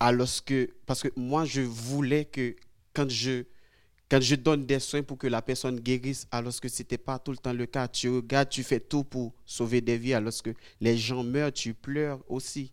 alors 0.00 0.28
que, 0.44 0.70
parce 0.86 1.02
que 1.02 1.08
moi, 1.16 1.44
je 1.44 1.60
voulais 1.60 2.24
que 2.24 2.56
quand 2.94 3.08
je, 3.08 3.44
quand 4.12 4.20
je 4.20 4.34
donne 4.34 4.66
des 4.66 4.78
soins 4.78 5.02
pour 5.02 5.16
que 5.16 5.26
la 5.26 5.40
personne 5.40 5.80
guérisse, 5.80 6.26
alors 6.30 6.52
que 6.60 6.68
ce 6.68 6.82
n'était 6.82 6.98
pas 6.98 7.18
tout 7.18 7.30
le 7.30 7.38
temps 7.38 7.54
le 7.54 7.64
cas, 7.64 7.88
tu 7.88 8.10
regardes, 8.10 8.50
tu 8.50 8.62
fais 8.62 8.78
tout 8.78 9.04
pour 9.04 9.32
sauver 9.46 9.80
des 9.80 9.96
vies, 9.96 10.12
alors 10.12 10.34
que 10.42 10.50
les 10.82 10.98
gens 10.98 11.24
meurent, 11.24 11.50
tu 11.50 11.72
pleures 11.72 12.20
aussi. 12.28 12.72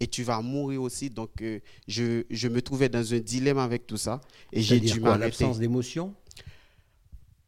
Et 0.00 0.08
tu 0.08 0.24
vas 0.24 0.42
mourir 0.42 0.82
aussi. 0.82 1.08
Donc, 1.08 1.40
euh, 1.40 1.60
je, 1.86 2.24
je 2.28 2.48
me 2.48 2.60
trouvais 2.60 2.88
dans 2.88 3.14
un 3.14 3.20
dilemme 3.20 3.58
avec 3.58 3.86
tout 3.86 3.96
ça. 3.96 4.20
Et 4.52 4.60
j'ai 4.60 4.80
dû 4.80 4.98
m'arrêter 4.98 5.44
l'absence 5.44 5.60
d'émotion? 5.60 6.12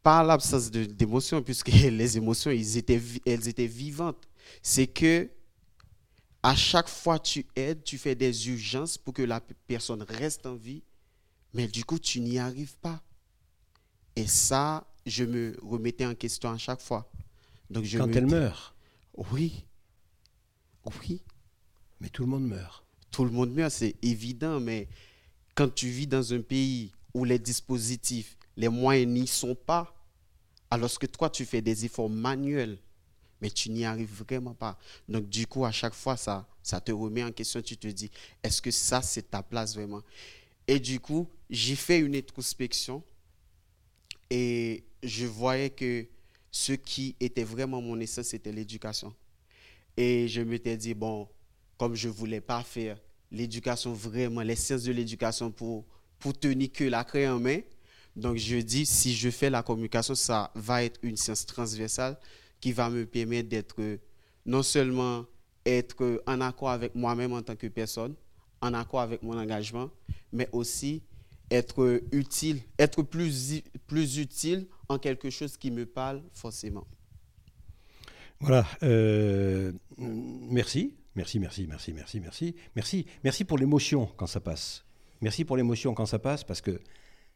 Pas 0.01 0.23
l'absence 0.23 0.71
d'émotion, 0.71 1.43
puisque 1.43 1.67
les 1.73 2.15
émotions, 2.15 2.51
ils 2.51 2.77
étaient, 2.77 3.01
elles 3.25 3.49
étaient 3.49 3.67
vivantes. 3.67 4.29
C'est 4.63 4.87
que 4.87 5.29
à 6.41 6.55
chaque 6.55 6.87
fois 6.87 7.19
tu 7.19 7.45
aides, 7.53 7.83
tu 7.83 7.97
fais 7.97 8.15
des 8.15 8.47
urgences 8.47 8.97
pour 8.97 9.13
que 9.13 9.23
la 9.23 9.41
personne 9.67 10.03
reste 10.03 10.45
en 10.45 10.55
vie, 10.55 10.83
mais 11.53 11.67
du 11.67 11.83
coup, 11.83 11.99
tu 11.99 12.21
n'y 12.21 12.39
arrives 12.39 12.77
pas. 12.77 13.03
Et 14.19 14.27
ça, 14.27 14.85
je 15.05 15.23
me 15.23 15.55
remettais 15.63 16.05
en 16.05 16.13
question 16.15 16.49
à 16.51 16.57
chaque 16.57 16.81
fois. 16.81 17.09
Donc 17.69 17.85
je 17.85 17.97
Quand 17.97 18.07
me 18.07 18.15
elle 18.17 18.25
dis- 18.25 18.31
meurt 18.33 18.75
Oui. 19.15 19.63
Oui. 21.01 21.21
Mais 22.01 22.09
tout 22.09 22.23
le 22.23 22.27
monde 22.29 22.47
meurt. 22.47 22.83
Tout 23.11 23.23
le 23.23 23.31
monde 23.31 23.51
meurt, 23.53 23.71
c'est 23.71 23.95
évident, 24.01 24.59
mais 24.59 24.87
quand 25.55 25.73
tu 25.73 25.87
vis 25.87 26.07
dans 26.07 26.33
un 26.33 26.41
pays 26.41 26.91
où 27.13 27.23
les 27.23 27.39
dispositifs, 27.39 28.37
les 28.57 28.69
moyens 28.69 29.11
n'y 29.11 29.27
sont 29.27 29.55
pas, 29.55 29.95
alors 30.69 30.97
que 30.99 31.05
toi, 31.05 31.29
tu 31.29 31.45
fais 31.45 31.61
des 31.61 31.85
efforts 31.85 32.09
manuels, 32.09 32.77
mais 33.41 33.49
tu 33.49 33.69
n'y 33.69 33.85
arrives 33.85 34.13
vraiment 34.23 34.53
pas. 34.53 34.77
Donc, 35.07 35.27
du 35.29 35.47
coup, 35.47 35.65
à 35.65 35.71
chaque 35.71 35.93
fois, 35.95 36.17
ça, 36.17 36.47
ça 36.61 36.79
te 36.81 36.91
remet 36.91 37.23
en 37.23 37.31
question. 37.31 37.61
Tu 37.61 37.77
te 37.77 37.87
dis, 37.87 38.11
est-ce 38.43 38.61
que 38.61 38.69
ça, 38.71 39.01
c'est 39.01 39.31
ta 39.31 39.41
place 39.41 39.75
vraiment? 39.75 40.01
Et 40.67 40.79
du 40.79 40.99
coup, 40.99 41.27
j'ai 41.49 41.75
fait 41.75 41.99
une 41.99 42.15
introspection 42.15 43.01
et 44.29 44.83
je 45.03 45.25
voyais 45.25 45.69
que 45.69 46.05
ce 46.51 46.73
qui 46.73 47.15
était 47.19 47.43
vraiment 47.43 47.81
mon 47.81 47.99
essence, 47.99 48.27
c'était 48.27 48.51
l'éducation. 48.51 49.13
Et 49.97 50.27
je 50.27 50.41
m'étais 50.41 50.77
dit, 50.77 50.93
bon, 50.93 51.27
comme 51.77 51.95
je 51.95 52.07
ne 52.07 52.13
voulais 52.13 52.41
pas 52.41 52.63
faire 52.63 52.97
l'éducation 53.31 53.93
vraiment, 53.93 54.41
les 54.41 54.55
sciences 54.55 54.83
de 54.83 54.91
l'éducation 54.91 55.51
pour, 55.51 55.85
pour 56.19 56.37
tenir 56.37 56.71
que 56.71 56.83
la 56.83 57.03
craie 57.03 57.27
en 57.27 57.39
main, 57.39 57.59
donc 58.15 58.37
je 58.37 58.57
dis, 58.57 58.85
si 58.85 59.15
je 59.15 59.29
fais 59.29 59.49
la 59.49 59.63
communication, 59.63 60.15
ça 60.15 60.51
va 60.55 60.83
être 60.83 60.99
une 61.03 61.15
science 61.15 61.45
transversale 61.45 62.17
qui 62.59 62.71
va 62.71 62.89
me 62.89 63.05
permettre 63.05 63.49
d'être 63.49 63.99
non 64.45 64.63
seulement 64.63 65.25
être 65.65 66.23
en 66.25 66.41
accord 66.41 66.69
avec 66.69 66.95
moi-même 66.95 67.33
en 67.33 67.41
tant 67.41 67.55
que 67.55 67.67
personne, 67.67 68.15
en 68.61 68.73
accord 68.73 69.01
avec 69.01 69.21
mon 69.21 69.37
engagement, 69.37 69.89
mais 70.31 70.49
aussi 70.51 71.03
être 71.51 72.01
utile, 72.11 72.61
être 72.77 73.03
plus, 73.03 73.61
plus 73.87 74.17
utile 74.17 74.67
en 74.87 74.97
quelque 74.99 75.29
chose 75.29 75.57
qui 75.57 75.71
me 75.71 75.85
parle 75.85 76.21
forcément. 76.33 76.87
Voilà. 78.39 78.65
euh, 78.83 79.71
merci. 79.97 80.95
Merci, 81.15 81.39
merci, 81.39 81.67
merci, 81.67 81.93
merci, 81.93 82.19
merci. 82.19 82.55
Merci, 82.75 83.05
merci 83.23 83.43
pour 83.43 83.57
l'émotion 83.57 84.05
quand 84.15 84.27
ça 84.27 84.39
passe. 84.39 84.85
Merci 85.21 85.43
pour 85.43 85.57
l'émotion 85.57 85.93
quand 85.93 86.05
ça 86.05 86.19
passe, 86.19 86.43
parce 86.43 86.61
que 86.61 86.79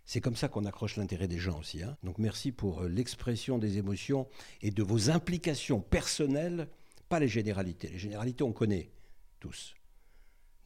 c'est 0.06 0.22
comme 0.22 0.36
ça 0.36 0.48
qu'on 0.48 0.66
accroche 0.66 0.96
l'intérêt 0.96 1.28
des 1.28 1.38
gens 1.38 1.60
aussi. 1.60 1.84
Hein. 1.84 1.98
Donc 2.04 2.18
merci 2.18 2.52
pour 2.52 2.82
euh, 2.82 2.88
l'expression 2.88 3.58
des 3.58 3.78
émotions 3.78 4.28
et 4.62 4.72
de 4.72 4.84
vos 4.84 5.10
implications 5.10 5.82
personnelles, 5.82 6.70
pas 7.10 7.20
les 7.20 7.28
généralités. 7.28 7.90
Les 7.90 8.00
généralités, 8.00 8.44
on 8.44 8.54
connaît 8.54 8.90
tous. 9.40 9.76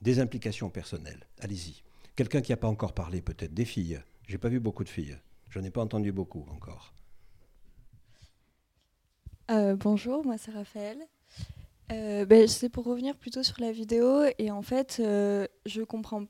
Des 0.02 0.20
implications 0.20 0.70
personnelles. 0.70 1.28
Allez-y. 1.40 1.84
Quelqu'un 2.17 2.41
qui 2.41 2.51
n'a 2.51 2.58
pas 2.58 2.67
encore 2.67 2.93
parlé 2.93 3.21
peut-être, 3.21 3.53
des 3.53 3.63
filles. 3.63 4.01
J'ai 4.27 4.39
pas 4.39 4.49
vu 4.49 4.60
beaucoup 4.60 4.84
de 4.84 4.89
filles. 4.89 5.19
J'en 5.51 5.63
ai 5.63 5.69
pas 5.69 5.82
entendu 5.82 6.12
beaucoup 6.12 6.43
encore. 6.51 6.91
Euh, 9.51 9.75
bonjour, 9.75 10.25
moi 10.25 10.39
c'est 10.39 10.49
Raphaël. 10.49 10.97
Euh, 11.91 12.25
ben, 12.25 12.47
c'est 12.47 12.69
pour 12.69 12.86
revenir 12.86 13.15
plutôt 13.15 13.43
sur 13.43 13.62
la 13.62 13.71
vidéo 13.71 14.23
et 14.39 14.49
en 14.49 14.63
fait, 14.63 14.97
euh, 14.99 15.45
je 15.67 15.84
comprends. 15.84 16.23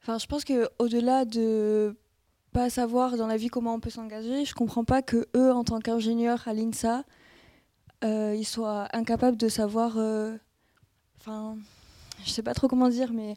Enfin, 0.00 0.16
je 0.16 0.26
pense 0.26 0.44
que 0.44 0.70
au-delà 0.78 1.26
de 1.26 1.94
pas 2.52 2.70
savoir 2.70 3.18
dans 3.18 3.26
la 3.26 3.36
vie 3.36 3.48
comment 3.48 3.74
on 3.74 3.80
peut 3.80 3.90
s'engager, 3.90 4.46
je 4.46 4.54
comprends 4.54 4.84
pas 4.84 5.02
que 5.02 5.28
eux, 5.36 5.52
en 5.52 5.62
tant 5.62 5.78
qu'ingénieurs 5.80 6.48
à 6.48 6.54
l'INSA, 6.54 7.04
ils 8.02 8.46
soient 8.46 8.88
incapables 8.96 9.36
de 9.36 9.50
savoir. 9.50 9.98
Enfin, 11.18 11.58
je 12.24 12.30
sais 12.30 12.42
pas 12.42 12.54
trop 12.54 12.66
comment 12.66 12.88
dire, 12.88 13.12
mais 13.12 13.36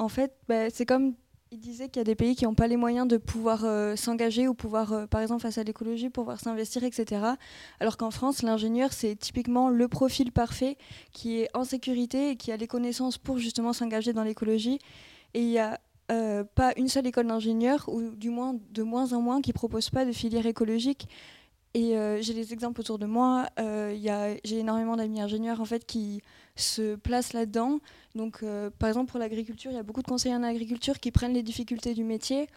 en 0.00 0.08
fait, 0.08 0.34
ben, 0.48 0.70
c'est 0.72 0.86
comme 0.86 1.14
il 1.52 1.58
disait 1.58 1.88
qu'il 1.88 1.98
y 1.98 2.00
a 2.00 2.04
des 2.04 2.14
pays 2.14 2.36
qui 2.36 2.44
n'ont 2.44 2.54
pas 2.54 2.68
les 2.68 2.76
moyens 2.76 3.08
de 3.08 3.16
pouvoir 3.16 3.64
euh, 3.64 3.96
s'engager 3.96 4.46
ou 4.46 4.54
pouvoir, 4.54 4.92
euh, 4.92 5.06
par 5.06 5.20
exemple, 5.20 5.42
face 5.42 5.58
à 5.58 5.64
l'écologie, 5.64 6.08
pouvoir 6.08 6.38
s'investir, 6.38 6.84
etc. 6.84 7.22
Alors 7.80 7.96
qu'en 7.96 8.10
France, 8.10 8.42
l'ingénieur, 8.42 8.92
c'est 8.92 9.16
typiquement 9.16 9.68
le 9.68 9.88
profil 9.88 10.30
parfait 10.32 10.78
qui 11.12 11.40
est 11.40 11.48
en 11.52 11.64
sécurité 11.64 12.30
et 12.30 12.36
qui 12.36 12.52
a 12.52 12.56
les 12.56 12.68
connaissances 12.68 13.18
pour 13.18 13.38
justement 13.38 13.72
s'engager 13.72 14.12
dans 14.12 14.22
l'écologie. 14.22 14.78
Et 15.34 15.40
il 15.40 15.48
n'y 15.48 15.58
a 15.58 15.80
euh, 16.12 16.44
pas 16.44 16.72
une 16.76 16.88
seule 16.88 17.06
école 17.08 17.26
d'ingénieur, 17.26 17.88
ou 17.88 18.10
du 18.10 18.30
moins 18.30 18.54
de 18.70 18.82
moins 18.84 19.12
en 19.12 19.20
moins, 19.20 19.42
qui 19.42 19.52
propose 19.52 19.90
pas 19.90 20.04
de 20.04 20.12
filière 20.12 20.46
écologique. 20.46 21.08
Et 21.74 21.94
j'ai 22.20 22.34
des 22.34 22.52
exemples 22.52 22.80
autour 22.80 22.98
de 22.98 23.06
moi. 23.06 23.46
j'ai 23.56 24.58
énormément 24.58 24.96
d'amis 24.96 25.20
ingénieurs 25.20 25.60
en 25.60 25.64
fait 25.64 25.86
qui 25.86 26.20
se 26.60 26.96
placent 26.96 27.32
là-dedans. 27.32 27.80
Donc, 28.14 28.42
euh, 28.42 28.70
par 28.78 28.88
exemple, 28.88 29.10
pour 29.10 29.20
l'agriculture, 29.20 29.70
il 29.70 29.74
y 29.74 29.78
a 29.78 29.82
beaucoup 29.82 30.02
de 30.02 30.08
conseillers 30.08 30.34
en 30.34 30.42
agriculture 30.42 30.98
qui 30.98 31.10
prennent 31.10 31.34
les 31.34 31.42
difficultés 31.42 31.94
du 31.94 32.04
métier 32.04 32.48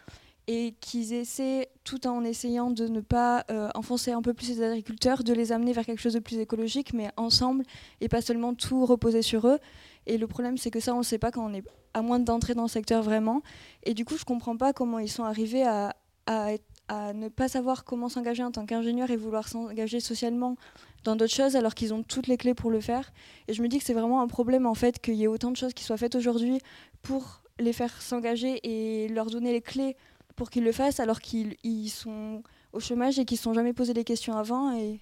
et 0.47 0.75
qui 0.81 1.13
essaient, 1.13 1.69
tout 1.83 2.05
en 2.05 2.23
essayant 2.23 2.69
de 2.69 2.87
ne 2.87 2.99
pas 2.99 3.45
euh, 3.49 3.69
enfoncer 3.75 4.11
un 4.11 4.21
peu 4.21 4.33
plus 4.33 4.49
les 4.49 4.61
agriculteurs, 4.61 5.23
de 5.23 5.33
les 5.33 5.51
amener 5.51 5.71
vers 5.71 5.85
quelque 5.85 6.01
chose 6.01 6.13
de 6.13 6.19
plus 6.19 6.37
écologique, 6.37 6.93
mais 6.93 7.11
ensemble, 7.15 7.63
et 8.01 8.09
pas 8.09 8.21
seulement 8.21 8.53
tout 8.53 8.85
reposer 8.85 9.21
sur 9.21 9.47
eux. 9.47 9.59
Et 10.05 10.17
le 10.17 10.27
problème, 10.27 10.57
c'est 10.57 10.71
que 10.71 10.81
ça, 10.81 10.93
on 10.93 10.99
ne 10.99 11.03
sait 11.03 11.17
pas 11.17 11.31
quand 11.31 11.49
on 11.49 11.53
est 11.53 11.63
à 11.93 12.01
moins 12.01 12.19
d'entrer 12.19 12.55
dans 12.55 12.63
le 12.63 12.67
secteur 12.67 13.03
vraiment. 13.03 13.41
Et 13.83 13.93
du 13.93 14.03
coup, 14.03 14.15
je 14.15 14.21
ne 14.21 14.25
comprends 14.25 14.57
pas 14.57 14.73
comment 14.73 14.99
ils 14.99 15.09
sont 15.09 15.23
arrivés 15.23 15.63
à, 15.63 15.95
à, 16.25 16.51
à 16.87 17.13
ne 17.13 17.29
pas 17.29 17.47
savoir 17.47 17.85
comment 17.85 18.09
s'engager 18.09 18.43
en 18.43 18.51
tant 18.51 18.65
qu'ingénieur 18.65 19.09
et 19.11 19.15
vouloir 19.15 19.47
s'engager 19.47 19.99
socialement 19.99 20.55
dans 21.03 21.15
d'autres 21.15 21.33
choses 21.33 21.55
alors 21.55 21.75
qu'ils 21.75 21.93
ont 21.93 22.03
toutes 22.03 22.27
les 22.27 22.37
clés 22.37 22.53
pour 22.53 22.71
le 22.71 22.79
faire. 22.79 23.11
Et 23.47 23.53
je 23.53 23.61
me 23.61 23.67
dis 23.67 23.79
que 23.79 23.85
c'est 23.85 23.93
vraiment 23.93 24.21
un 24.21 24.27
problème 24.27 24.65
en 24.65 24.73
fait 24.73 24.99
qu'il 24.99 25.15
y 25.15 25.23
ait 25.23 25.27
autant 25.27 25.51
de 25.51 25.57
choses 25.57 25.73
qui 25.73 25.83
soient 25.83 25.97
faites 25.97 26.15
aujourd'hui 26.15 26.59
pour 27.01 27.41
les 27.59 27.73
faire 27.73 28.01
s'engager 28.01 28.59
et 28.63 29.07
leur 29.09 29.27
donner 29.27 29.51
les 29.51 29.61
clés 29.61 29.95
pour 30.35 30.49
qu'ils 30.49 30.63
le 30.63 30.71
fassent 30.71 30.99
alors 30.99 31.21
qu'ils 31.21 31.89
sont 31.89 32.43
au 32.71 32.79
chômage 32.79 33.19
et 33.19 33.25
qu'ils 33.25 33.35
ne 33.35 33.39
se 33.39 33.43
sont 33.43 33.53
jamais 33.53 33.73
posé 33.73 33.93
des 33.93 34.03
questions 34.03 34.35
avant. 34.35 34.75
Et... 34.75 34.99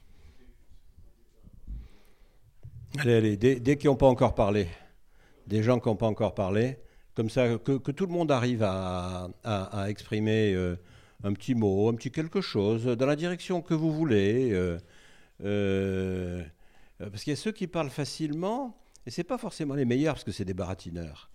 Allez, 3.00 3.14
allez, 3.14 3.38
dès, 3.38 3.78
qu'ils 3.78 3.90
n'ont 3.90 3.96
pas 3.96 4.08
encore 4.08 4.36
parlé, 4.36 4.68
des 5.48 5.64
gens 5.64 5.80
qui 5.80 5.88
n'ont 5.88 5.96
pas 5.96 6.08
encore 6.08 6.36
parlé, 6.36 6.78
comme 7.16 7.30
ça, 7.30 7.58
que, 7.58 7.92
tout 7.92 8.06
le 8.06 8.12
monde 8.12 8.32
arrive 8.32 8.64
à, 8.64 9.30
à, 9.44 9.90
exprimer 9.90 10.54
euh, 10.54 10.76
un 11.24 11.34
petit 11.34 11.56
mot, 11.56 11.90
un 11.90 11.96
petit 11.96 12.12
quelque 12.12 12.42
chose, 12.42 12.86
dans 12.86 13.06
la 13.06 13.16
direction 13.16 13.62
que 13.62 13.74
vous 13.74 13.92
voulez. 13.92 14.52
Euh, 14.52 14.78
euh, 15.44 16.44
parce 16.98 17.24
qu'il 17.24 17.32
y 17.32 17.34
a 17.34 17.38
ceux 17.38 17.52
qui 17.52 17.68
parlent 17.68 17.90
facilement, 17.90 18.78
et 19.06 19.12
c'est 19.12 19.24
pas 19.24 19.38
forcément 19.38 19.74
les 19.74 19.86
meilleurs 19.86 20.16
parce 20.16 20.24
que 20.24 20.32
c'est 20.32 20.46
des 20.46 20.54
baratineurs. 20.54 21.30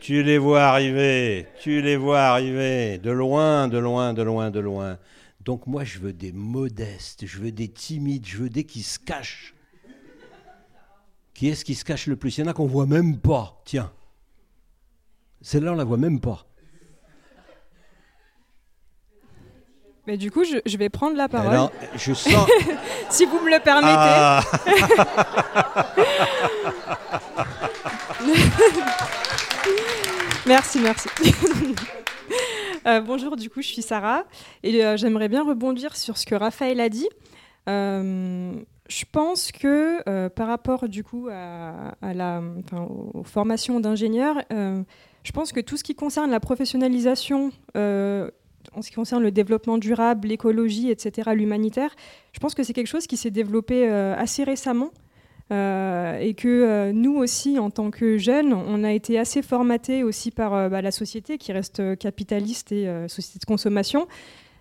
Tu 0.00 0.22
les 0.22 0.36
vois 0.36 0.64
arriver, 0.64 1.46
tu 1.60 1.80
les 1.80 1.96
vois 1.96 2.20
arriver, 2.20 2.98
de 2.98 3.10
loin, 3.10 3.68
de 3.68 3.78
loin, 3.78 4.12
de 4.12 4.22
loin, 4.22 4.50
de 4.50 4.60
loin. 4.60 4.98
Donc 5.40 5.66
moi, 5.66 5.82
je 5.84 5.98
veux 5.98 6.12
des 6.12 6.32
modestes, 6.32 7.24
je 7.26 7.38
veux 7.38 7.52
des 7.52 7.68
timides, 7.68 8.26
je 8.26 8.38
veux 8.38 8.50
des 8.50 8.64
qui 8.64 8.82
se 8.82 8.98
cachent. 8.98 9.54
Qui 11.32 11.48
est-ce 11.48 11.64
qui 11.64 11.74
se 11.74 11.84
cache 11.84 12.06
le 12.06 12.16
plus? 12.16 12.36
Il 12.36 12.42
y 12.42 12.44
en 12.44 12.50
a 12.50 12.52
qu'on 12.52 12.66
voit 12.66 12.86
même 12.86 13.18
pas. 13.18 13.60
Tiens, 13.64 13.92
celle-là, 15.40 15.72
on 15.72 15.76
la 15.76 15.84
voit 15.84 15.96
même 15.96 16.20
pas. 16.20 16.46
Mais 20.06 20.18
du 20.18 20.30
coup, 20.30 20.44
je, 20.44 20.76
vais 20.76 20.90
prendre 20.90 21.16
la 21.16 21.28
parole. 21.28 21.52
Alors, 21.52 21.72
je 21.96 22.12
sens. 22.12 22.46
si 23.10 23.24
vous 23.24 23.40
me 23.40 23.50
le 23.50 23.58
permettez. 23.60 23.88
Ah. 23.88 24.42
merci, 30.46 30.80
merci. 30.80 31.08
Euh, 32.86 33.00
bonjour, 33.00 33.36
du 33.36 33.48
coup, 33.48 33.62
je 33.62 33.68
suis 33.68 33.80
Sarah 33.80 34.24
et 34.62 34.84
euh, 34.84 34.98
j'aimerais 34.98 35.30
bien 35.30 35.42
rebondir 35.42 35.96
sur 35.96 36.18
ce 36.18 36.26
que 36.26 36.34
Raphaël 36.34 36.80
a 36.80 36.90
dit. 36.90 37.08
Euh, 37.66 38.52
je 38.90 39.04
pense 39.10 39.52
que 39.52 40.28
par 40.28 40.48
rapport 40.48 40.86
du 40.86 41.02
coup 41.02 41.30
à, 41.32 41.94
la, 42.02 42.42
aux 42.76 43.24
formations 43.24 43.80
d'ingénieurs, 43.80 44.42
je 44.50 45.32
pense 45.32 45.52
que 45.52 45.60
tout 45.60 45.78
ce 45.78 45.82
qui 45.82 45.94
concerne 45.94 46.30
la 46.30 46.40
professionnalisation 46.40 47.52
en 48.74 48.82
ce 48.82 48.88
qui 48.88 48.94
concerne 48.94 49.22
le 49.22 49.30
développement 49.30 49.78
durable, 49.78 50.28
l'écologie, 50.28 50.90
etc., 50.90 51.30
l'humanitaire, 51.34 51.94
je 52.32 52.40
pense 52.40 52.54
que 52.54 52.62
c'est 52.62 52.72
quelque 52.72 52.88
chose 52.88 53.06
qui 53.06 53.16
s'est 53.16 53.30
développé 53.30 53.88
euh, 53.88 54.14
assez 54.16 54.44
récemment. 54.44 54.90
Euh, 55.52 56.18
et 56.20 56.32
que 56.32 56.48
euh, 56.48 56.92
nous 56.94 57.16
aussi, 57.16 57.58
en 57.58 57.68
tant 57.68 57.90
que 57.90 58.16
jeunes, 58.16 58.54
on 58.54 58.82
a 58.82 58.92
été 58.92 59.18
assez 59.18 59.42
formatés 59.42 60.02
aussi 60.02 60.30
par 60.30 60.70
bah, 60.70 60.80
la 60.80 60.90
société 60.90 61.36
qui 61.36 61.52
reste 61.52 61.98
capitaliste 61.98 62.72
et 62.72 62.88
société 63.08 63.40
de 63.40 63.44
consommation. 63.44 64.08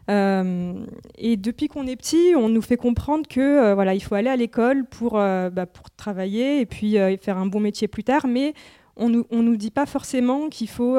et 0.10 1.38
depuis 1.38 1.70
qu'on 1.70 1.88
est 1.88 1.96
petit, 1.96 2.34
on 2.36 2.50
nous 2.50 2.62
fait 2.62 2.76
comprendre 2.76 3.28
que 3.30 3.74
voilà, 3.74 3.94
il 3.96 4.02
faut 4.02 4.16
aller 4.16 4.30
à 4.30 4.36
l'école 4.36 4.86
pour, 4.86 5.14
bah, 5.14 5.66
pour 5.72 5.90
travailler 5.92 6.60
et 6.60 6.66
puis 6.66 6.98
faire 7.22 7.38
un 7.38 7.46
bon 7.46 7.62
métier 7.62 7.88
plus 7.88 8.04
tard, 8.04 8.28
mais 8.28 8.54
on 8.98 9.08
nous, 9.08 9.26
nous 9.32 9.56
dit 9.56 9.72
pas 9.72 9.86
forcément 9.86 10.50
qu'il 10.50 10.68
faut 10.68 10.98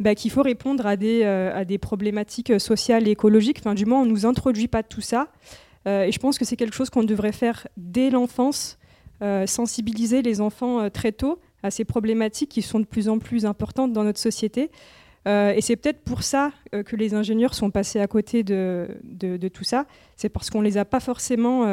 bah, 0.00 0.14
qu'il 0.14 0.30
faut 0.30 0.42
répondre 0.42 0.86
à 0.86 0.96
des, 0.96 1.22
euh, 1.22 1.54
à 1.54 1.64
des 1.64 1.78
problématiques 1.78 2.60
sociales 2.60 3.06
et 3.06 3.12
écologiques. 3.12 3.58
Enfin, 3.60 3.74
du 3.74 3.86
moins, 3.86 4.00
on 4.00 4.04
ne 4.04 4.10
nous 4.10 4.26
introduit 4.26 4.68
pas 4.68 4.82
tout 4.82 5.00
ça. 5.00 5.28
Euh, 5.86 6.04
et 6.04 6.12
je 6.12 6.18
pense 6.18 6.38
que 6.38 6.44
c'est 6.44 6.56
quelque 6.56 6.74
chose 6.74 6.90
qu'on 6.90 7.04
devrait 7.04 7.32
faire 7.32 7.68
dès 7.76 8.10
l'enfance, 8.10 8.78
euh, 9.22 9.46
sensibiliser 9.46 10.22
les 10.22 10.40
enfants 10.40 10.90
très 10.90 11.12
tôt 11.12 11.38
à 11.62 11.70
ces 11.70 11.84
problématiques 11.84 12.50
qui 12.50 12.62
sont 12.62 12.80
de 12.80 12.84
plus 12.84 13.08
en 13.08 13.18
plus 13.18 13.46
importantes 13.46 13.92
dans 13.92 14.04
notre 14.04 14.18
société. 14.18 14.70
et 15.26 15.60
c'est 15.62 15.76
peut-être 15.76 16.02
pour 16.02 16.22
ça 16.22 16.52
que 16.70 16.96
les 16.96 17.14
ingénieurs 17.14 17.54
sont 17.54 17.70
passés 17.70 17.98
à 17.98 18.06
côté 18.06 18.42
de, 18.42 18.88
de, 19.02 19.48
tout 19.48 19.64
ça. 19.64 19.86
C'est 20.16 20.28
parce 20.28 20.50
qu'on 20.50 20.58
ne 20.58 20.64
les 20.64 20.76
a 20.76 20.84
pas 20.84 21.00
forcément... 21.00 21.64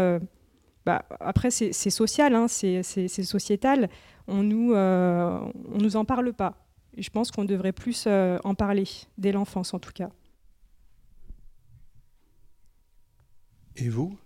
Bah, 0.85 1.03
après, 1.19 1.51
c'est 1.51 1.89
social, 1.89 2.33
hein, 2.33 2.47
c'est 2.47 2.81
sociétal. 3.07 3.89
On 4.29 4.43
nous, 4.43 4.73
on 4.73 5.77
nous 5.77 5.97
en 5.97 6.05
parle 6.05 6.31
pas 6.31 6.55
je 6.97 7.09
pense 7.09 7.31
qu'on 7.31 7.45
devrait 7.45 7.71
plus 7.71 8.05
euh, 8.07 8.37
en 8.43 8.55
parler, 8.55 8.85
dès 9.17 9.31
l'enfance 9.31 9.73
en 9.73 9.79
tout 9.79 9.91
cas. 9.93 10.09
Et 13.77 13.89
vous? 13.89 14.17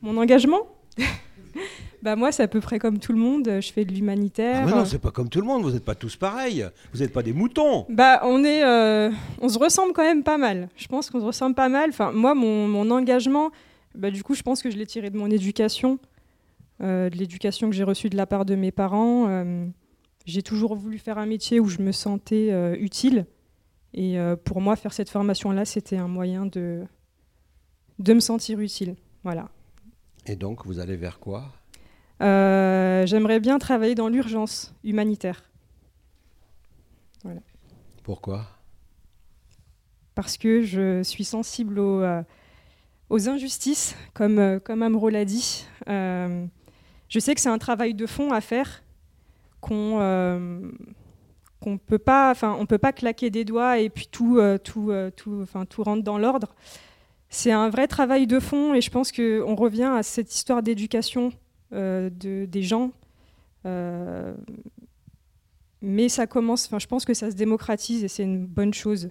Mon 0.00 0.16
engagement? 0.16 0.60
Bah 2.02 2.16
moi, 2.16 2.32
c'est 2.32 2.42
à 2.42 2.48
peu 2.48 2.60
près 2.60 2.80
comme 2.80 2.98
tout 2.98 3.12
le 3.12 3.18
monde. 3.18 3.48
Je 3.60 3.72
fais 3.72 3.84
de 3.84 3.92
l'humanitaire. 3.92 4.62
Ah 4.62 4.66
mais 4.66 4.72
non, 4.72 4.84
c'est 4.84 4.98
pas 4.98 5.12
comme 5.12 5.28
tout 5.28 5.40
le 5.40 5.46
monde. 5.46 5.62
Vous 5.62 5.70
n'êtes 5.70 5.84
pas 5.84 5.94
tous 5.94 6.16
pareils. 6.16 6.66
Vous 6.92 6.98
n'êtes 6.98 7.12
pas 7.12 7.22
des 7.22 7.32
moutons. 7.32 7.86
Bah, 7.88 8.20
on 8.24 8.42
est, 8.42 8.64
euh, 8.64 9.10
on 9.40 9.48
se 9.48 9.56
ressemble 9.56 9.92
quand 9.92 10.02
même 10.02 10.24
pas 10.24 10.36
mal. 10.36 10.68
Je 10.76 10.88
pense 10.88 11.10
qu'on 11.10 11.20
se 11.20 11.24
ressemble 11.24 11.54
pas 11.54 11.68
mal. 11.68 11.90
Enfin, 11.90 12.10
moi, 12.10 12.34
mon, 12.34 12.66
mon 12.66 12.90
engagement, 12.90 13.52
bah, 13.94 14.10
du 14.10 14.24
coup, 14.24 14.34
je 14.34 14.42
pense 14.42 14.62
que 14.62 14.70
je 14.70 14.76
l'ai 14.76 14.86
tiré 14.86 15.10
de 15.10 15.16
mon 15.16 15.30
éducation, 15.30 16.00
euh, 16.82 17.08
de 17.08 17.16
l'éducation 17.16 17.70
que 17.70 17.76
j'ai 17.76 17.84
reçue 17.84 18.10
de 18.10 18.16
la 18.16 18.26
part 18.26 18.44
de 18.44 18.56
mes 18.56 18.72
parents. 18.72 19.44
J'ai 20.24 20.42
toujours 20.42 20.74
voulu 20.74 20.98
faire 20.98 21.18
un 21.18 21.26
métier 21.26 21.60
où 21.60 21.66
je 21.66 21.80
me 21.80 21.92
sentais 21.92 22.50
euh, 22.50 22.76
utile. 22.78 23.26
Et 23.94 24.18
euh, 24.18 24.36
pour 24.36 24.60
moi, 24.60 24.76
faire 24.76 24.92
cette 24.92 25.10
formation-là, 25.10 25.64
c'était 25.64 25.96
un 25.96 26.08
moyen 26.08 26.46
de, 26.46 26.84
de 27.98 28.12
me 28.14 28.20
sentir 28.20 28.60
utile. 28.60 28.96
Voilà. 29.24 29.48
Et 30.26 30.36
donc, 30.36 30.64
vous 30.64 30.78
allez 30.78 30.96
vers 30.96 31.18
quoi? 31.18 31.52
Euh, 32.22 33.04
J'aimerais 33.06 33.40
bien 33.40 33.58
travailler 33.58 33.94
dans 33.94 34.08
l'urgence 34.08 34.74
humanitaire. 34.84 35.42
Voilà. 37.24 37.40
Pourquoi? 38.02 38.46
Parce 40.14 40.36
que 40.36 40.62
je 40.62 41.02
suis 41.02 41.24
sensible 41.24 41.78
aux, 41.78 42.04
aux 43.08 43.28
injustices, 43.28 43.96
comme, 44.14 44.60
comme 44.60 44.82
Amro 44.82 45.08
l'a 45.08 45.24
dit 45.24 45.66
je 47.12 47.18
sais 47.18 47.34
que 47.34 47.42
c'est 47.42 47.50
un 47.50 47.58
travail 47.58 47.92
de 47.92 48.06
fond 48.06 48.32
à 48.32 48.40
faire, 48.40 48.82
qu'on 49.62 50.72
qu'on 51.60 51.78
peut 51.78 51.98
pas, 51.98 52.32
enfin, 52.32 52.56
on 52.58 52.66
peut 52.66 52.78
pas 52.78 52.92
claquer 52.92 53.30
des 53.30 53.44
doigts 53.44 53.78
et 53.78 53.88
puis 53.88 54.08
tout, 54.10 54.40
tout, 54.64 54.92
tout, 55.16 55.38
enfin, 55.42 55.64
tout 55.64 55.84
rentre 55.84 56.02
dans 56.02 56.18
l'ordre. 56.18 56.56
C'est 57.28 57.52
un 57.52 57.70
vrai 57.70 57.86
travail 57.86 58.26
de 58.26 58.40
fond 58.40 58.74
et 58.74 58.80
je 58.80 58.90
pense 58.90 59.12
qu'on 59.12 59.54
revient 59.54 59.92
à 59.96 60.02
cette 60.02 60.34
histoire 60.34 60.64
d'éducation 60.64 61.32
de, 61.70 62.10
des 62.46 62.62
gens. 62.62 62.90
mais 65.80 66.08
ça 66.08 66.26
commence, 66.26 66.66
enfin, 66.66 66.80
je 66.80 66.88
pense 66.88 67.04
que 67.04 67.14
ça 67.14 67.30
se 67.30 67.36
démocratise 67.36 68.02
et 68.02 68.08
c'est 68.08 68.24
une 68.24 68.44
bonne 68.44 68.74
chose 68.74 69.10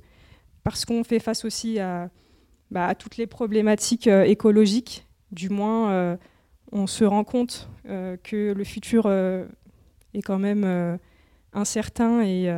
parce 0.64 0.84
qu'on 0.84 1.06
fait 1.06 1.20
face 1.20 1.46
aussi 1.46 1.80
à, 1.80 2.10
bah, 2.70 2.94
toutes 2.96 3.16
les 3.16 3.28
problématiques 3.28 4.08
écologiques. 4.08 5.08
Du 5.32 5.48
moins, 5.50 6.18
on 6.72 6.88
se 6.88 7.04
rend 7.04 7.24
compte 7.24 7.70
euh, 7.88 8.18
que 8.24 8.54
le 8.54 8.64
futur 8.64 9.04
euh, 9.06 9.46
est 10.14 10.22
quand 10.22 10.40
même 10.40 10.64
euh, 10.64 10.98
incertain 11.54 12.24
et, 12.24 12.50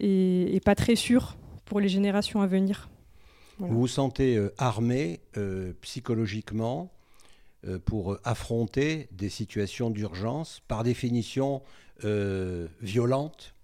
et, 0.00 0.60
pas 0.64 0.74
très 0.74 0.96
sûr 0.96 1.36
pour 1.64 1.80
les 1.80 1.88
générations 1.88 2.40
à 2.40 2.46
venir. 2.46 2.88
Vous 3.58 3.80
vous 3.80 3.88
sentez 3.88 4.38
armé 4.58 5.20
psychologiquement 5.80 6.90
pour 7.86 8.18
affronter 8.24 9.08
des 9.12 9.30
situations 9.30 9.88
d'urgence, 9.88 10.60
par 10.68 10.82
définition 10.82 11.62
violentes? 12.02 13.54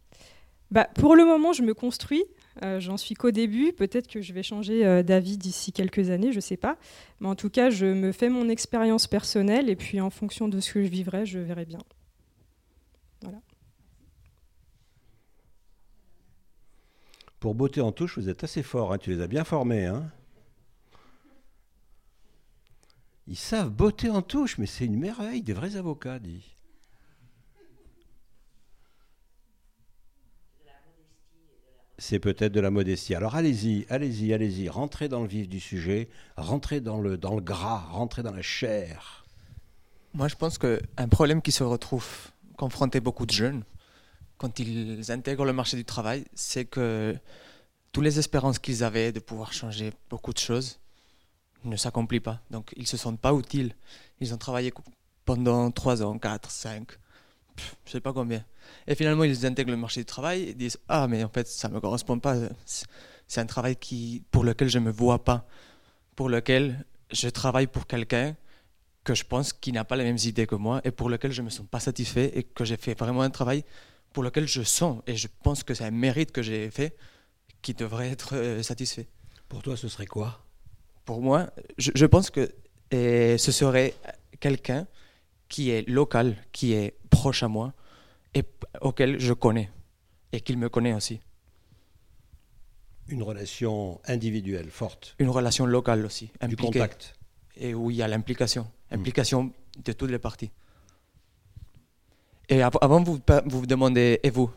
Bah, 0.73 0.89
Pour 0.95 1.15
le 1.15 1.27
moment, 1.27 1.53
je 1.53 1.63
me 1.63 1.75
construis. 1.75 2.25
Euh, 2.63 2.81
j'en 2.81 2.97
suis 2.97 3.15
qu'au 3.15 3.31
début. 3.31 3.73
Peut-être 3.73 4.09
que 4.09 4.21
je 4.21 4.33
vais 4.33 4.43
changer 4.43 4.85
euh, 4.85 5.03
d'avis 5.03 5.37
d'ici 5.37 5.73
quelques 5.73 6.11
années, 6.11 6.33
je 6.33 6.37
ne 6.37 6.41
sais 6.41 6.57
pas. 6.57 6.77
Mais 7.21 7.29
en 7.29 7.35
tout 7.35 7.51
cas, 7.51 7.71
je 7.71 7.87
me 7.87 8.13
fais 8.13 8.29
mon 8.29 8.49
expérience 8.49 9.07
personnelle 9.07 9.69
et 9.69 9.77
puis 9.77 10.01
en 10.01 10.11
fonction 10.11 10.49
de 10.49 10.61
ce 10.61 10.73
que 10.73 10.83
je 10.83 10.89
vivrai, 10.89 11.27
je 11.27 11.39
verrai 11.39 11.65
bien. 11.65 11.79
Voilà. 13.23 13.39
Pour 17.43 17.57
beauté 17.57 17.81
en 17.81 17.91
touche, 17.91 18.19
vous 18.19 18.29
êtes 18.29 18.45
assez 18.45 18.63
fort. 18.63 18.93
Hein. 18.93 18.99
Tu 18.99 19.11
les 19.11 19.21
as 19.21 19.27
bien 19.27 19.43
formés. 19.43 19.87
Hein 19.87 20.09
Ils 23.27 23.35
savent 23.35 23.69
beauté 23.69 24.09
en 24.11 24.23
touche, 24.23 24.59
mais 24.59 24.67
c'est 24.67 24.85
une 24.85 24.97
merveille, 24.97 25.43
des 25.43 25.53
vrais 25.53 25.75
avocats, 25.75 26.21
dit. 26.21 26.55
c'est 31.99 32.21
peut-être 32.21 32.53
de 32.53 32.61
la 32.61 32.71
modestie. 32.71 33.15
Alors 33.17 33.35
allez-y, 33.35 33.87
allez-y, 33.89 34.33
allez-y, 34.33 34.69
rentrez 34.69 35.09
dans 35.09 35.23
le 35.23 35.29
vif 35.29 35.49
du 35.49 35.59
sujet, 35.59 36.09
rentrez 36.37 36.81
dans 36.81 37.01
le, 37.01 37.17
dans 37.17 37.35
le 37.35 37.41
gras, 37.41 37.87
rentrez 37.91 38.23
dans 38.23 38.33
la 38.33 38.43
chair. 38.43 39.25
Moi, 40.15 40.29
je 40.29 40.37
pense 40.37 40.59
qu'un 40.59 41.09
problème 41.11 41.43
qui 41.43 41.51
se 41.51 41.65
retrouve 41.65 42.07
confronté 42.57 43.01
beaucoup 43.01 43.27
de 43.27 43.33
jeunes 43.33 43.65
quand 44.43 44.59
ils 44.59 45.13
intègrent 45.13 45.45
le 45.45 45.53
marché 45.53 45.77
du 45.77 45.85
travail, 45.85 46.25
c'est 46.35 46.65
que 46.65 47.17
toutes 47.93 48.03
les 48.03 48.19
espérances 48.19 48.59
qu'ils 48.59 48.83
avaient 48.83 49.13
de 49.13 49.21
pouvoir 49.21 49.53
changer 49.53 49.93
beaucoup 50.11 50.33
de 50.33 50.39
choses 50.39 50.81
ne 51.63 51.77
s'accomplissent 51.77 52.23
pas. 52.23 52.41
Donc, 52.51 52.73
ils 52.77 52.83
ne 52.83 52.87
se 52.87 52.97
sentent 52.97 53.21
pas 53.21 53.33
utiles. 53.33 53.73
Ils 54.19 54.35
ont 54.35 54.39
travaillé 54.39 54.73
pendant 55.25 55.71
3 55.71 56.03
ans, 56.03 56.19
4, 56.19 56.51
5, 56.51 56.91
je 57.57 57.63
ne 57.63 57.91
sais 57.93 58.01
pas 58.01 58.13
combien. 58.13 58.45
Et 58.89 58.97
finalement, 58.97 59.23
ils 59.23 59.47
intègrent 59.47 59.71
le 59.71 59.77
marché 59.77 60.01
du 60.01 60.07
travail 60.07 60.43
et 60.49 60.55
disent 60.55 60.79
Ah, 60.89 61.07
mais 61.07 61.23
en 61.23 61.29
fait, 61.29 61.47
ça 61.47 61.69
ne 61.69 61.75
me 61.75 61.81
correspond 61.81 62.19
pas. 62.19 62.35
C'est 62.67 63.41
un 63.41 63.47
travail 63.47 63.77
qui, 63.77 64.25
pour 64.33 64.43
lequel 64.43 64.69
je 64.69 64.81
ne 64.81 64.87
me 64.87 64.91
vois 64.91 65.23
pas, 65.23 65.47
pour 66.17 66.29
lequel 66.29 66.85
je 67.13 67.29
travaille 67.29 67.69
pour 67.69 67.87
quelqu'un 67.87 68.35
que 69.05 69.15
je 69.15 69.23
pense 69.23 69.53
qui 69.53 69.71
n'a 69.71 69.85
pas 69.85 69.95
les 69.95 70.05
mêmes 70.05 70.25
idées 70.25 70.49
que 70.49 70.57
moi 70.57 70.81
et 70.83 70.91
pour 70.91 71.09
lequel 71.09 71.31
je 71.31 71.43
ne 71.43 71.45
me 71.47 71.51
sens 71.51 71.67
pas 71.71 71.79
satisfait 71.79 72.33
et 72.35 72.43
que 72.43 72.65
j'ai 72.65 72.77
fait 72.77 72.99
vraiment 72.99 73.23
un 73.23 73.31
travail 73.31 73.65
pour 74.13 74.23
lequel 74.23 74.47
je 74.47 74.63
sens 74.63 75.03
et 75.07 75.17
je 75.17 75.29
pense 75.43 75.63
que 75.63 75.75
c'est 75.75 75.85
un 75.85 75.91
mérite 75.91 76.33
que 76.33 76.43
j'ai 76.43 76.71
fait 76.71 76.97
qui 77.63 77.75
devrait 77.75 78.11
être 78.11 78.35
euh, 78.35 78.63
satisfait. 78.63 79.09
Pour 79.49 79.63
toi, 79.63 79.77
ce 79.77 79.89
serait 79.89 80.07
quoi? 80.07 80.45
Pour 81.05 81.21
moi, 81.21 81.51
je, 81.79 81.91
je 81.95 82.07
pense 82.07 82.31
que 82.31 82.53
et 82.91 83.39
ce 83.39 83.53
serait 83.53 83.95
quelqu'un 84.39 84.87
qui 85.49 85.71
est 85.71 85.89
local, 85.89 86.37
qui 86.53 86.75
est 86.75 86.95
proche 87.11 87.43
à 87.43 87.49
moi, 87.49 87.73
et 88.35 88.45
auquel 88.81 89.19
je 89.19 89.33
connais 89.33 89.71
et 90.33 90.41
qu'il 90.41 90.59
me 90.59 90.69
connaît 90.69 90.95
aussi. 90.95 91.21
Une 93.09 93.23
relation 93.23 94.01
individuelle 94.07 94.71
forte. 94.71 95.15
Une 95.19 95.29
relation 95.29 95.67
locale 95.67 96.05
aussi. 96.07 96.31
Du 96.49 96.57
contact. 96.57 97.15
Et 97.57 97.75
où 97.75 97.91
il 97.91 97.97
y 97.97 98.03
a 98.03 98.09
l'implication. 98.09 98.63
Hmm. 98.63 98.95
Implication 98.95 99.53
de 99.85 99.93
toutes 99.93 100.11
les 100.11 100.19
parties. 100.19 100.51
Et 102.53 102.61
avant, 102.61 103.03
vous 103.03 103.19
vous 103.47 103.67
demandez, 103.67 104.21
et 104.23 104.29
vous? 104.29 104.51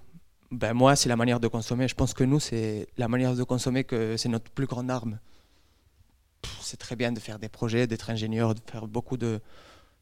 Ben 0.52 0.74
Moi, 0.74 0.98
c'est 0.98 1.08
la 1.08 1.16
manière 1.16 1.40
de 1.40 1.48
consommer. 1.48 1.88
Je 1.88 1.96
pense 1.96 2.14
que 2.14 2.26
nous, 2.26 2.42
c'est 2.42 2.88
la 2.98 3.08
manière 3.08 3.36
de 3.36 3.44
consommer 3.44 3.86
que 3.86 4.18
c'est 4.18 4.28
notre 4.28 4.52
plus 4.52 4.66
grande 4.66 4.92
arme. 4.92 5.18
C'est 6.60 6.76
très 6.76 6.98
bien 6.98 7.14
de 7.14 7.22
faire 7.22 7.40
des 7.40 7.48
projets, 7.48 7.88
d'être 7.88 8.10
ingénieur, 8.10 8.54
de 8.54 8.60
faire 8.70 8.86
beaucoup 8.86 9.16
de, 9.16 9.40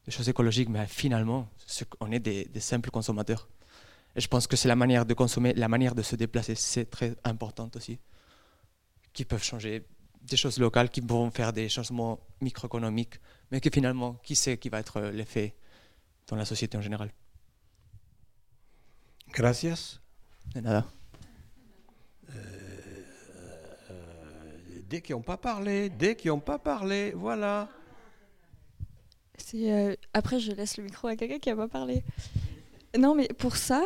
choses 0.08 0.28
écologiques, 0.28 0.70
mais 0.70 0.88
finalement, 0.88 1.48
on 2.00 2.10
est 2.10 2.18
des 2.18 2.48
simples 2.58 2.90
consommateurs. 2.90 3.46
Et 4.16 4.20
je 4.20 4.26
pense 4.26 4.48
que 4.48 4.56
c'est 4.56 4.66
la 4.66 4.74
manière 4.74 5.06
de 5.06 5.14
consommer, 5.14 5.52
la 5.54 5.68
manière 5.68 5.94
de 5.94 6.02
se 6.02 6.16
déplacer, 6.16 6.56
c'est 6.56 6.86
très 6.86 7.14
important 7.22 7.70
aussi. 7.76 8.00
Qui 9.12 9.24
peuvent 9.24 9.44
changer 9.44 9.86
des 10.20 10.36
choses 10.36 10.58
locales, 10.58 10.90
qui 10.90 11.00
vont 11.00 11.30
faire 11.30 11.52
des 11.52 11.68
changements 11.68 12.18
microéconomiques, 12.40 13.20
mais 13.52 13.60
que 13.60 13.70
finalement, 13.72 14.14
qui 14.14 14.34
sait 14.34 14.58
qui 14.58 14.68
va 14.68 14.80
être 14.80 15.00
l'effet 15.00 15.54
dans 16.26 16.34
la 16.34 16.44
société 16.44 16.76
en 16.76 16.82
général? 16.82 17.12
Gracias. 19.34 19.98
De 20.54 20.60
nada. 20.60 20.84
Dès 24.88 25.00
qu'ils 25.00 25.16
n'ont 25.16 25.22
pas 25.22 25.36
parlé, 25.36 25.88
dès 25.88 26.14
qu'ils 26.14 26.30
n'ont 26.30 26.38
pas 26.38 26.58
parlé, 26.58 27.12
voilà. 27.16 27.68
Euh, 29.54 29.96
après, 30.12 30.38
je 30.38 30.52
laisse 30.52 30.76
le 30.76 30.84
micro 30.84 31.08
à 31.08 31.16
quelqu'un 31.16 31.38
qui 31.38 31.48
n'a 31.48 31.56
pas 31.56 31.68
parlé. 31.68 32.04
Non, 32.96 33.14
mais 33.14 33.26
pour 33.26 33.56
ça, 33.56 33.82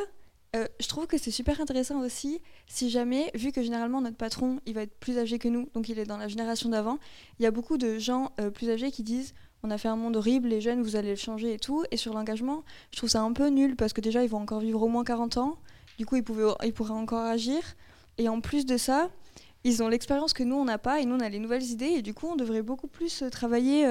euh, 0.57 0.67
je 0.81 0.89
trouve 0.89 1.07
que 1.07 1.17
c'est 1.19 1.31
super 1.31 1.61
intéressant 1.61 2.01
aussi, 2.01 2.41
si 2.67 2.91
jamais, 2.91 3.31
vu 3.35 3.53
que 3.53 3.63
généralement 3.63 4.01
notre 4.01 4.17
patron, 4.17 4.61
il 4.67 4.75
va 4.75 4.83
être 4.83 4.99
plus 4.99 5.19
âgé 5.19 5.39
que 5.39 5.49
nous, 5.49 5.69
donc 5.75 5.89
il 5.89 5.99
est 5.99 6.05
dans 6.05 6.17
la 6.19 6.29
génération 6.29 6.69
d'avant, 6.69 6.99
il 7.39 7.43
y 7.43 7.47
a 7.47 7.51
beaucoup 7.51 7.79
de 7.79 7.99
gens 7.99 8.33
euh, 8.41 8.51
plus 8.51 8.71
âgés 8.71 8.91
qui 8.91 9.03
disent 9.03 9.35
on 9.63 9.71
a 9.71 9.79
fait 9.79 9.89
un 9.89 9.97
monde 9.97 10.17
horrible, 10.17 10.49
les 10.49 10.61
jeunes, 10.61 10.83
vous 10.83 10.97
allez 10.97 11.11
le 11.11 11.17
changer 11.17 11.55
et 11.55 11.59
tout. 11.59 11.85
Et 11.91 11.97
sur 11.97 12.15
l'engagement, 12.15 12.65
je 12.93 12.99
trouve 12.99 13.11
ça 13.11 13.23
un 13.23 13.33
peu 13.33 13.49
nul 13.49 13.77
parce 13.77 13.93
que 13.93 14.01
déjà, 14.01 14.23
ils 14.23 14.31
vont 14.31 14.39
encore 14.39 14.61
vivre 14.61 14.83
au 14.83 14.89
moins 14.89 15.05
40 15.05 15.37
ans. 15.39 15.59
Du 15.99 16.07
coup, 16.07 16.17
ils, 16.17 16.25
pouvaient, 16.25 16.53
ils 16.65 16.73
pourraient 16.73 16.93
encore 16.93 17.25
agir. 17.25 17.61
Et 18.19 18.29
en 18.29 18.41
plus 18.41 18.67
de 18.67 18.77
ça, 18.77 19.11
ils 19.65 19.83
ont 19.83 19.89
l'expérience 19.89 20.33
que 20.33 20.43
nous, 20.45 20.57
on 20.57 20.65
n'a 20.65 20.79
pas. 20.79 21.01
Et 21.01 21.07
nous, 21.07 21.17
on 21.17 21.21
a 21.21 21.29
les 21.29 21.41
nouvelles 21.41 21.65
idées. 21.65 21.87
Et 21.87 22.03
du 22.03 22.15
coup, 22.15 22.29
on 22.29 22.37
devrait 22.37 22.63
beaucoup 22.63 22.89
plus 22.89 23.23
euh, 23.23 23.31
travailler 23.31 23.85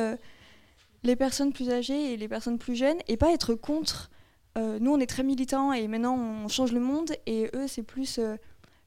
les 1.03 1.15
personnes 1.15 1.53
plus 1.53 1.69
âgées 1.69 2.13
et 2.13 2.17
les 2.17 2.27
personnes 2.27 2.57
plus 2.57 2.75
jeunes 2.75 2.97
et 3.07 3.17
pas 3.17 3.31
être 3.31 3.55
contre 3.55 4.09
euh, 4.57 4.79
nous 4.79 4.91
on 4.91 4.99
est 4.99 5.07
très 5.07 5.23
militants 5.23 5.71
et 5.71 5.87
maintenant 5.87 6.17
on 6.17 6.47
change 6.47 6.71
le 6.71 6.79
monde 6.79 7.11
et 7.25 7.49
eux 7.53 7.67
c'est 7.67 7.83
plus 7.83 8.17
euh, 8.17 8.35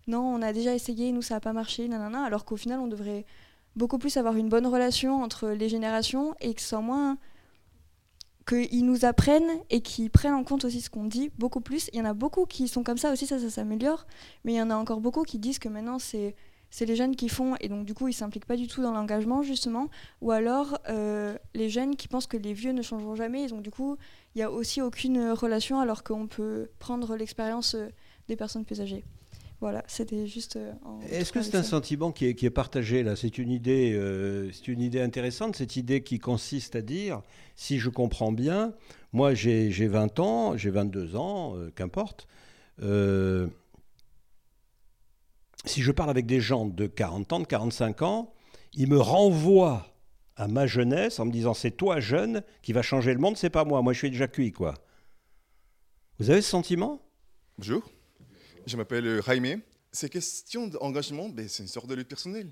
non 0.07 0.21
on 0.21 0.43
a 0.43 0.53
déjà 0.53 0.75
essayé 0.75 1.13
nous 1.13 1.23
ça 1.23 1.35
n'a 1.35 1.41
pas 1.41 1.53
marché 1.53 1.87
nanana 1.87 2.25
alors 2.25 2.45
qu'au 2.45 2.57
final 2.57 2.81
on 2.81 2.89
devrait 2.89 3.25
beaucoup 3.77 3.99
plus 3.99 4.17
avoir 4.17 4.37
une 4.37 4.49
bonne 4.49 4.67
relation 4.67 5.23
entre 5.23 5.49
les 5.49 5.69
générations 5.69 6.35
et 6.41 6.55
soit 6.59 6.81
moins 6.81 7.19
qu'ils 8.47 8.85
nous 8.85 9.05
apprennent 9.05 9.61
et 9.71 9.81
qu'ils 9.81 10.11
prennent 10.11 10.35
en 10.35 10.45
compte 10.45 10.65
aussi 10.65 10.81
ce 10.81 10.91
qu'on 10.91 11.05
dit 11.05 11.31
beaucoup 11.39 11.61
plus. 11.61 11.89
Il 11.93 11.99
y 11.99 12.03
en 12.03 12.05
a 12.05 12.15
beaucoup 12.15 12.47
qui 12.47 12.69
sont 12.69 12.83
comme 12.83 12.99
ça 12.99 13.13
aussi, 13.13 13.27
ça, 13.27 13.39
s'améliore, 13.39 14.07
mais 14.45 14.55
il 14.55 14.57
y 14.57 14.63
en 14.63 14.71
a 14.71 14.77
encore 14.77 15.01
beaucoup 15.01 15.23
qui 15.23 15.39
disent 15.39 15.59
que 15.59 15.69
maintenant 15.69 15.99
c'est 15.99 16.35
c'est 16.73 16.87
les 16.87 16.95
jeunes 16.95 17.17
qui 17.17 17.29
font 17.29 17.57
et 17.61 17.69
donc 17.69 17.85
du 17.85 17.95
coup 17.95 18.07
ils 18.07 18.13
s'impliquent 18.13 18.45
pas 18.45 18.57
du 18.57 18.69
tout 18.69 18.81
dans 18.81 18.93
l'engagement 18.93 19.43
justement 19.43 19.89
ou 20.21 20.31
alors 20.31 20.79
euh, 20.89 21.37
les 21.53 21.69
jeunes 21.69 21.97
qui 21.97 22.07
pensent 22.07 22.29
que 22.29 22.37
les 22.37 22.53
vieux 22.53 22.71
ne 22.71 22.81
changeront 22.81 23.17
jamais 23.17 23.43
et 23.43 23.47
donc 23.49 23.63
du 23.63 23.73
coup 23.73 23.97
il 24.37 24.39
n'y 24.39 24.45
a 24.45 24.53
aussi 24.53 24.81
aucune 24.81 25.33
relation 25.33 25.81
alors 25.81 26.05
qu'on 26.05 26.29
peut 26.29 26.69
prendre 26.79 27.17
l'expérience 27.17 27.75
euh, 27.75 27.89
des 28.29 28.37
personnes 28.37 28.65
plus 28.65 28.81
âgées. 28.81 29.05
Voilà, 29.61 29.85
c'était 29.87 30.27
juste. 30.27 30.57
Euh, 30.57 30.73
Est-ce 31.11 31.33
que 31.33 31.43
c'est 31.43 31.55
un 31.55 31.63
sentiment 31.63 32.13
qui 32.13 32.27
est, 32.27 32.35
qui 32.35 32.47
est, 32.47 32.51
partagé 32.51 33.03
là? 33.03 33.15
C'est 33.15 33.37
une 33.37 33.51
idée, 33.51 33.99
c'est 34.53 34.69
une 34.69 34.81
idée 34.81 35.01
intéressante, 35.01 35.57
cette 35.57 35.77
idée 35.77 36.03
qui 36.03 36.19
consiste 36.19 36.77
à 36.77 36.83
dire, 36.83 37.21
si 37.57 37.79
je 37.79 37.91
comprends 37.91 38.33
bien, 38.33 38.73
moi 39.13 39.35
j'ai 39.35 39.69
20 39.71 40.19
ans, 40.19 40.57
j'ai 40.57 40.71
22 40.71 41.17
ans, 41.17 41.57
qu'importe 41.75 42.27
si 45.65 45.83
je 45.83 45.93
parle 45.93 46.11
avec 46.11 46.27
des 46.27 46.41
gens 46.41 46.67
de 46.67 46.87
40 46.87 47.33
ans, 47.33 47.41
de 47.41 47.47
45 47.47 48.03
ans, 48.03 48.33
ils 48.73 48.89
me 48.89 48.99
renvoient 48.99 49.87
à 50.37 50.49
ma 50.49 50.67
jeunesse 50.67 51.21
en 51.21 51.27
me 51.27 51.31
disant 51.31 51.55
c'est 51.55 51.73
toi 51.73 52.01
jeune 52.01 52.43
qui 52.63 52.73
va 52.73 52.83
changer 52.83 53.13
le 53.13 53.21
monde, 53.21 53.37
c'est 53.37 53.51
pas 53.51 53.65
moi, 53.65 53.83
moi 53.83 53.93
je 53.93 53.99
suis 53.99 54.11
déjà 54.11 54.29
cuit 54.29 54.53
quoi. 54.53 54.75
Vous 56.19 56.31
avez 56.31 56.43
ce 56.43 56.51
sentiment? 56.51 57.03
Bonjour, 57.59 57.83
je 58.67 58.77
m'appelle 58.77 59.23
Jaime. 59.23 59.63
Ces 59.93 60.09
questions 60.09 60.69
d'engagement, 60.69 61.29
ben, 61.29 61.49
c'est 61.49 61.63
une 61.63 61.69
sorte 61.69 61.89
de 61.89 61.95
lutte 61.95 62.09
personnelle. 62.09 62.51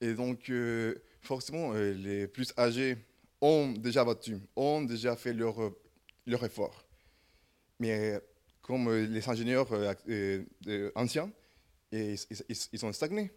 Et 0.00 0.14
donc, 0.14 0.48
euh, 0.50 0.94
forcément, 1.20 1.72
euh, 1.74 1.92
les 1.92 2.28
plus 2.28 2.52
âgés 2.56 2.96
ont 3.40 3.72
déjà 3.72 4.04
battu, 4.04 4.38
ont 4.54 4.82
déjà 4.82 5.16
fait 5.16 5.32
leur, 5.32 5.72
effort. 6.26 6.84
Mais 7.80 8.20
comme 8.62 8.92
les 8.94 9.28
ingénieurs 9.28 9.68
anciens, 10.94 11.32
ils, 11.92 12.18
sont 12.78 12.92
stagnés. 12.92 13.30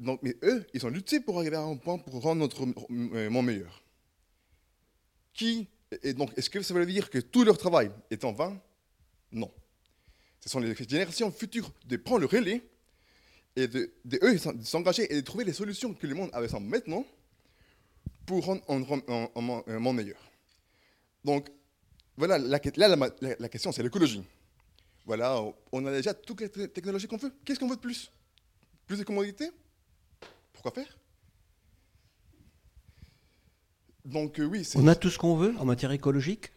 Donc, 0.00 0.20
mais 0.22 0.36
eux, 0.42 0.66
ils 0.72 0.84
ont 0.86 0.90
lutté 0.90 1.20
pour 1.20 1.38
arriver 1.38 1.56
à 1.56 1.62
un 1.62 1.76
point 1.76 1.98
pour 1.98 2.22
rendre 2.22 2.40
notre 2.40 2.64
monde 2.66 3.46
meilleur. 3.46 3.82
Qui, 5.32 5.68
donc, 6.16 6.36
est-ce 6.36 6.50
que 6.50 6.62
ça 6.62 6.74
veut 6.74 6.86
dire 6.86 7.10
que 7.10 7.18
tout 7.18 7.44
leur 7.44 7.58
travail 7.58 7.90
est 8.10 8.24
en 8.24 8.32
vain? 8.32 8.60
Non. 9.32 9.52
Ce 10.48 10.52
sont 10.52 10.60
les 10.60 10.74
générations 10.74 11.30
futures 11.30 11.70
de 11.84 11.98
prendre 11.98 12.20
le 12.20 12.26
relais 12.26 12.62
et 13.54 13.68
de, 13.68 13.92
eux 14.22 14.38
s'engager 14.64 15.12
et 15.12 15.16
de 15.16 15.20
trouver 15.20 15.44
les 15.44 15.52
solutions 15.52 15.92
que 15.92 16.06
le 16.06 16.14
monde 16.14 16.30
avait 16.32 16.46
besoin 16.46 16.60
maintenant 16.60 17.04
pour 18.24 18.46
rendre 18.46 18.64
un, 18.66 19.78
monde 19.78 19.96
meilleur. 19.96 20.18
Donc, 21.22 21.50
voilà, 22.16 22.38
la, 22.38 22.58
là, 22.76 23.10
la 23.38 23.48
question, 23.50 23.72
c'est 23.72 23.82
l'écologie. 23.82 24.24
Voilà, 25.04 25.38
on 25.70 25.84
a 25.84 25.92
déjà 25.92 26.14
toutes 26.14 26.40
les 26.40 26.48
technologies 26.48 27.08
qu'on 27.08 27.18
veut. 27.18 27.34
Qu'est-ce 27.44 27.60
qu'on 27.60 27.68
veut 27.68 27.76
de 27.76 27.82
plus? 27.82 28.10
Plus 28.86 28.96
de 28.96 29.04
commodité 29.04 29.50
Pourquoi 30.54 30.72
faire? 30.72 30.96
Donc 34.02 34.40
euh, 34.40 34.46
oui, 34.46 34.66
On 34.76 34.88
a 34.88 34.94
tout 34.94 35.10
ce 35.10 35.18
qu'on 35.18 35.36
veut 35.36 35.54
en 35.58 35.66
matière 35.66 35.92
écologique? 35.92 36.50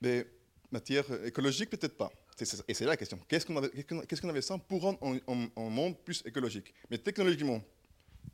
Mais 0.00 0.26
matière 0.72 1.04
écologique, 1.24 1.70
peut-être 1.70 1.96
pas. 1.96 2.10
Et 2.40 2.74
c'est 2.74 2.84
là 2.84 2.90
la 2.90 2.96
question. 2.96 3.18
Qu'est-ce 3.28 3.46
qu'on 3.46 3.56
avait, 3.56 3.70
qu'est-ce 3.70 4.20
qu'on 4.20 4.28
avait 4.28 4.42
sans 4.42 4.58
pour 4.58 4.82
rendre 4.82 4.98
un, 5.02 5.70
monde 5.70 5.96
plus 6.04 6.22
écologique? 6.24 6.72
Mais 6.90 6.98
technologiquement, 6.98 7.60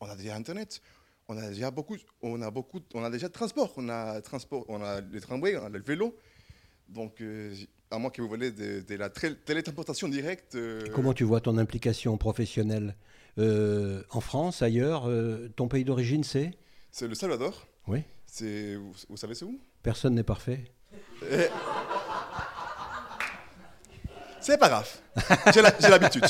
on 0.00 0.06
a 0.06 0.16
déjà 0.16 0.34
Internet, 0.34 0.80
on 1.28 1.36
a 1.38 1.48
déjà 1.48 1.70
beaucoup, 1.70 1.96
on 2.22 2.40
a 2.42 2.50
beaucoup, 2.50 2.80
on 2.94 3.02
a 3.02 3.10
déjà 3.10 3.28
transport, 3.28 3.72
on 3.76 3.88
a 3.88 4.20
transport, 4.20 4.64
on 4.68 4.82
a 4.82 5.00
le 5.00 5.20
tramway, 5.20 5.56
on 5.56 5.64
a 5.64 5.68
le 5.68 5.80
vélo. 5.80 6.16
Donc 6.88 7.20
euh, 7.20 7.54
à 7.90 7.98
moins 7.98 8.10
que 8.10 8.20
vous 8.20 8.28
vouliez 8.28 8.50
de, 8.50 8.94
la 8.94 9.08
télétransportation 9.08 10.08
directe. 10.08 10.54
Euh, 10.54 10.82
Comment 10.94 11.14
tu 11.14 11.24
vois 11.24 11.40
ton 11.40 11.56
implication 11.56 12.16
professionnelle 12.18 12.96
euh, 13.38 14.02
en 14.10 14.20
France, 14.20 14.60
ailleurs 14.60 15.10
Ton 15.56 15.68
pays 15.68 15.84
d'origine, 15.84 16.24
c'est? 16.24 16.52
C'est 16.90 17.08
le 17.08 17.14
Salvador. 17.14 17.66
Oui. 17.86 18.02
C'est, 18.26 18.76
vous, 19.08 19.16
savez, 19.16 19.34
c'est 19.34 19.44
où? 19.44 19.58
Personne 19.82 20.14
n'est 20.14 20.24
parfait. 20.24 20.64
C'est 24.44 24.58
pas 24.58 24.68
grave. 24.68 24.90
J'ai, 25.54 25.62
l'habitude. 25.62 26.24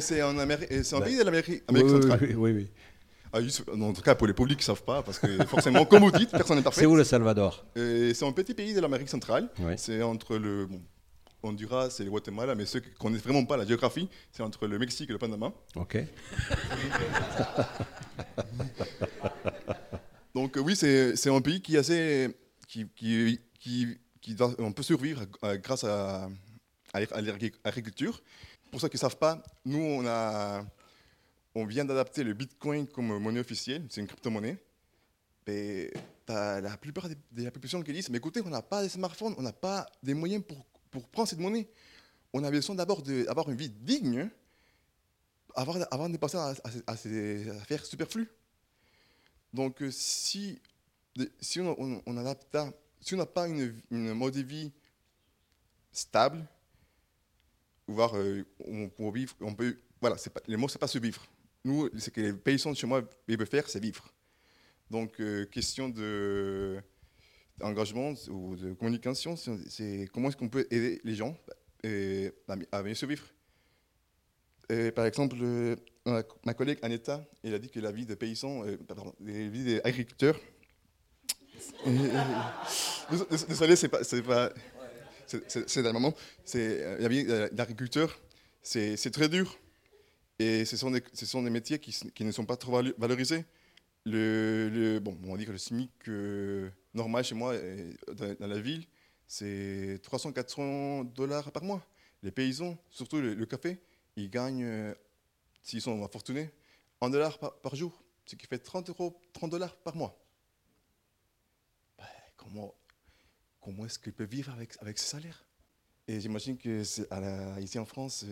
c'est, 0.00 0.22
en 0.22 0.34
c'est 0.82 0.94
un 0.94 1.00
pays 1.00 1.16
de 1.16 1.24
l'Amérique 1.24 1.62
centrale. 1.66 2.18
Oui, 2.20 2.34
oui, 2.36 2.52
oui. 2.52 2.68
Ah, 3.32 3.38
en 3.80 3.92
tout 3.94 4.02
cas, 4.02 4.14
pour 4.14 4.26
les 4.26 4.34
publics 4.34 4.58
qui 4.58 4.64
ne 4.64 4.76
savent 4.76 4.82
pas, 4.82 5.02
parce 5.02 5.18
que 5.18 5.26
forcément, 5.46 5.86
comme 5.86 6.02
vous 6.02 6.10
dites, 6.10 6.30
personne 6.30 6.56
n'est 6.56 6.62
parfait. 6.62 6.80
C'est 6.80 6.86
où 6.86 6.96
le 6.96 7.04
Salvador? 7.04 7.64
C'est 7.74 8.24
un 8.24 8.32
petit 8.32 8.52
pays 8.52 8.74
de 8.74 8.80
l'Amérique 8.80 9.08
centrale. 9.08 9.48
C'est 9.76 10.02
entre 10.02 10.36
le 10.36 10.66
bon, 10.66 10.82
Honduras 11.42 11.96
et 11.98 12.04
le 12.04 12.10
Guatemala, 12.10 12.54
mais 12.54 12.66
ceux 12.66 12.80
qui 12.80 12.90
ne 12.90 12.94
connaissent 12.94 13.22
vraiment 13.22 13.46
pas 13.46 13.56
la 13.56 13.64
géographie, 13.64 14.10
c'est 14.30 14.42
entre 14.42 14.66
le 14.66 14.78
Mexique 14.78 15.08
et 15.08 15.12
le 15.14 15.18
Panama. 15.18 15.52
Ok. 15.76 15.96
Donc 20.34 20.58
oui, 20.62 20.76
c'est 20.76 21.30
un 21.30 21.40
pays 21.40 21.62
qui, 21.62 21.78
assez, 21.78 22.36
qui, 22.68 22.86
qui, 22.94 23.40
qui, 23.58 23.96
qui 24.20 24.36
on 24.58 24.72
peut 24.72 24.82
survivre 24.82 25.22
grâce 25.62 25.84
à, 25.84 26.28
à 26.92 27.00
l'agriculture. 27.00 28.22
Pour 28.70 28.80
ceux 28.80 28.88
qui 28.88 28.96
ne 28.96 29.00
savent 29.00 29.18
pas, 29.18 29.42
nous, 29.64 29.82
on 29.82 30.06
a 30.06 30.64
on 31.54 31.64
vient 31.64 31.84
d'adapter 31.84 32.22
le 32.22 32.32
Bitcoin 32.32 32.86
comme 32.86 33.18
monnaie 33.18 33.40
officielle, 33.40 33.84
c'est 33.90 34.00
une 34.00 34.06
crypto-monnaie. 34.06 34.58
Et 35.46 35.92
la 36.28 36.76
plupart 36.76 37.08
des, 37.08 37.42
la 37.42 37.50
population 37.50 37.82
qui 37.82 37.92
disent 37.92 38.08
Mais 38.08 38.18
écoutez, 38.18 38.40
on 38.44 38.50
n'a 38.50 38.62
pas 38.62 38.84
de 38.84 38.88
smartphone, 38.88 39.34
on 39.36 39.42
n'a 39.42 39.52
pas 39.52 39.86
des 40.00 40.14
moyens 40.14 40.44
pour, 40.46 40.64
pour 40.92 41.08
prendre 41.08 41.28
cette 41.28 41.40
monnaie. 41.40 41.68
On 42.32 42.44
a 42.44 42.50
besoin 42.52 42.76
d'abord 42.76 43.02
d'avoir 43.02 43.50
une 43.50 43.56
vie 43.56 43.68
digne 43.68 44.30
avant, 45.56 45.74
avant 45.90 46.08
de 46.08 46.16
passer 46.18 46.36
à, 46.86 46.96
ces 46.96 47.48
affaires 47.50 47.84
superflues. 47.84 48.30
Donc, 49.52 49.82
euh, 49.82 49.90
si, 49.90 50.60
si 51.40 51.58
on, 51.58 52.00
on, 52.06 52.16
adapte, 52.16 52.56
si 53.00 53.14
on 53.14 53.18
n'a 53.18 53.26
pas 53.26 53.48
une, 53.48 53.74
mode 53.90 54.34
de 54.34 54.42
vie 54.42 54.70
stable, 55.90 56.46
voire 57.92 58.16
euh, 58.16 58.44
on, 58.66 58.88
peut 58.88 59.10
vivre, 59.12 59.34
on 59.40 59.54
peut, 59.54 59.76
voilà, 60.00 60.16
pas, 60.16 60.40
le 60.46 60.56
mot, 60.56 60.68
c'est 60.68 60.78
pas 60.78 60.86
survivre 60.86 61.22
nous, 61.64 61.90
ce 61.98 62.10
que 62.10 62.20
les 62.20 62.32
paysans 62.32 62.72
de 62.72 62.76
chez 62.76 62.86
moi 62.86 63.02
veulent 63.28 63.46
faire, 63.46 63.68
c'est 63.68 63.80
vivre. 63.80 64.02
Donc, 64.90 65.20
euh, 65.20 65.44
question 65.46 65.90
d'engagement 67.58 68.14
ou 68.30 68.56
de 68.56 68.72
communication, 68.72 69.36
c'est 69.36 70.08
comment 70.12 70.28
est-ce 70.28 70.36
qu'on 70.36 70.48
peut 70.48 70.66
aider 70.70 71.00
les 71.04 71.14
gens 71.14 71.36
à 72.72 72.82
mieux 72.82 72.94
survivre. 72.94 73.24
par 74.94 75.04
exemple, 75.06 75.36
euh, 76.06 76.22
ma 76.44 76.54
collègue 76.54 76.78
Aneta, 76.82 77.22
elle 77.44 77.54
a 77.54 77.58
dit 77.58 77.68
que 77.68 77.78
la 77.78 77.92
vie 77.92 78.06
des 78.06 78.16
paysans, 78.16 78.64
euh, 78.64 78.78
pardon, 78.88 79.14
la 79.20 79.32
vie 79.48 79.64
des 79.64 79.80
agriculteurs, 79.84 80.38
désolé, 83.48 83.76
c'est 83.76 83.88
pas, 83.88 84.02
c'est 84.02 84.22
pas, 84.22 84.50
c'est 85.46 85.82
d'un 85.82 85.92
moment, 85.92 86.14
c'est 86.44 86.98
la 86.98 87.08
vie 87.08 87.24
d'agriculteur, 87.52 88.20
c'est 88.62 89.10
très 89.12 89.28
dur. 89.28 89.58
Et 90.40 90.64
ce 90.64 90.76
sont 90.78 90.90
des, 90.90 91.02
ce 91.12 91.26
sont 91.26 91.42
des 91.42 91.50
métiers 91.50 91.78
qui, 91.78 92.24
ne 92.24 92.32
sont 92.32 92.46
pas 92.46 92.56
trop 92.56 92.80
valorisés. 92.96 93.44
Le, 94.06 94.98
bon, 94.98 95.18
on 95.24 95.36
dire 95.36 95.46
que 95.46 95.52
le 95.52 95.58
SMIC 95.58 95.90
euh, 96.08 96.70
normal 96.94 97.22
chez 97.24 97.34
moi, 97.34 97.52
euh, 97.52 97.92
dans, 98.38 98.46
la 98.46 98.58
ville, 98.58 98.86
c'est 99.26 100.00
300-400 100.02 101.12
dollars 101.12 101.52
par 101.52 101.62
mois. 101.62 101.84
Les 102.22 102.30
paysans, 102.30 102.78
surtout 102.88 103.20
le, 103.20 103.44
café, 103.44 103.78
ils 104.16 104.30
gagnent, 104.30 104.64
euh, 104.64 104.94
s'ils 105.62 105.82
sont 105.82 106.08
fortunés, 106.08 106.50
1 107.02 107.10
dollar 107.10 107.38
par, 107.38 107.74
jour, 107.74 108.02
ce 108.24 108.34
qui 108.34 108.46
fait 108.46 108.58
30 108.58 108.88
euros, 108.88 109.20
30 109.34 109.50
dollars 109.50 109.76
par 109.76 109.94
mois. 109.94 110.18
Ben, 111.98 112.06
comment 112.38 112.74
comment 113.60 113.84
est-ce 113.86 113.98
qu'ils 113.98 114.12
peuvent 114.12 114.28
vivre 114.28 114.52
avec, 114.52 114.74
avec 114.80 114.98
ce 114.98 115.04
salaire? 115.04 115.44
Et 116.08 116.20
j'imagine 116.20 116.58
que 116.58 116.82
ici 117.60 117.78
en 117.78 117.84
France, 117.84 118.24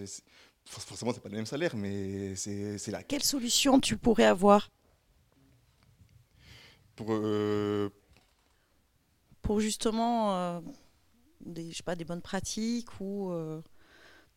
forcément, 0.65 1.13
c'est 1.13 1.21
pas 1.21 1.29
le 1.29 1.37
même 1.37 1.47
salaire, 1.47 1.77
mais 1.77 2.35
c'est 2.35 2.89
là. 2.89 3.03
Quelle 3.03 3.23
solution 3.23 3.81
tu 3.81 3.97
pourrais 3.97 4.25
avoir? 4.25 4.69
Pour, 6.97 7.13
euh, 7.13 7.91
pour 9.43 9.61
justement 9.61 10.35
euh, 10.35 10.61
des, 11.41 11.71
je 11.71 11.77
sais 11.77 11.83
pas, 11.85 11.95
des 11.95 12.05
bonnes 12.05 12.21
pratiques 12.21 13.01
ou 13.01 13.31
euh, 13.31 13.63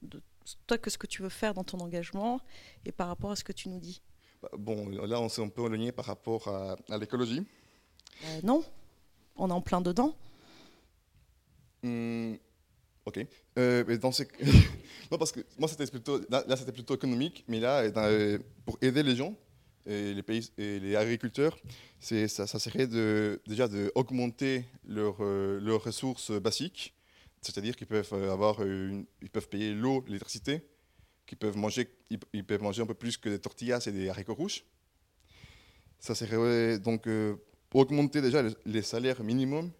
de, 0.04 0.22
toi, 0.68 0.78
que 0.78 0.92
ce 0.92 1.00
que 1.00 1.08
tu 1.08 1.24
veux 1.24 1.30
faire 1.30 1.56
dans 1.56 1.64
ton 1.64 1.80
engagement 1.80 2.40
et 2.86 2.92
par 2.92 3.08
rapport 3.08 3.32
à 3.32 3.36
ce 3.36 3.44
que 3.44 3.52
tu 3.52 3.70
nous 3.70 3.80
dis? 3.80 4.04
Bah, 4.44 4.50
Bon, 4.58 4.88
là, 4.90 5.20
on 5.20 5.30
s'est 5.30 5.44
un 5.44 5.50
peu 5.50 5.66
éloigné 5.66 5.92
par 5.92 6.06
rapport 6.06 6.48
à, 6.48 6.76
l'écologie. 7.00 7.44
non, 8.44 8.64
on 9.36 9.50
est 9.50 9.54
en 9.54 9.62
plein 9.62 9.82
dedans. 9.82 10.16
Hum, 11.84 12.38
Ok. 13.06 13.20
Euh, 13.58 13.84
non, 15.12 15.18
parce 15.18 15.32
que 15.32 15.40
moi, 15.58 15.68
c'était 15.68 15.88
plutôt, 15.88 16.20
là, 16.30 16.56
c'était 16.56 16.72
plutôt 16.72 16.96
économique, 16.96 17.44
mais 17.48 17.60
là, 17.60 17.82
euh, 17.82 18.38
pour 18.66 18.78
aider 18.82 19.02
les 19.04 19.16
gens, 19.16 19.36
et 19.88 20.14
les 20.14 20.22
pays 20.22 20.52
et 20.60 20.80
les 20.80 20.96
agriculteurs, 20.96 21.58
c'est, 22.00 22.28
ça, 22.28 22.46
ça 22.46 22.60
serait 22.60 22.86
de, 22.86 23.42
déjà 23.48 23.68
d'augmenter 23.68 24.66
leurs 24.86 25.18
euh, 25.22 25.78
ressources 25.84 26.32
basiques, 26.32 26.94
c'est-à-dire 27.42 27.76
qu'ils 27.76 27.88
peuvent, 27.88 28.14
avoir 28.14 28.60
ils 28.64 29.30
peuvent 29.32 29.50
payer 29.50 29.74
l'eau, 29.74 30.04
l'électricité, 30.06 30.62
qu'ils 31.26 31.40
peuvent 31.40 31.58
manger, 31.58 31.90
ils, 32.34 32.46
peuvent 32.46 32.62
manger 32.62 32.84
un 32.84 32.86
peu 32.86 32.94
plus 32.94 33.18
que 33.18 33.30
des 33.30 33.40
tortillas 33.40 33.84
et 33.88 33.92
des 33.92 34.10
haricots 34.10 34.36
rouges. 34.36 34.64
Ça 35.98 36.14
serait 36.14 36.78
donc 36.78 37.08
pour 37.70 37.82
augmenter 37.82 38.22
déjà 38.22 38.44
les 38.66 38.82
salaires 38.84 39.24
minimums 39.24 39.72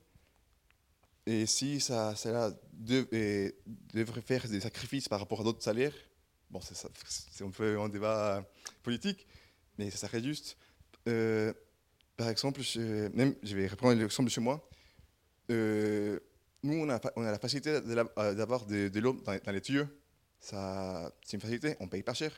et 1.26 1.46
si 1.46 1.80
ça, 1.80 2.16
ça 2.16 2.52
devrait 2.74 4.22
faire 4.22 4.48
des 4.48 4.60
sacrifices 4.60 5.08
par 5.08 5.20
rapport 5.20 5.42
à 5.42 5.44
d'autres 5.44 5.64
salaires, 5.64 5.94
bon, 6.50 6.60
c'est 6.62 7.44
un 7.44 7.52
peu 7.52 7.80
un 7.80 7.90
débat 7.90 8.44
politique, 8.82 9.28
mais 9.78 9.92
ça 9.92 10.08
serait 10.08 10.24
juste. 10.24 10.58
Euh, 11.08 11.54
par 12.18 12.30
exemple, 12.30 12.62
je, 12.62 13.08
même, 13.16 13.36
je 13.44 13.56
vais 13.56 13.68
reprendre 13.68 14.00
l'exemple 14.00 14.30
de 14.30 14.34
chez 14.34 14.42
moi. 14.42 14.68
Euh, 15.52 16.20
nous, 16.64 16.76
on 16.76 16.90
a, 16.90 17.00
la 17.18 17.40
facilité 17.40 17.70
euh, 17.70 18.34
d'avoir 18.34 18.66
de, 18.66 19.00
l'eau 19.00 19.14
dans, 19.14 19.52
les 19.52 19.62
tuyaux. 19.62 19.88
C'est 20.40 20.56
une 21.34 21.42
facilité, 21.42 21.76
on 21.80 21.86
ne 21.86 21.90
paye 21.90 22.04
pas 22.04 22.14
cher. 22.14 22.32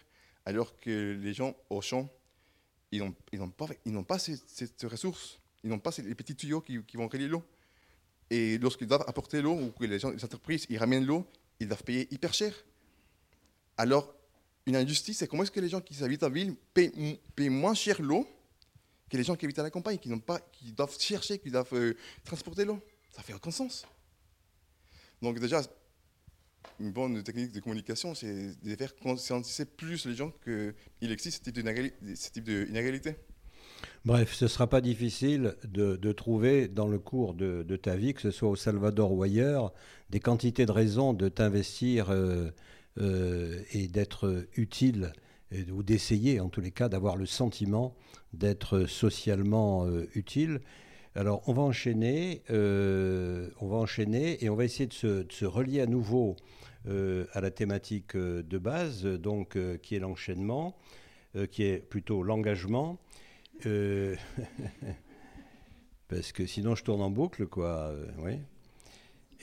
Alors 0.46 0.78
que 0.78 1.18
les 1.22 1.34
gens 1.34 1.56
au 1.70 1.82
champ, 1.82 2.10
ils 2.92 3.00
n'ont 3.00 3.50
pas, 3.50 3.68
ils 3.86 4.04
pas 4.04 4.20
cette, 4.20 4.44
cette, 4.48 4.84
ressource. 4.84 5.40
Ils 5.64 5.70
n'ont 5.70 5.80
pas 5.80 5.92
les 5.98 6.16
petits 6.16 6.36
tuyaux 6.36 6.60
qui, 6.60 6.84
qui 6.84 6.98
vont 6.98 7.08
relier 7.08 7.28
l'eau. 7.28 7.44
Et 8.30 8.58
lorsqu'ils 8.58 8.88
doivent 8.88 9.04
apporter 9.08 9.42
l'eau 9.42 9.54
ou 9.54 9.72
que 9.72 9.86
les, 9.86 10.04
entreprises 10.06 10.66
ils 10.70 10.78
ramènent 10.78 11.06
l'eau, 11.06 11.26
ils 11.60 11.68
doivent 11.68 11.84
payer 11.84 12.08
hyper 12.14 12.34
cher. 12.34 12.54
Alors, 13.78 14.14
une 14.66 14.76
injustice, 14.76 15.18
c'est 15.18 15.28
comment 15.28 15.44
est-ce 15.44 15.52
que 15.52 15.60
les 15.60 15.70
gens 15.70 15.82
qui 15.82 16.02
habitent 16.04 16.24
en 16.24 16.30
ville 16.30 16.56
payent, 16.74 17.50
moins 17.50 17.74
cher 17.74 18.02
l'eau 18.02 18.28
que 19.10 19.18
les 19.18 19.24
gens 19.24 19.36
qui 19.36 19.46
habitent 19.46 19.60
à 19.60 19.64
la 19.64 19.70
campagne, 19.70 19.98
qui, 19.98 20.10
pas, 20.18 20.40
qui 20.40 20.72
doivent 20.72 20.98
chercher, 21.00 21.38
qui 21.38 21.52
doivent 21.52 21.74
euh, 21.74 21.94
transporter 22.24 22.66
l'eau? 22.66 22.80
Ça 23.12 23.22
fait 23.22 23.34
aucun 23.34 23.52
sens. 23.52 23.86
Donc 25.22 25.40
déjà, 25.40 25.62
une 26.80 26.92
bonne 26.92 27.22
technique 27.24 27.52
de 27.52 27.60
communication, 27.60 28.16
c'est 28.16 28.60
de 28.62 28.76
faire 28.76 28.96
conscientiser 28.96 29.66
plus 29.66 30.06
les 30.06 30.16
gens 30.16 30.32
qu'il 30.44 31.12
existe 31.12 31.46
ce 31.46 32.32
type 32.32 32.44
d'inégalité. 32.44 33.16
Bref, 34.06 34.34
ce 34.34 34.46
ne 34.46 34.50
sera 34.50 34.68
pas 34.68 34.82
difficile 34.82 35.56
de, 35.64 36.12
trouver 36.12 36.68
dans 36.68 36.88
le 36.88 37.00
cours 37.00 37.34
de, 37.34 37.76
ta 37.78 37.96
vie, 37.96 38.14
que 38.14 38.22
ce 38.22 38.32
soit 38.32 38.50
au 38.50 38.56
Salvador 38.56 39.14
ou 39.14 39.24
ailleurs, 39.24 39.74
des 40.10 40.20
quantités 40.20 40.66
de 40.66 40.72
raisons 40.72 41.14
de 41.14 41.30
t'investir 41.30 42.10
euh, 42.10 42.50
euh, 43.00 43.62
et 43.72 43.88
d'être 43.88 44.46
utile, 44.56 45.14
ou 45.72 45.84
d'essayer 45.84 46.40
en 46.40 46.50
tous 46.50 46.62
les 46.62 46.72
cas 46.72 46.90
d'avoir 46.90 47.16
le 47.16 47.26
sentiment 47.26 47.96
d'être 48.34 48.86
socialement 48.86 49.86
euh, 49.86 50.10
utile. 50.16 50.62
Alors 51.16 51.48
on 51.48 51.54
va 51.54 51.62
enchaîner, 51.62 52.42
on 52.50 53.68
va 53.68 53.78
enchaîner 53.78 54.44
et 54.44 54.50
on 54.50 54.56
va 54.56 54.66
essayer 54.66 54.88
de 54.88 54.94
se, 55.30 55.46
relier 55.46 55.80
à 55.80 55.86
nouveau 55.86 56.36
à 56.88 57.40
la 57.40 57.52
thématique 57.52 58.18
de 58.18 58.58
base, 58.58 59.06
donc 59.06 59.56
qui 59.84 59.96
est 59.96 60.00
l'enchaînement, 60.00 60.76
qui 61.52 61.66
est 61.66 61.78
plutôt 61.78 62.24
l'engagement. 62.24 62.98
Euh, 63.66 64.16
parce 66.08 66.32
que 66.32 66.46
sinon 66.46 66.76
je 66.76 66.84
tourne 66.84 67.02
en 67.02 67.10
boucle, 67.10 67.48
quoi. 67.48 67.92
Euh, 67.92 68.06
oui. 68.20 68.40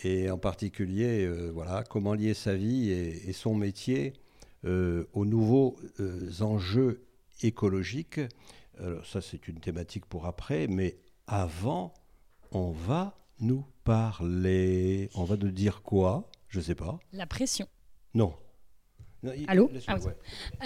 Et 0.02 0.30
en 0.30 0.38
particulier, 0.38 1.24
euh, 1.26 1.50
voilà, 1.52 1.84
comment 1.84 2.14
lier 2.14 2.34
sa 2.34 2.54
vie 2.54 2.90
et, 2.90 3.32
son 3.32 3.54
métier 3.54 4.14
aux 4.64 5.24
nouveaux 5.24 5.78
enjeux 6.40 7.06
écologiques. 7.42 8.20
Alors 8.78 9.06
ça, 9.06 9.20
c'est 9.20 9.48
une 9.48 9.58
thématique 9.58 10.04
pour 10.06 10.26
après, 10.26 10.66
mais 10.68 10.98
avant, 11.26 11.94
on 12.52 12.70
va 12.70 13.18
nous 13.40 13.64
parler. 13.84 15.08
On 15.14 15.24
va 15.24 15.36
nous 15.36 15.50
dire 15.50 15.82
quoi? 15.82 16.30
Je 16.48 16.60
sais 16.60 16.74
pas. 16.74 16.98
La 17.12 17.26
pression. 17.26 17.66
Non. 18.14 18.34
Allô 19.48 19.70
ah 19.86 19.96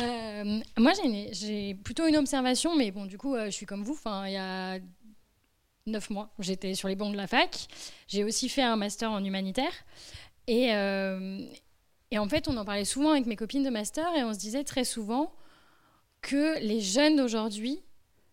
euh, 0.00 0.60
Moi, 0.78 0.92
j'ai 1.32 1.74
plutôt 1.74 2.06
une 2.06 2.16
observation, 2.16 2.76
mais 2.76 2.90
bon, 2.90 3.06
du 3.06 3.18
coup, 3.18 3.34
euh, 3.34 3.46
je 3.46 3.50
suis 3.50 3.66
comme 3.66 3.82
vous. 3.82 3.94
Enfin, 3.94 4.26
il 4.26 4.34
y 4.34 4.36
a 4.36 4.78
neuf 5.86 6.08
mois, 6.08 6.30
j'étais 6.38 6.74
sur 6.74 6.88
les 6.88 6.94
bancs 6.94 7.12
de 7.12 7.16
la 7.16 7.26
fac. 7.26 7.66
J'ai 8.06 8.24
aussi 8.24 8.48
fait 8.48 8.62
un 8.62 8.76
master 8.76 9.10
en 9.10 9.24
humanitaire. 9.24 9.72
Et, 10.46 10.72
euh, 10.72 11.40
et 12.10 12.18
en 12.18 12.28
fait, 12.28 12.48
on 12.48 12.56
en 12.56 12.64
parlait 12.64 12.84
souvent 12.84 13.10
avec 13.10 13.26
mes 13.26 13.36
copines 13.36 13.64
de 13.64 13.70
master 13.70 14.06
et 14.16 14.22
on 14.22 14.32
se 14.32 14.38
disait 14.38 14.64
très 14.64 14.84
souvent 14.84 15.34
que 16.22 16.58
les 16.60 16.80
jeunes 16.80 17.16
d'aujourd'hui 17.16 17.82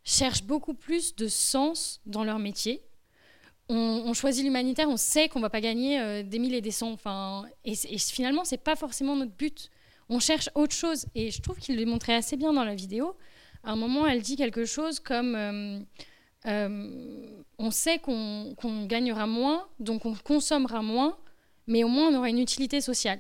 cherchent 0.04 0.44
beaucoup 0.44 0.74
plus 0.74 1.16
de 1.16 1.28
sens 1.28 2.00
dans 2.06 2.24
leur 2.24 2.40
métier. 2.40 2.82
On, 3.74 4.14
choisit 4.14 4.44
l'humanitaire, 4.44 4.90
on 4.90 4.98
sait 4.98 5.30
qu'on 5.30 5.40
va 5.40 5.50
pas 5.50 5.62
gagner 5.62 6.24
des 6.24 6.40
mille 6.40 6.54
et 6.54 6.60
des 6.60 6.72
cents. 6.72 6.92
Enfin, 6.92 7.46
et, 7.64 7.72
et 7.72 7.98
finalement, 7.98 8.44
c'est 8.44 8.58
pas 8.58 8.76
forcément 8.76 9.16
notre 9.16 9.32
but 9.32 9.72
on 10.12 10.20
cherche 10.20 10.49
autre 10.53 10.76
chose. 10.76 11.07
Et 11.16 11.32
je 11.32 11.41
trouve 11.41 11.57
qu'il 11.57 11.78
le 11.78 11.86
montrait 11.86 12.14
assez 12.14 12.36
bien 12.36 12.53
dans 12.53 12.66
la 12.66 12.76
vidéo. 12.76 13.16
À 13.64 13.72
un 13.72 13.76
moment, 13.76 14.05
elle 14.05 14.22
dit 14.22 14.36
quelque 14.36 14.66
chose 14.66 14.99
comme 14.99 15.36
euh, 15.36 15.80
euh, 16.47 17.41
on 17.57 17.72
sait 17.72 17.99
qu'on 17.99 18.86
gagnera 18.86 19.26
moins, 19.26 19.68
donc 19.80 20.05
on 20.05 20.14
consommera 20.14 20.82
moins, 20.82 21.18
mais 21.66 21.84
au 21.84 21.88
moins 21.88 22.09
on 22.09 22.18
aura 22.18 22.30
une 22.30 22.39
utilité 22.39 22.82
sociale. 22.82 23.20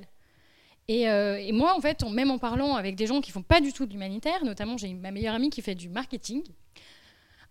Et, 0.87 1.07
euh, 1.07 1.53
moi, 1.53 1.73
en 1.75 1.79
fait, 1.79 2.03
même 2.03 2.31
en 2.31 2.39
parlant 2.39 2.75
avec 2.75 2.95
des 2.95 3.07
gens 3.07 3.21
qui 3.21 3.31
font 3.31 3.43
pas 3.43 3.61
du 3.61 3.71
tout 3.71 3.85
de 3.85 3.93
l'humanitaire, 3.93 4.43
notamment 4.43 4.75
j'ai 4.77 4.93
ma 4.93 5.11
meilleure 5.11 5.35
amie 5.35 5.49
qui 5.49 5.61
fait 5.61 5.75
du 5.75 5.87
marketing. 5.87 6.43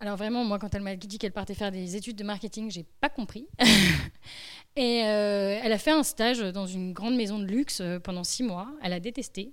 Alors 0.03 0.17
vraiment, 0.17 0.45
moi, 0.45 0.59
quand 0.59 0.75
elle 0.75 0.81
m'a 0.81 0.97
dit 0.97 1.19
qu'elle 1.19 1.33
partait 1.33 1.55
faire 1.55 1.71
des 1.71 1.95
études 1.95 2.17
de 2.17 2.25
marketing, 2.25 2.71
j'ai 2.71 2.87
pas 3.03 3.11
compris. 3.11 3.47
Et 4.77 5.05
euh, 5.05 5.61
elle 5.63 5.73
a 5.73 5.79
fait 5.79 5.91
un 5.91 6.03
stage 6.03 6.39
dans 6.39 6.67
une 6.67 6.95
grande 6.95 7.17
maison 7.17 7.39
de 7.39 7.45
luxe 7.45 7.83
euh, 7.83 7.99
pendant 7.99 8.25
six 8.25 8.43
mois. 8.43 8.69
Elle 8.83 8.95
a 8.95 9.01
détesté. 9.01 9.53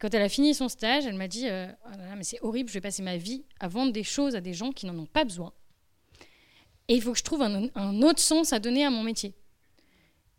Quand 0.00 0.12
elle 0.14 0.22
a 0.22 0.28
fini 0.28 0.52
son 0.52 0.68
stage, 0.68 1.06
elle 1.06 1.14
m'a 1.14 1.28
dit 1.28 1.48
euh, 1.48 1.68
oh 1.86 1.90
mais 2.16 2.24
c'est 2.24 2.40
horrible, 2.42 2.68
je 2.68 2.74
vais 2.74 2.80
passer 2.80 3.02
ma 3.02 3.16
vie 3.16 3.44
à 3.60 3.68
vendre 3.68 3.92
des 3.92 4.02
choses 4.02 4.34
à 4.34 4.40
des 4.40 4.52
gens 4.52 4.72
qui 4.72 4.86
n'en 4.86 4.98
ont 4.98 5.06
pas 5.06 5.22
besoin. 5.22 5.52
Et 6.88 6.94
il 6.94 7.02
faut 7.02 7.12
que 7.12 7.18
je 7.18 7.24
trouve 7.24 7.42
un, 7.42 8.02
autre 8.02 8.20
sens 8.20 8.52
à 8.52 8.58
donner 8.58 8.84
à 8.84 8.90
mon 8.90 9.04
métier. 9.04 9.34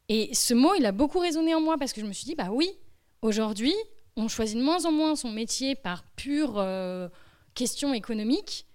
Et 0.10 0.34
ce 0.34 0.54
mot, 0.54 0.74
il 0.76 0.86
a 0.86 0.92
beaucoup 0.92 1.20
résonné 1.20 1.54
en 1.56 1.62
moi 1.62 1.78
parce 1.78 1.94
que 1.94 2.02
je 2.02 2.06
me 2.06 2.12
suis 2.14 2.26
dit 2.26 2.36
bah 2.36 2.50
oui, 2.52 2.70
aujourd'hui, 3.22 3.76
on 4.18 4.28
choisit 4.28 4.58
de 4.58 4.64
moins 4.64 4.84
en 4.86 4.92
moins 4.92 5.16
son 5.16 5.32
métier 5.32 5.76
par 5.76 6.04
pure 6.16 6.62
question 7.54 7.94
économique. 7.94 8.66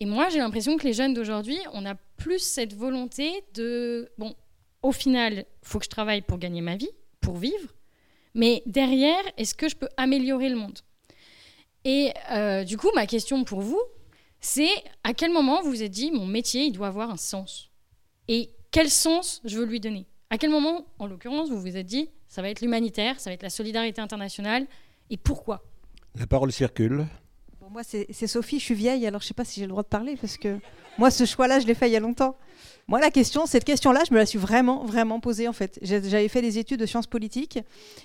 Et 0.00 0.06
moi, 0.06 0.28
j'ai 0.28 0.38
l'impression 0.38 0.76
que 0.76 0.84
les 0.84 0.92
jeunes 0.92 1.14
d'aujourd'hui, 1.14 1.58
on 1.72 1.84
a 1.84 1.94
plus 2.16 2.38
cette 2.38 2.74
volonté 2.74 3.44
de 3.54 4.10
bon, 4.18 4.34
au 4.82 4.92
final, 4.92 5.44
faut 5.62 5.78
que 5.78 5.84
je 5.84 5.90
travaille 5.90 6.22
pour 6.22 6.38
gagner 6.38 6.60
ma 6.60 6.76
vie, 6.76 6.90
pour 7.20 7.36
vivre. 7.36 7.74
Mais 8.34 8.62
derrière, 8.66 9.22
est-ce 9.36 9.54
que 9.54 9.68
je 9.68 9.76
peux 9.76 9.88
améliorer 9.96 10.48
le 10.48 10.56
monde? 10.56 10.78
Et 11.84 12.12
euh, 12.30 12.64
du 12.64 12.76
coup, 12.76 12.90
ma 12.94 13.06
question 13.06 13.44
pour 13.44 13.60
vous, 13.60 13.80
c'est 14.40 14.70
à 15.02 15.14
quel 15.14 15.32
moment 15.32 15.62
vous 15.62 15.70
vous 15.70 15.82
êtes 15.82 15.90
dit, 15.90 16.12
mon 16.12 16.26
métier, 16.26 16.64
il 16.64 16.72
doit 16.72 16.88
avoir 16.88 17.10
un 17.10 17.16
sens? 17.16 17.70
Et 18.28 18.50
quel 18.70 18.90
sens 18.90 19.40
je 19.44 19.58
veux 19.58 19.64
lui 19.64 19.80
donner? 19.80 20.06
À 20.30 20.38
quel 20.38 20.50
moment, 20.50 20.86
en 20.98 21.06
l'occurrence, 21.06 21.48
vous 21.48 21.60
vous 21.60 21.76
êtes 21.76 21.86
dit, 21.86 22.10
ça 22.28 22.42
va 22.42 22.50
être 22.50 22.60
l'humanitaire, 22.60 23.18
ça 23.18 23.30
va 23.30 23.34
être 23.34 23.42
la 23.42 23.50
solidarité 23.50 24.00
internationale, 24.00 24.66
et 25.10 25.16
pourquoi? 25.16 25.64
La 26.14 26.26
parole 26.26 26.52
circule. 26.52 27.06
Moi, 27.70 27.82
c'est 27.84 28.26
Sophie, 28.26 28.58
je 28.58 28.64
suis 28.64 28.74
vieille, 28.74 29.06
alors 29.06 29.20
je 29.20 29.26
ne 29.26 29.28
sais 29.28 29.34
pas 29.34 29.44
si 29.44 29.60
j'ai 29.60 29.66
le 29.66 29.70
droit 29.70 29.82
de 29.82 29.88
parler, 29.88 30.16
parce 30.20 30.36
que 30.36 30.58
moi, 30.98 31.10
ce 31.10 31.24
choix-là, 31.24 31.60
je 31.60 31.66
l'ai 31.66 31.74
fait 31.74 31.88
il 31.88 31.92
y 31.92 31.96
a 31.96 32.00
longtemps. 32.00 32.36
Moi, 32.88 33.00
la 33.00 33.10
question, 33.10 33.46
cette 33.46 33.64
question-là, 33.64 34.02
je 34.08 34.14
me 34.14 34.18
la 34.18 34.26
suis 34.26 34.38
vraiment, 34.38 34.84
vraiment 34.84 35.20
posée 35.20 35.46
en 35.46 35.52
fait. 35.52 35.78
J'avais 35.82 36.28
fait 36.28 36.42
des 36.42 36.58
études 36.58 36.80
de 36.80 36.86
sciences 36.86 37.06
politiques 37.06 37.58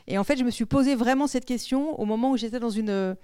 et 0.07 0.18
en 0.18 0.24
fait, 0.24 0.38
je 0.38 0.43
me 0.43 0.51
suis 0.51 0.66
posé 0.66 0.95
vraiment 0.95 1.28
cette 1.28 1.45
question 1.45 1.99
au 1.99 2.05
moment 2.05 2.32
où 2.32 2.38
j'étais 2.38 2.59
dans 2.59 2.70
une 2.80 3.16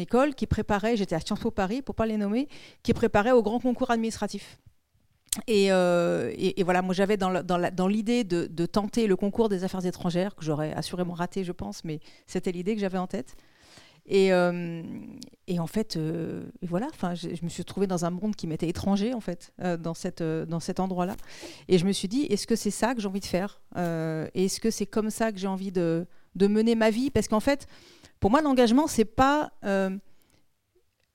école 0.00 0.34
qui 0.34 0.46
préparait, 0.46 0.96
j'étais 0.96 1.14
à 1.14 1.20
Sciences 1.20 1.40
Po 1.40 1.50
Paris, 1.50 1.82
pour 1.82 1.94
pas 1.94 2.06
les 2.06 2.16
nommer, 2.16 2.48
qui 2.82 2.92
préparait 2.92 3.32
au 3.32 3.42
grand 3.42 3.60
concours 3.60 3.90
administratif. 3.90 4.58
Et, 5.46 5.72
euh, 5.72 6.32
voilà, 6.64 6.82
moi 6.82 6.94
j'avais 6.94 7.16
dans, 7.16 7.88
l'idée 7.88 8.24
de, 8.24 8.66
tenter 8.66 9.06
le 9.06 9.16
concours 9.16 9.48
des 9.48 9.64
affaires 9.64 9.84
étrangères, 9.84 10.34
que 10.34 10.44
j'aurais 10.44 10.72
assurément 10.72 11.14
raté, 11.14 11.44
je 11.44 11.52
pense, 11.52 11.84
mais 11.84 12.00
c'était 12.26 12.52
l'idée 12.52 12.74
que 12.74 12.80
j'avais 12.80 12.98
en 12.98 13.06
tête. 13.06 13.36
Et, 14.06 14.32
euh, 14.32 14.82
et 15.46 15.58
en 15.58 15.66
fait, 15.66 15.96
euh, 15.96 16.44
voilà, 16.62 16.88
je, 17.14 17.42
me 17.42 17.48
suis 17.48 17.62
retrouvée 17.62 17.86
dans 17.86 18.04
un 18.04 18.10
monde 18.10 18.36
qui 18.36 18.46
m'était 18.46 18.68
étranger, 18.68 19.14
en 19.14 19.20
fait, 19.20 19.52
euh, 19.62 19.76
dans, 19.76 19.94
cette, 19.94 20.22
dans 20.22 20.60
cet 20.60 20.80
endroit-là. 20.80 21.16
Et 21.68 21.78
je 21.78 21.86
me 21.86 21.92
suis 21.92 22.08
dit, 22.08 22.22
est-ce 22.24 22.46
que 22.46 22.56
c'est 22.56 22.70
ça 22.70 22.94
que 22.94 23.00
j'ai 23.00 23.08
envie 23.08 23.20
de 23.20 23.26
faire 23.26 23.60
Est-ce 23.74 24.60
que 24.60 24.70
c'est 24.70 24.86
comme 24.86 25.10
ça 25.10 25.32
que 25.32 25.38
j'ai 25.38 25.46
envie 25.46 25.72
de, 25.72 26.06
de, 26.34 26.46
mener 26.46 26.74
ma 26.74 26.90
vie? 26.90 27.10
Parce 27.10 27.28
qu'en 27.28 27.40
fait, 27.40 27.66
pour 28.20 28.30
moi, 28.30 28.42
l'engagement, 28.42 28.86
c'est 28.86 29.04
pas, 29.04 29.52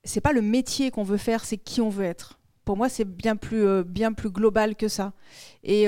c'est 0.03 0.21
pas 0.21 0.33
le 0.33 0.41
métier 0.41 0.89
qu'on 0.91 1.03
veut 1.03 1.17
faire, 1.17 1.45
c'est 1.45 1.57
qui 1.57 1.81
on 1.81 1.89
veut 1.89 2.05
être. 2.05 2.39
Pour 2.65 2.77
moi, 2.77 2.89
c'est 2.89 3.05
bien 3.05 3.35
plus, 3.35 3.83
bien 3.83 4.13
plus 4.13 4.29
global 4.29 4.75
que 4.75 4.87
ça. 4.87 5.13
Et 5.63 5.87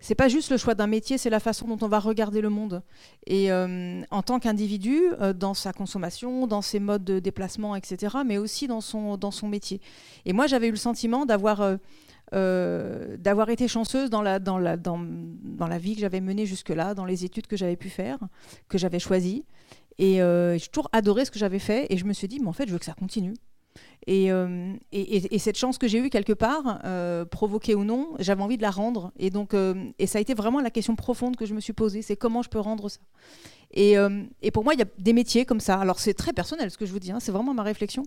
c'est 0.00 0.14
pas 0.14 0.28
juste 0.28 0.50
le 0.50 0.56
choix 0.56 0.74
d'un 0.74 0.86
métier, 0.86 1.18
c'est 1.18 1.30
la 1.30 1.40
façon 1.40 1.68
dont 1.68 1.78
on 1.82 1.88
va 1.88 1.98
regarder 1.98 2.40
le 2.40 2.48
monde. 2.48 2.82
Et 3.26 3.52
euh, 3.52 4.02
en 4.10 4.22
tant 4.22 4.40
qu'individu, 4.40 4.98
euh, 5.20 5.34
dans 5.34 5.52
sa 5.52 5.72
consommation, 5.72 6.46
dans 6.46 6.62
ses 6.62 6.80
modes 6.80 7.04
de 7.04 7.18
déplacement, 7.18 7.76
etc., 7.76 8.16
mais 8.26 8.38
aussi 8.38 8.66
dans 8.66 8.80
son, 8.80 9.18
dans 9.18 9.30
son 9.30 9.46
métier. 9.46 9.80
Et 10.24 10.32
moi, 10.32 10.46
j'avais 10.46 10.68
eu 10.68 10.72
le 10.72 10.76
sentiment 10.76 11.26
d'avoir 11.26 11.60
euh, 12.32 13.16
d'avoir 13.18 13.50
été 13.50 13.68
chanceuse 13.68 14.08
dans 14.08 14.22
la, 14.22 14.38
dans 14.38 14.58
la, 14.58 14.76
dans, 14.76 15.00
dans 15.02 15.66
la 15.66 15.78
vie 15.78 15.94
que 15.94 16.00
j'avais 16.00 16.20
menée 16.20 16.46
jusque-là, 16.46 16.94
dans 16.94 17.04
les 17.04 17.24
études 17.24 17.46
que 17.46 17.56
j'avais 17.56 17.76
pu 17.76 17.90
faire, 17.90 18.18
que 18.68 18.78
j'avais 18.78 19.00
choisies. 19.00 19.44
Et 19.98 20.14
j'ai 20.16 20.68
toujours 20.72 20.88
adoré 20.92 21.26
ce 21.26 21.30
que 21.30 21.38
j'avais 21.38 21.58
fait. 21.58 21.86
Et 21.90 21.98
je 21.98 22.06
me 22.06 22.14
suis 22.14 22.26
dit, 22.26 22.40
mais 22.40 22.48
en 22.48 22.54
fait, 22.54 22.66
je 22.66 22.72
veux 22.72 22.78
que 22.78 22.86
ça 22.86 22.94
continue. 22.94 23.34
Euh, 24.08 24.74
et, 24.92 25.34
et, 25.34 25.38
cette 25.38 25.58
chance 25.58 25.78
que 25.78 25.86
j'ai 25.86 25.98
eue 25.98 26.10
quelque 26.10 26.32
part, 26.32 26.80
euh, 26.84 27.24
provoquée 27.24 27.74
ou 27.74 27.84
non, 27.84 28.08
j'avais 28.18 28.42
envie 28.42 28.56
de 28.56 28.62
la 28.62 28.70
rendre. 28.70 29.12
Et 29.18 29.30
donc, 29.30 29.54
euh, 29.54 29.74
et 29.98 30.06
ça 30.06 30.18
a 30.18 30.20
été 30.20 30.34
vraiment 30.34 30.60
la 30.60 30.70
question 30.70 30.96
profonde 30.96 31.36
que 31.36 31.46
je 31.46 31.54
me 31.54 31.60
suis 31.60 31.72
posée, 31.72 32.02
c'est 32.02 32.16
comment 32.16 32.42
je 32.42 32.48
peux 32.48 32.60
rendre 32.60 32.88
ça? 32.88 32.98
Et, 33.72 33.96
pour 34.52 34.64
moi, 34.64 34.74
il 34.74 34.80
y 34.80 34.82
a 34.82 34.86
des 34.98 35.12
métiers 35.12 35.44
comme 35.44 35.60
ça. 35.60 35.78
Alors 35.78 36.00
c'est 36.00 36.14
très 36.14 36.32
personnel 36.32 36.70
ce 36.70 36.78
que 36.78 36.86
je 36.86 36.92
vous 36.92 36.98
dis, 36.98 37.12
hein, 37.12 37.20
c'est 37.20 37.32
vraiment 37.32 37.54
ma 37.54 37.62
réflexion. 37.62 38.04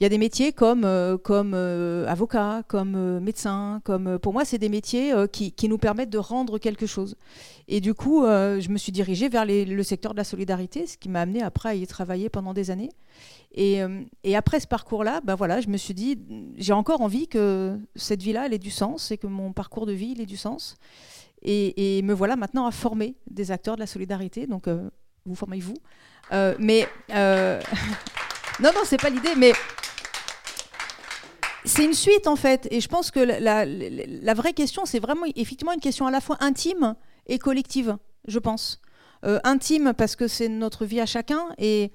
Il 0.00 0.02
y 0.02 0.06
a 0.06 0.08
des 0.08 0.18
métiers 0.18 0.52
comme, 0.52 0.86
comme 1.22 1.54
avocat, 1.54 2.64
comme 2.66 3.20
médecin, 3.20 3.80
comme 3.84 4.18
pour 4.18 4.32
moi, 4.32 4.44
c'est 4.44 4.58
des 4.58 4.68
métiers 4.68 5.14
qui, 5.32 5.52
qui, 5.52 5.68
nous 5.68 5.78
permettent 5.78 6.10
de 6.10 6.18
rendre 6.18 6.58
quelque 6.58 6.84
chose. 6.84 7.16
Et 7.68 7.80
du 7.80 7.94
coup, 7.94 8.24
je 8.24 8.68
me 8.68 8.76
suis 8.76 8.92
dirigée 8.92 9.28
vers 9.28 9.46
le 9.46 9.82
secteur 9.84 10.12
de 10.12 10.18
la 10.18 10.24
solidarité, 10.24 10.86
ce 10.86 10.98
qui 10.98 11.08
m'a 11.08 11.20
amené 11.20 11.42
après 11.42 11.68
à 11.70 11.74
y 11.74 11.86
travailler 11.86 12.28
pendant 12.28 12.52
des 12.52 12.70
années. 12.70 12.90
Euh, 13.56 14.02
et, 14.24 14.36
après 14.36 14.60
ce 14.60 14.66
parcours-là, 14.66 15.20
ben 15.22 15.34
voilà, 15.34 15.60
je 15.60 15.68
me 15.68 15.76
suis 15.76 15.94
dit, 15.94 16.18
j'ai 16.56 16.72
encore 16.72 17.00
envie 17.00 17.28
que 17.28 17.78
cette 17.94 18.22
vie-là, 18.22 18.46
ait 18.46 18.58
du 18.58 18.70
sens 18.70 19.10
et 19.10 19.18
que 19.18 19.26
mon 19.26 19.52
parcours 19.52 19.86
de 19.86 19.92
vie, 19.92 20.16
ait 20.20 20.26
du 20.26 20.36
sens. 20.36 20.76
Et, 21.42 22.00
me 22.02 22.14
voilà 22.14 22.36
maintenant 22.36 22.66
à 22.66 22.70
former 22.70 23.14
des 23.30 23.50
acteurs 23.50 23.76
de 23.76 23.80
la 23.80 23.86
solidarité. 23.86 24.46
Donc, 24.46 24.66
euh, 24.66 24.88
vous 25.24 25.34
formez-vous. 25.34 25.74
Euh, 26.32 26.54
mais 26.58 26.88
non, 27.10 28.70
non, 28.74 28.80
c'est 28.84 29.00
pas 29.00 29.10
l'idée. 29.10 29.34
Mais 29.36 29.52
c'est 31.64 31.84
une 31.84 31.94
suite 31.94 32.26
en 32.26 32.36
fait. 32.36 32.68
Et 32.70 32.80
je 32.80 32.88
pense 32.88 33.10
que 33.10 33.20
la, 33.20 34.34
vraie 34.34 34.52
question, 34.52 34.84
c'est 34.84 34.98
vraiment 34.98 35.26
effectivement 35.34 35.72
une 35.72 35.80
question 35.80 36.06
à 36.06 36.10
la 36.10 36.20
fois 36.20 36.36
intime 36.40 36.94
et 37.26 37.38
collective, 37.38 37.96
je 38.28 38.38
pense. 38.38 38.80
Euh, 39.24 39.40
intime 39.44 39.94
parce 39.96 40.16
que 40.16 40.28
c'est 40.28 40.48
notre 40.48 40.84
vie 40.84 41.00
à 41.00 41.06
chacun 41.06 41.48
et, 41.58 41.92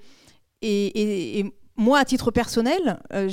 et, 0.62 1.44
moi, 1.76 1.98
à 1.98 2.04
titre 2.04 2.30
personnel, 2.30 3.00
euh, 3.12 3.30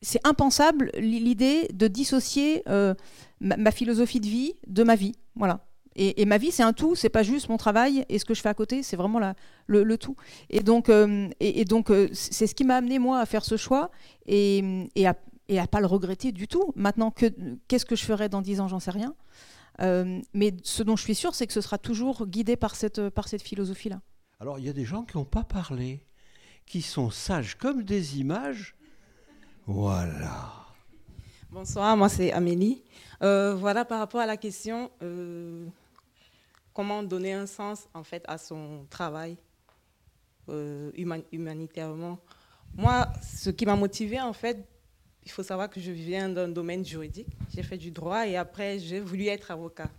c'est 0.00 0.20
impensable 0.26 0.92
l'idée 0.96 1.68
de 1.72 1.88
dissocier 1.88 2.62
euh, 2.68 2.94
ma, 3.40 3.72
philosophie 3.72 4.20
de 4.20 4.26
vie 4.26 4.54
de 4.68 4.84
ma 4.84 4.94
vie. 4.94 5.14
Voilà. 5.34 5.66
Et, 5.96 6.24
ma 6.24 6.38
vie, 6.38 6.52
c'est 6.52 6.62
un 6.62 6.72
tout, 6.72 6.94
c'est 6.94 7.10
pas 7.10 7.22
juste 7.22 7.48
mon 7.50 7.58
travail 7.58 8.06
et 8.08 8.18
ce 8.18 8.24
que 8.24 8.32
je 8.32 8.40
fais 8.40 8.48
à 8.48 8.54
côté, 8.54 8.82
c'est 8.82 8.96
vraiment 8.96 9.20
le, 9.66 9.98
tout. 9.98 10.16
Et 10.48 10.60
donc, 10.60 10.88
euh, 10.88 11.28
c'est 12.12 12.46
ce 12.46 12.54
qui 12.54 12.64
m'a 12.64 12.76
amené 12.76 12.98
moi 12.98 13.20
à 13.20 13.26
faire 13.26 13.44
ce 13.44 13.56
choix 13.56 13.90
et, 14.26 14.88
à, 15.04 15.14
et 15.48 15.60
pas 15.66 15.80
le 15.80 15.86
regretter 15.86 16.32
du 16.32 16.48
tout. 16.48 16.72
Maintenant, 16.76 17.12
qu'est-ce 17.68 17.84
que 17.84 17.96
je 17.96 18.04
ferai 18.04 18.30
dans 18.30 18.40
dix 18.40 18.60
ans, 18.60 18.68
j'en 18.68 18.80
sais 18.80 18.92
rien. 18.92 19.14
Mais 19.80 20.54
ce 20.62 20.82
dont 20.82 20.96
je 20.96 21.02
suis 21.02 21.14
sûre, 21.14 21.34
c'est 21.34 21.46
que 21.46 21.52
ce 21.52 21.60
sera 21.60 21.76
toujours 21.76 22.26
guidé 22.26 22.56
par 22.56 22.74
cette 22.76 23.42
philosophie-là. 23.42 24.00
Alors, 24.42 24.58
il 24.58 24.64
y 24.64 24.68
a 24.68 24.72
des 24.72 24.84
gens 24.84 25.04
qui 25.04 25.16
n'ont 25.16 25.24
pas 25.24 25.44
parlé, 25.44 26.00
qui 26.66 26.82
sont 26.82 27.10
sages 27.10 27.56
comme 27.56 27.82
des 27.82 28.18
images. 28.18 28.74
Voilà. 29.66 30.52
Bonsoir, 31.50 31.96
moi 31.96 32.08
c'est 32.08 32.32
Amélie. 32.32 32.82
voilà, 33.20 33.84
par 33.84 33.98
rapport 33.98 34.20
à 34.20 34.26
la 34.26 34.36
question, 34.36 34.90
comment 36.72 37.02
donner 37.02 37.32
un 37.32 37.46
sens 37.46 37.88
en 37.94 38.02
fait 38.02 38.24
à 38.26 38.38
son 38.38 38.86
travail 38.90 39.36
euh, 40.48 40.90
humanitairement. 41.30 42.18
Moi, 42.74 43.06
ce 43.22 43.50
qui 43.50 43.64
m'a 43.66 43.76
motivé 43.76 44.20
en 44.20 44.32
fait, 44.32 44.66
il 45.24 45.30
faut 45.30 45.42
savoir 45.42 45.70
que 45.70 45.80
je 45.80 45.92
viens 45.92 46.28
d'un 46.28 46.48
domaine 46.48 46.84
juridique. 46.84 47.28
J'ai 47.54 47.62
fait 47.62 47.78
du 47.78 47.90
droit 47.90 48.26
et 48.26 48.36
après 48.36 48.78
j'ai 48.78 48.98
voulu 49.00 49.26
être 49.26 49.50
avocat. 49.50 49.90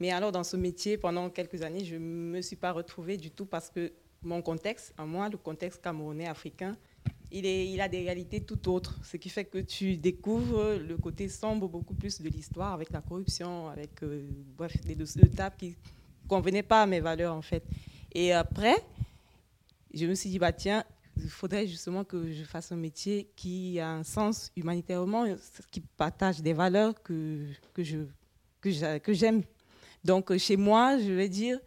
Mais 0.00 0.10
alors 0.10 0.32
dans 0.32 0.44
ce 0.44 0.56
métier, 0.56 0.96
pendant 0.96 1.28
quelques 1.28 1.62
années, 1.62 1.84
je 1.84 1.96
ne 1.96 2.00
me 2.00 2.40
suis 2.40 2.56
pas 2.56 2.72
retrouvée 2.72 3.16
du 3.16 3.30
tout 3.30 3.44
parce 3.44 3.68
que 3.68 3.92
mon 4.24 4.42
contexte, 4.42 4.94
à 4.98 5.04
moi, 5.04 5.28
le 5.28 5.36
contexte 5.36 5.82
camerounais 5.82 6.26
africain, 6.26 6.76
il, 7.30 7.80
a 7.80 7.88
des 7.88 8.02
réalités 8.02 8.40
tout 8.40 8.68
autres. 8.68 8.98
Ce 9.02 9.16
qui 9.16 9.28
fait 9.28 9.44
que 9.44 9.58
tu 9.58 9.96
découvres 9.96 10.76
le 10.76 10.96
côté 10.96 11.28
sombre 11.28 11.68
beaucoup 11.68 11.94
plus 11.94 12.20
de 12.20 12.28
l'histoire 12.28 12.72
avec 12.72 12.90
la 12.90 13.00
corruption, 13.00 13.68
avec 13.68 14.02
euh, 14.02 14.28
des 14.84 14.94
dossiers 14.94 15.22
de 15.22 15.34
table 15.34 15.56
qui 15.58 15.76
convenait 16.28 16.62
pas 16.62 16.82
à 16.82 16.86
mes 16.86 17.00
valeurs 17.00 17.34
en 17.34 17.42
fait. 17.42 17.64
Et 18.12 18.32
après, 18.32 18.76
je 19.92 20.06
me 20.06 20.14
suis 20.14 20.30
dit 20.30 20.38
bah 20.38 20.52
tiens, 20.52 20.84
il 21.16 21.28
faudrait 21.28 21.66
justement 21.66 22.04
que 22.04 22.32
je 22.32 22.44
fasse 22.44 22.70
un 22.72 22.76
métier 22.76 23.28
qui 23.34 23.80
a 23.80 23.90
un 23.90 24.04
sens 24.04 24.52
humanitairement, 24.56 25.24
qui 25.70 25.80
partage 25.80 26.40
des 26.40 26.52
valeurs 26.52 27.02
que 27.02 27.46
que 28.62 29.12
j'aime. 29.12 29.42
Donc 30.04 30.36
chez 30.36 30.56
moi, 30.56 30.98
je 30.98 31.10
vais 31.12 31.28
dire 31.28 31.58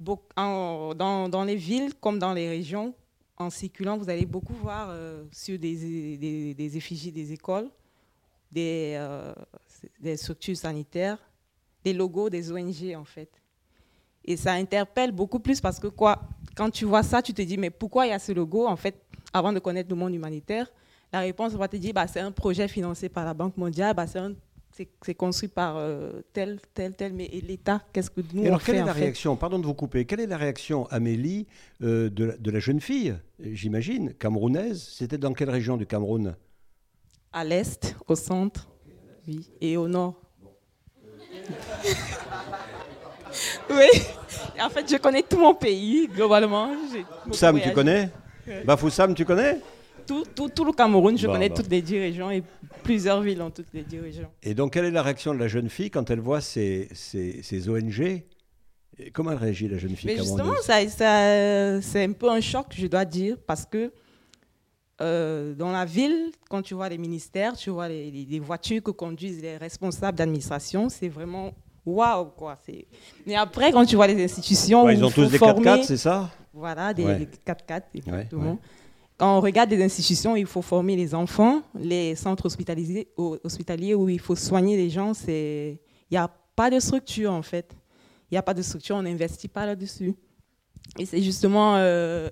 dans, 0.00 1.44
les 1.46 1.56
villes 1.56 1.94
comme 2.00 2.18
dans 2.18 2.32
les 2.32 2.48
régions, 2.48 2.94
en 3.36 3.50
circulant, 3.50 3.96
vous 3.96 4.08
allez 4.10 4.26
beaucoup 4.26 4.54
voir 4.54 4.88
euh, 4.90 5.24
sur 5.32 5.58
des, 5.58 6.76
effigies 6.76 7.12
des 7.12 7.32
écoles, 7.32 7.68
des, 8.50 8.94
euh, 8.96 9.32
des 9.98 10.16
structures 10.16 10.56
sanitaires, 10.56 11.18
des 11.84 11.92
logos 11.92 12.28
des 12.28 12.50
ONG 12.52 12.94
en 12.96 13.04
fait. 13.04 13.30
Et 14.24 14.36
ça 14.36 14.52
interpelle 14.52 15.12
beaucoup 15.12 15.40
plus 15.40 15.60
parce 15.60 15.78
que 15.78 15.86
quoi, 15.86 16.20
quand 16.54 16.70
tu 16.70 16.84
vois 16.84 17.02
ça, 17.02 17.22
tu 17.22 17.32
te 17.32 17.40
dis, 17.42 17.56
mais 17.56 17.70
pourquoi 17.70 18.06
il 18.06 18.10
y 18.10 18.12
a 18.12 18.18
ce 18.18 18.32
logo 18.32 18.66
En 18.66 18.76
fait, 18.76 19.00
avant 19.32 19.52
de 19.52 19.58
connaître 19.58 19.88
le 19.88 19.96
monde 19.96 20.14
humanitaire, 20.14 20.70
la 21.12 21.20
réponse 21.20 21.54
va 21.54 21.68
te 21.68 21.76
dire, 21.76 21.94
bah, 21.94 22.06
c'est 22.06 22.20
un 22.20 22.30
projet 22.30 22.68
financé 22.68 23.08
par 23.08 23.24
la 23.24 23.34
Banque 23.34 23.56
mondiale, 23.56 23.94
bah, 23.94 24.06
c'est 24.06 24.20
construit 25.16 25.48
par 25.48 25.76
euh, 25.76 26.22
tel, 26.32 26.58
tel, 26.74 26.94
tel, 26.94 27.12
mais 27.12 27.28
l'État, 27.46 27.82
qu'est-ce 27.92 28.10
que 28.10 28.20
nous 28.32 28.46
alors, 28.46 28.62
quelle 28.62 28.76
est 28.76 28.84
la 28.84 28.92
réaction, 28.92 29.36
pardon 29.36 29.58
de 29.58 29.66
vous 29.66 29.74
couper, 29.74 30.04
quelle 30.04 30.20
est 30.20 30.26
la 30.26 30.36
réaction, 30.36 30.86
Amélie, 30.90 31.46
euh, 31.82 32.10
de, 32.10 32.24
la, 32.24 32.36
de, 32.36 32.50
la, 32.50 32.58
jeune 32.58 32.80
fille, 32.80 33.16
j'imagine, 33.40 34.14
camerounaise? 34.14 34.82
C'était 34.82 35.18
dans 35.18 35.32
quelle 35.32 35.50
région 35.50 35.76
du 35.76 35.86
Cameroun? 35.86 36.36
À 37.32 37.44
l'est, 37.44 37.94
au 38.08 38.16
centre, 38.16 38.68
oui, 39.26 39.48
et 39.60 39.76
au 39.76 39.88
nord. 39.88 40.20
oui. 43.70 43.86
En 44.60 44.68
fait, 44.68 44.90
je 44.90 44.96
connais 44.96 45.22
tout 45.22 45.38
mon 45.38 45.54
pays, 45.54 46.08
globalement. 46.08 46.70
Sam, 47.32 47.60
tu 47.60 47.72
connais? 47.72 48.10
Bafoussam, 48.64 49.14
tu 49.14 49.24
connais? 49.24 49.60
Tout, 50.10 50.24
tout, 50.34 50.48
tout, 50.48 50.64
le 50.64 50.72
Cameroun, 50.72 51.16
je 51.16 51.28
connais 51.28 51.50
toutes 51.50 51.70
les 51.70 51.82
dix 51.82 51.98
régions 51.98 52.32
et 52.32 52.42
plusieurs 52.82 53.20
villes 53.20 53.40
en 53.42 53.50
toutes 53.50 53.72
les 53.72 53.82
dix 53.82 54.00
régions. 54.00 54.28
Et 54.42 54.54
donc, 54.54 54.72
quelle 54.72 54.86
est 54.86 54.90
la 54.90 55.04
réaction 55.04 55.32
de 55.32 55.38
la 55.38 55.46
jeune 55.46 55.68
fille 55.68 55.88
quand 55.88 56.10
elle 56.10 56.18
voit 56.18 56.40
ces, 56.40 56.88
ces, 56.92 57.44
ces 57.44 57.68
ONG 57.68 58.24
Comment 59.12 59.30
elle 59.30 59.38
réagit, 59.38 59.68
la 59.68 59.78
jeune 59.78 59.94
fille 59.94 60.10
Mais 60.10 60.16
justement, 60.16 60.54
ça, 60.62 60.86
ça, 60.88 61.80
c'est 61.80 62.02
un 62.02 62.12
peu 62.12 62.28
un 62.28 62.40
choc, 62.40 62.66
je 62.76 62.88
dois 62.88 63.04
dire, 63.04 63.36
parce 63.46 63.64
que 63.64 63.92
euh, 65.00 65.54
dans 65.54 65.70
la 65.70 65.84
ville, 65.84 66.32
quand 66.48 66.60
tu 66.60 66.74
vois 66.74 66.88
les 66.88 66.98
ministères, 66.98 67.56
tu 67.56 67.70
vois 67.70 67.88
les, 67.88 68.10
les 68.10 68.40
voitures 68.40 68.82
que 68.82 68.90
conduisent 68.90 69.40
les 69.40 69.58
responsables 69.58 70.18
d'administration, 70.18 70.88
c'est 70.88 71.08
vraiment 71.08 71.52
waouh 71.86 72.26
quoi. 72.36 72.58
Mais 73.26 73.36
après, 73.36 73.70
quand 73.70 73.86
tu 73.86 73.94
vois 73.94 74.08
les 74.08 74.24
institutions, 74.24 74.88
ils 74.90 75.04
ont 75.04 75.10
tous 75.10 75.30
des 75.30 75.38
4x4, 75.38 75.84
c'est 75.84 75.96
ça? 75.96 76.30
Voilà, 76.52 76.92
des 76.92 77.04
4x4 77.46 77.82
exactement. 77.94 78.58
Quand 79.20 79.36
on 79.36 79.42
regarde 79.42 79.68
des 79.68 79.84
institutions, 79.84 80.34
il 80.34 80.46
faut 80.46 80.62
former 80.62 80.96
les 80.96 81.14
enfants, 81.14 81.60
les 81.78 82.14
centres 82.14 82.46
hospitaliers, 82.46 83.94
où 83.94 84.08
il 84.08 84.18
faut 84.18 84.34
soigner 84.34 84.78
les 84.78 84.88
gens, 84.88 85.12
il 85.28 85.76
n'y 86.10 86.16
a 86.16 86.26
pas 86.56 86.70
de 86.70 86.80
structure 86.80 87.30
en 87.30 87.42
fait. 87.42 87.76
Il 88.30 88.34
n'y 88.34 88.38
a 88.38 88.42
pas 88.42 88.54
de 88.54 88.62
structure, 88.62 88.96
on 88.96 89.02
n'investit 89.02 89.48
pas 89.48 89.66
là-dessus. 89.66 90.14
Et 90.98 91.04
c'est 91.04 91.20
justement 91.20 91.76
euh, 91.76 92.30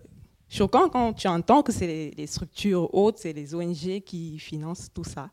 choquant 0.49 0.89
quand 0.89 1.13
tu 1.13 1.29
entends 1.29 1.63
que 1.63 1.73
c'est 1.73 1.87
les, 1.87 2.11
les, 2.13 2.27
structures 2.27 2.89
hautes, 2.95 3.19
c'est 3.19 3.35
les 3.35 3.55
ONG 3.55 4.01
qui 4.01 4.39
financent 4.39 4.89
tout 4.91 5.05
ça. 5.05 5.29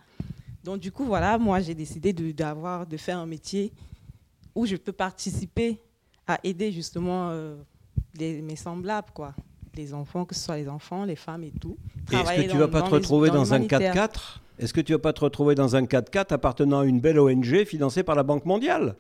Donc 0.62 0.82
du 0.82 0.92
coup, 0.92 1.06
voilà, 1.06 1.38
moi 1.38 1.62
j'ai 1.62 1.74
décidé 1.74 2.12
de, 2.12 2.34
d'avoir, 2.34 2.86
de 2.86 2.98
faire 2.98 3.18
un 3.18 3.26
métier 3.26 3.72
où 4.54 4.66
je 4.66 4.76
peux 4.76 4.92
participer 4.92 5.80
à 6.28 6.38
aider 6.44 6.74
justement 6.74 7.30
euh, 7.30 7.56
mes 8.20 8.58
semblables, 8.58 9.12
quoi. 9.14 9.34
Les 9.76 9.94
enfants, 9.94 10.26
que 10.26 10.34
ce 10.34 10.42
soit 10.42 10.58
les 10.58 10.70
enfants, 10.70 11.06
les 11.06 11.16
femmes 11.16 11.44
et 11.44 11.52
tout. 11.60 11.78
Est-ce 12.12 12.42
que 12.42 12.50
tu 12.50 12.56
ne 12.56 12.62
vas 12.62 12.68
pas 12.68 12.82
te 12.82 12.90
retrouver 12.90 13.30
dans, 13.30 13.54
un 13.54 13.60
4x4 13.60 14.10
Est-ce 14.60 14.74
que 14.74 14.82
tu 14.82 14.94
vas 14.94 15.00
pas 15.00 15.14
te 15.14 15.22
retrouver 15.22 15.56
dans 15.56 15.76
un 15.76 15.84
4x4 15.84 16.34
appartenant 16.34 16.80
à 16.80 16.86
une 16.86 17.00
belle 17.00 17.20
ONG 17.20 17.66
financée 17.66 18.04
par 18.04 18.16
la 18.16 18.24
Banque 18.24 18.46
mondiale? 18.46 18.96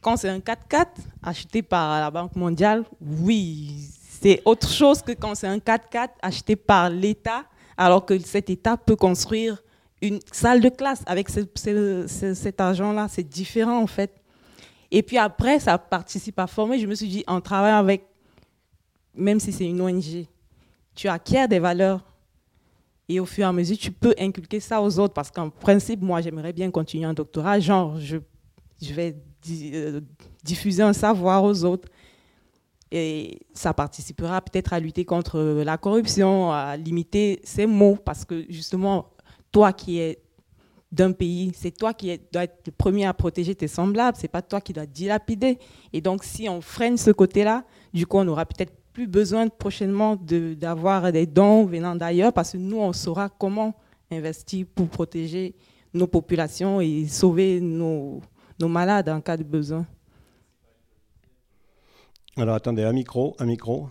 Quand 0.00 0.16
c'est 0.16 0.28
un 0.28 0.38
4x4 0.38 0.86
acheté 1.22 1.62
par 1.62 2.00
la 2.00 2.10
Banque 2.10 2.36
mondiale, 2.36 2.84
oui, 3.00 3.88
c'est 4.20 4.42
autre 4.44 4.68
chose 4.68 5.02
que 5.02 5.12
quand 5.12 5.34
c'est 5.34 5.48
un 5.48 5.58
4x4 5.58 6.08
acheté 6.22 6.56
par 6.56 6.90
l'État, 6.90 7.44
alors 7.76 8.06
que 8.06 8.18
cet 8.18 8.48
État 8.50 8.76
peut 8.76 8.96
construire 8.96 9.62
une 10.02 10.20
salle 10.32 10.60
de 10.60 10.68
classe 10.68 11.02
avec 11.06 11.28
cet 11.28 12.60
argent-là. 12.60 13.08
C'est 13.10 13.28
différent 13.28 13.82
en 13.82 13.86
fait. 13.86 14.12
Et 14.90 15.02
puis 15.02 15.18
après, 15.18 15.58
ça 15.58 15.78
participe 15.78 16.38
à 16.38 16.46
former. 16.46 16.78
Je 16.78 16.86
me 16.86 16.94
suis 16.94 17.08
dit, 17.08 17.24
en 17.26 17.40
travaillant 17.40 17.78
avec, 17.78 18.04
même 19.16 19.40
si 19.40 19.52
c'est 19.52 19.66
une 19.66 19.80
ONG, 19.80 20.26
tu 20.94 21.08
acquiers 21.08 21.48
des 21.48 21.58
valeurs. 21.58 22.04
Et 23.08 23.20
au 23.20 23.26
fur 23.26 23.44
et 23.44 23.48
à 23.48 23.52
mesure, 23.52 23.78
tu 23.78 23.92
peux 23.92 24.14
inculquer 24.18 24.58
ça 24.58 24.82
aux 24.82 24.98
autres. 24.98 25.14
Parce 25.14 25.30
qu'en 25.30 25.50
principe, 25.50 26.02
moi, 26.02 26.20
j'aimerais 26.20 26.52
bien 26.52 26.70
continuer 26.70 27.04
un 27.04 27.14
doctorat. 27.14 27.60
Genre, 27.60 28.00
je, 28.00 28.16
je 28.82 28.92
vais 28.92 29.16
euh, 29.50 30.00
diffuser 30.42 30.82
un 30.82 30.92
savoir 30.92 31.44
aux 31.44 31.64
autres. 31.64 31.88
Et 32.90 33.40
ça 33.52 33.72
participera 33.74 34.40
peut-être 34.40 34.72
à 34.72 34.80
lutter 34.80 35.04
contre 35.04 35.40
la 35.64 35.76
corruption, 35.76 36.50
à 36.50 36.76
limiter 36.76 37.40
ces 37.44 37.66
mots. 37.66 37.96
Parce 37.96 38.24
que 38.24 38.44
justement, 38.48 39.10
toi 39.52 39.72
qui 39.72 39.98
es 39.98 40.18
d'un 40.92 41.12
pays. 41.12 41.52
C'est 41.54 41.76
toi 41.76 41.94
qui 41.94 42.18
dois 42.32 42.44
être 42.44 42.62
le 42.66 42.72
premier 42.72 43.06
à 43.06 43.14
protéger 43.14 43.54
tes 43.54 43.68
semblables. 43.68 44.16
C'est 44.20 44.28
pas 44.28 44.42
toi 44.42 44.60
qui 44.60 44.72
dois 44.72 44.86
dilapider. 44.86 45.58
Et 45.92 46.00
donc, 46.00 46.24
si 46.24 46.48
on 46.48 46.60
freine 46.60 46.96
ce 46.96 47.10
côté-là, 47.10 47.64
du 47.92 48.06
coup, 48.06 48.18
on 48.18 48.28
aura 48.28 48.46
peut-être 48.46 48.72
plus 48.96 49.06
besoin 49.06 49.46
prochainement 49.48 50.16
d'avoir 50.16 51.12
des 51.12 51.26
dons 51.26 51.66
venant 51.66 51.94
d'ailleurs 51.94 52.32
parce 52.32 52.52
que 52.52 52.56
nous, 52.56 52.78
on 52.78 52.94
saura 52.94 53.28
comment 53.28 53.74
investir 54.10 54.64
pour 54.74 54.88
protéger 54.88 55.54
nos 55.92 56.06
populations 56.06 56.80
et 56.80 57.06
sauver 57.06 57.60
nos, 57.60 58.22
nos 58.58 58.68
malades 58.68 59.10
en 59.10 59.20
cas 59.20 59.36
de 59.36 59.42
besoin. 59.42 59.84
Alors 62.38 62.54
attendez, 62.54 62.84
un 62.84 62.94
micro, 62.94 63.36
un 63.38 63.44
micro. 63.44 63.90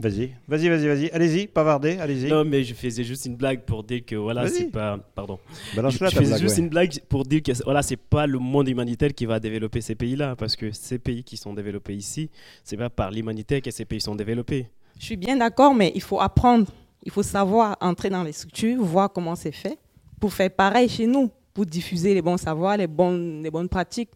Vas-y, 0.00 0.34
vas-y, 0.48 0.68
vas-y, 0.70 0.86
vas-y. 0.88 1.10
Allez-y, 1.10 1.46
pavardez, 1.46 1.98
allez-y. 1.98 2.30
Non, 2.30 2.42
mais 2.42 2.64
je 2.64 2.72
faisais 2.72 3.04
juste 3.04 3.26
une 3.26 3.36
blague 3.36 3.64
pour 3.66 3.84
dire 3.84 4.02
que 4.06 4.16
voilà, 4.16 4.48
c'est 4.48 4.70
pas. 4.70 4.98
Pardon. 5.14 5.38
je, 5.74 5.90
faisais 5.90 6.38
juste 6.38 6.56
une 6.56 6.70
blague 6.70 6.98
pour 7.06 7.24
dire 7.24 7.42
que 7.42 7.52
voilà, 7.64 7.82
c'est 7.82 7.98
pas 7.98 8.26
le 8.26 8.38
monde 8.38 8.66
humanitaire 8.68 9.12
qui 9.12 9.26
va 9.26 9.38
développer 9.38 9.82
ces 9.82 9.94
pays-là, 9.94 10.36
parce 10.36 10.56
que 10.56 10.72
ces 10.72 10.98
pays 10.98 11.22
qui 11.22 11.36
sont 11.36 11.52
développés 11.52 11.94
ici, 11.94 12.30
c'est 12.64 12.78
pas 12.78 12.88
par 12.88 13.10
l'humanitaire 13.10 13.60
que 13.60 13.70
ces 13.70 13.84
pays 13.84 14.00
sont 14.00 14.14
développés. 14.14 14.70
Je 14.98 15.04
suis 15.04 15.16
bien 15.18 15.36
d'accord, 15.36 15.74
mais 15.74 15.92
il 15.94 16.02
faut 16.02 16.20
apprendre 16.20 16.66
Il 17.04 17.10
faut 17.10 17.22
savoir 17.22 17.76
entrer 17.82 18.08
dans 18.08 18.22
les 18.22 18.32
structures, 18.32 18.82
voir 18.82 19.12
comment 19.12 19.36
c'est 19.36 19.52
fait, 19.52 19.78
pour 20.18 20.32
faire 20.32 20.50
pareil 20.50 20.88
chez 20.88 21.06
nous, 21.06 21.30
pour 21.52 21.66
diffuser 21.66 22.14
les 22.14 22.22
bons 22.22 22.38
savoirs, 22.38 22.78
les 22.78 22.86
bonnes, 22.86 23.42
les 23.42 23.50
bonnes 23.50 23.68
pratiques. 23.68 24.10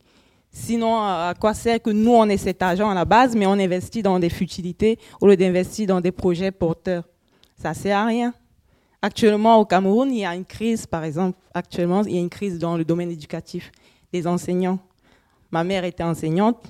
Sinon, 0.56 0.98
à 0.98 1.34
quoi 1.38 1.52
sert 1.52 1.82
que 1.82 1.90
nous, 1.90 2.12
on 2.12 2.28
ait 2.28 2.36
cet 2.36 2.62
argent 2.62 2.88
à 2.88 2.94
la 2.94 3.04
base, 3.04 3.34
mais 3.34 3.44
on 3.44 3.54
investit 3.54 4.02
dans 4.02 4.20
des 4.20 4.30
futilités 4.30 5.00
au 5.20 5.26
lieu 5.26 5.36
d'investir 5.36 5.88
dans 5.88 6.00
des 6.00 6.12
projets 6.12 6.52
porteurs? 6.52 7.02
Ça 7.56 7.70
ne 7.70 7.74
sert 7.74 7.98
à 7.98 8.06
rien. 8.06 8.32
Actuellement, 9.02 9.58
au 9.58 9.64
Cameroun, 9.64 10.12
il 10.12 10.20
y 10.20 10.24
a 10.24 10.32
une 10.32 10.44
crise, 10.44 10.86
par 10.86 11.02
exemple, 11.02 11.36
actuellement, 11.52 12.04
il 12.04 12.14
y 12.14 12.18
a 12.18 12.20
une 12.20 12.30
crise 12.30 12.60
dans 12.60 12.76
le 12.76 12.84
domaine 12.84 13.10
éducatif 13.10 13.72
des 14.12 14.28
enseignants. 14.28 14.78
Ma 15.50 15.64
mère 15.64 15.82
était 15.82 16.04
enseignante, 16.04 16.64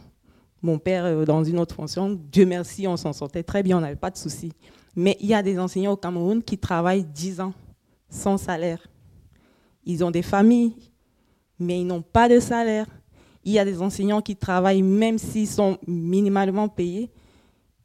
mon 0.63 0.79
père 0.79 1.05
euh, 1.05 1.27
dans 1.27 1.45
une 1.45 1.59
autre 1.59 1.75
fonction. 1.75 2.19
Dieu 2.33 2.47
merci, 2.47 2.89
on 2.89 2.97
s'en 2.97 3.13
sortait 3.13 3.43
très 3.43 3.63
bien, 3.63 3.77
on 3.77 3.81
n'avait 3.83 3.97
pas 3.97 4.11
de 4.11 4.17
soucis. 4.17 4.53
Mais 4.97 5.19
il 5.21 5.27
y 5.27 5.35
a 5.35 5.43
des 5.43 5.59
enseignants 5.59 5.93
au 5.93 5.97
Cameroun 5.97 6.43
qui 6.43 6.57
travaillent 6.57 7.05
10 7.05 7.43
ans 7.43 7.53
sans 8.09 8.39
salaire. 8.39 8.81
Ils 9.85 10.03
ont 10.03 10.11
des 10.11 10.23
familles, 10.23 10.75
mais 11.59 11.81
ils 11.83 11.87
n'ont 11.87 12.03
pas 12.03 12.31
de 12.31 12.41
salaire. 12.41 12.87
Il 13.45 13.53
y 13.53 13.59
a 13.59 13.65
des 13.65 13.81
enseignants 13.83 14.23
qui 14.23 14.37
travaillent 14.37 14.83
même 14.83 15.19
s'ils 15.19 15.49
sont 15.49 15.79
minimalement 15.87 16.69
payés. 16.69 17.11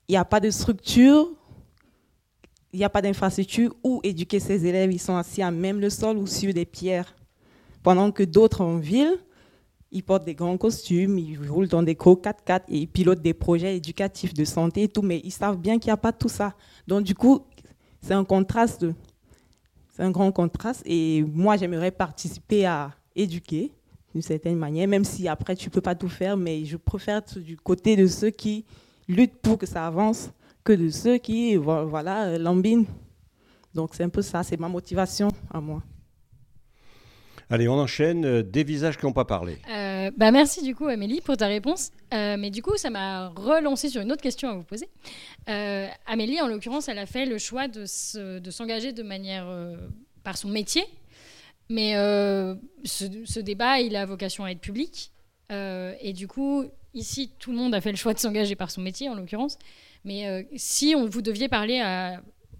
Il 0.07 0.14
n'y 0.14 0.18
a 0.18 0.26
pas 0.26 0.39
de 0.39 0.49
structure, 0.49 1.30
il 2.72 2.80
n'y 2.80 2.86
a 2.86 2.89
pas 2.89 3.01
d'infrastructure 3.01 3.76
où 3.84 3.99
éduquer 4.03 4.39
ces 4.39 4.66
élèves. 4.66 4.91
Ils 4.91 4.99
sont 4.99 5.16
assis 5.16 5.41
à 5.41 5.51
même 5.51 5.80
le 5.80 5.89
sol 5.89 6.18
ou 6.18 6.28
sur 6.28 6.53
des 6.53 6.66
pierres. 6.66 7.16
Pendant 7.84 8.12
que 8.12 8.24
d'autres 8.24 8.62
en 8.62 8.78
ville, 8.78 9.18
ils 9.91 10.03
portent 10.03 10.26
des 10.26 10.36
grands 10.36 10.57
costumes, 10.57 11.18
ils 11.18 11.38
roulent 11.49 11.68
dans 11.68 11.84
des 11.84 11.95
gros 11.95 12.16
4x4 12.16 12.62
et 12.70 12.78
ils 12.78 12.88
pilotent 12.88 13.22
des 13.22 13.34
projets 13.34 13.76
éducatifs 13.76 14.34
de 14.34 14.45
santé 14.45 14.84
et 14.84 14.88
tout, 14.88 15.01
mais 15.01 15.20
ils 15.24 15.32
savent 15.32 15.57
bien 15.57 15.80
qu'il 15.80 15.89
n'y 15.89 15.93
a 15.93 15.97
pas 15.97 16.14
tout 16.14 16.30
ça. 16.30 16.53
Donc 16.88 17.03
du 17.03 17.16
coup, 17.16 17.41
c'est 18.01 18.14
un 18.14 18.24
contraste, 18.24 18.86
c'est 19.95 20.03
un 20.03 20.12
grand 20.12 20.32
contraste. 20.32 20.84
Et 20.86 21.24
moi, 21.24 21.57
j'aimerais 21.57 21.91
participer 21.91 22.66
à 22.66 22.91
éduquer 23.16 23.74
d'une 24.14 24.22
certaine 24.22 24.57
manière, 24.57 24.88
même 24.88 25.03
si 25.03 25.28
après 25.28 25.55
tu 25.55 25.70
peux 25.70 25.82
pas 25.82 25.95
tout 25.95 26.10
faire, 26.10 26.38
mais 26.38 26.66
je 26.66 26.78
préfère 26.78 27.18
être 27.18 27.39
du 27.39 27.57
côté 27.57 27.95
de 27.95 28.07
ceux 28.07 28.30
qui 28.30 28.66
luttent 29.07 29.41
pour 29.41 29.57
que 29.57 29.66
ça 29.66 29.86
avance 29.86 30.32
que 30.64 30.74
de 30.74 30.89
ceux 30.89 31.18
qui, 31.18 31.55
voilà, 31.55 32.38
lambinent. 32.38 32.86
Donc 33.74 33.91
c'est 33.93 34.03
un 34.03 34.10
peu 34.10 34.22
ça, 34.22 34.43
c'est 34.43 34.60
ma 34.60 34.68
motivation 34.68 35.30
à 35.51 35.62
moi. 35.62 35.82
Allez, 37.51 37.68
on 37.68 37.80
enchaîne. 37.80 38.26
Euh, 38.26 38.43
des 38.43 38.64
visages 38.64 38.97
qui 38.97 39.05
n'ont 39.05 39.14
pas 39.14 39.26
parlé. 39.26 39.57
Euh, 39.72 40.12
bah 40.16 40.32
merci 40.32 40.62
du 40.62 40.76
coup 40.76 40.86
Amélie 40.86 41.20
pour 41.20 41.36
ta 41.36 41.47
réponse. 41.47 41.91
Euh, 42.14 42.38
mais 42.38 42.51
du 42.51 42.62
coup, 42.62 42.78
ça 42.78 42.91
m'a 42.91 43.30
relancé 43.30 43.89
sur 43.89 44.01
une 44.01 44.12
autre 44.12 44.22
question 44.22 44.49
à 44.49 44.53
vous 44.53 44.64
poser. 44.64 44.88
Amélie, 46.05 46.39
en 46.41 46.47
l'occurrence, 46.47 46.89
elle 46.89 46.99
a 46.99 47.07
fait 47.07 47.26
le 47.26 47.39
choix 47.39 47.68
de, 47.68 47.86
s'engager 47.86 48.93
de 48.93 49.01
manière 49.01 49.47
par 50.24 50.38
son 50.38 50.49
métier. 50.49 50.84
Mais 51.70 51.94
ce, 52.84 53.40
débat, 53.40 53.80
il 53.80 53.96
a 53.96 54.06
vocation 54.06 54.44
à 54.44 54.52
être 54.52 54.62
public. 54.62 55.12
et 55.52 56.14
du 56.14 56.28
coup, 56.28 56.66
ici, 56.94 57.32
tout 57.38 57.52
le 57.52 57.58
monde 57.58 57.76
a 57.76 57.82
fait 57.82 57.92
le 57.92 57.98
choix 57.98 58.14
de 58.14 58.20
s'engager 58.20 58.56
par 58.56 58.72
son 58.72 58.82
métier, 58.82 59.08
en 59.10 59.16
l'occurrence. 59.16 59.58
Mais 60.04 60.48
si 60.56 60.96
on, 60.96 61.06
vous 61.06 61.22
deviez 61.22 61.48
parler 61.48 61.84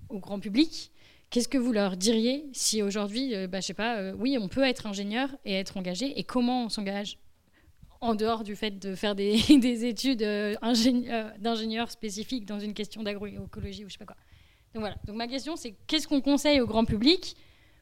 au 0.10 0.20
grand 0.20 0.39
public, 0.39 0.91
Qu'est-ce 1.30 1.47
que 1.47 1.60
vous 1.60 1.72
leur 1.72 1.95
diriez 1.95 2.45
si 2.53 2.82
aujourd'hui, 2.82 3.36
euh, 3.36 3.47
bah, 3.47 3.60
je 3.60 3.68
sais 3.68 3.76
pas, 3.76 3.97
euh, 3.97 4.14
oui, 4.18 4.38
on 4.39 4.47
peut 4.47 4.64
être 4.64 4.88
ingénieur 4.88 5.30
et 5.45 5.53
être 5.53 5.78
engagé, 5.78 6.18
et 6.18 6.24
comment 6.24 6.66
on 6.66 6.70
s'engage 6.70 7.20
en 8.01 8.16
dehors 8.16 8.43
du 8.43 8.55
fait 8.55 8.80
de 8.80 8.95
faire 8.95 9.14
des, 9.14 9.36
études 9.86 10.24
euh, 10.24 10.55
d'ingénieur 11.39 11.91
spécifiques 11.91 12.45
dans 12.45 12.60
une 12.60 12.74
question 12.74 13.03
d'agroécologie 13.03 13.86
ou 13.86 13.89
je 13.89 13.93
sais 13.93 13.99
pas 13.99 14.05
quoi. 14.05 14.16
Donc 14.74 14.82
voilà. 14.82 14.95
Donc 15.05 15.18
ma 15.18 15.28
question, 15.28 15.55
c'est 15.55 15.76
qu'est-ce 15.86 16.07
qu'on 16.07 16.22
conseille 16.22 16.62
au 16.62 16.68
grand 16.68 16.86
public 16.86 17.36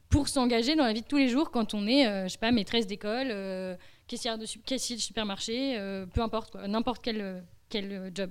pour 0.08 0.28
s'engager 0.28 0.74
dans 0.74 0.84
la 0.84 0.92
vie 0.92 1.02
de 1.02 1.06
tous 1.06 1.16
les 1.16 1.28
jours 1.28 1.50
quand 1.50 1.74
on 1.74 1.86
est, 1.86 2.04
je 2.24 2.32
sais 2.32 2.38
pas, 2.38 2.50
maîtresse 2.50 2.86
d'école, 2.86 3.28
caissière 4.06 4.38
de 4.38 4.46
caissier 4.64 4.96
de 4.96 5.00
supermarché, 5.00 5.78
peu 6.14 6.22
importe 6.22 6.56
n'importe 6.66 7.02
quel, 7.02 7.44
quel 7.68 8.10
job. 8.14 8.30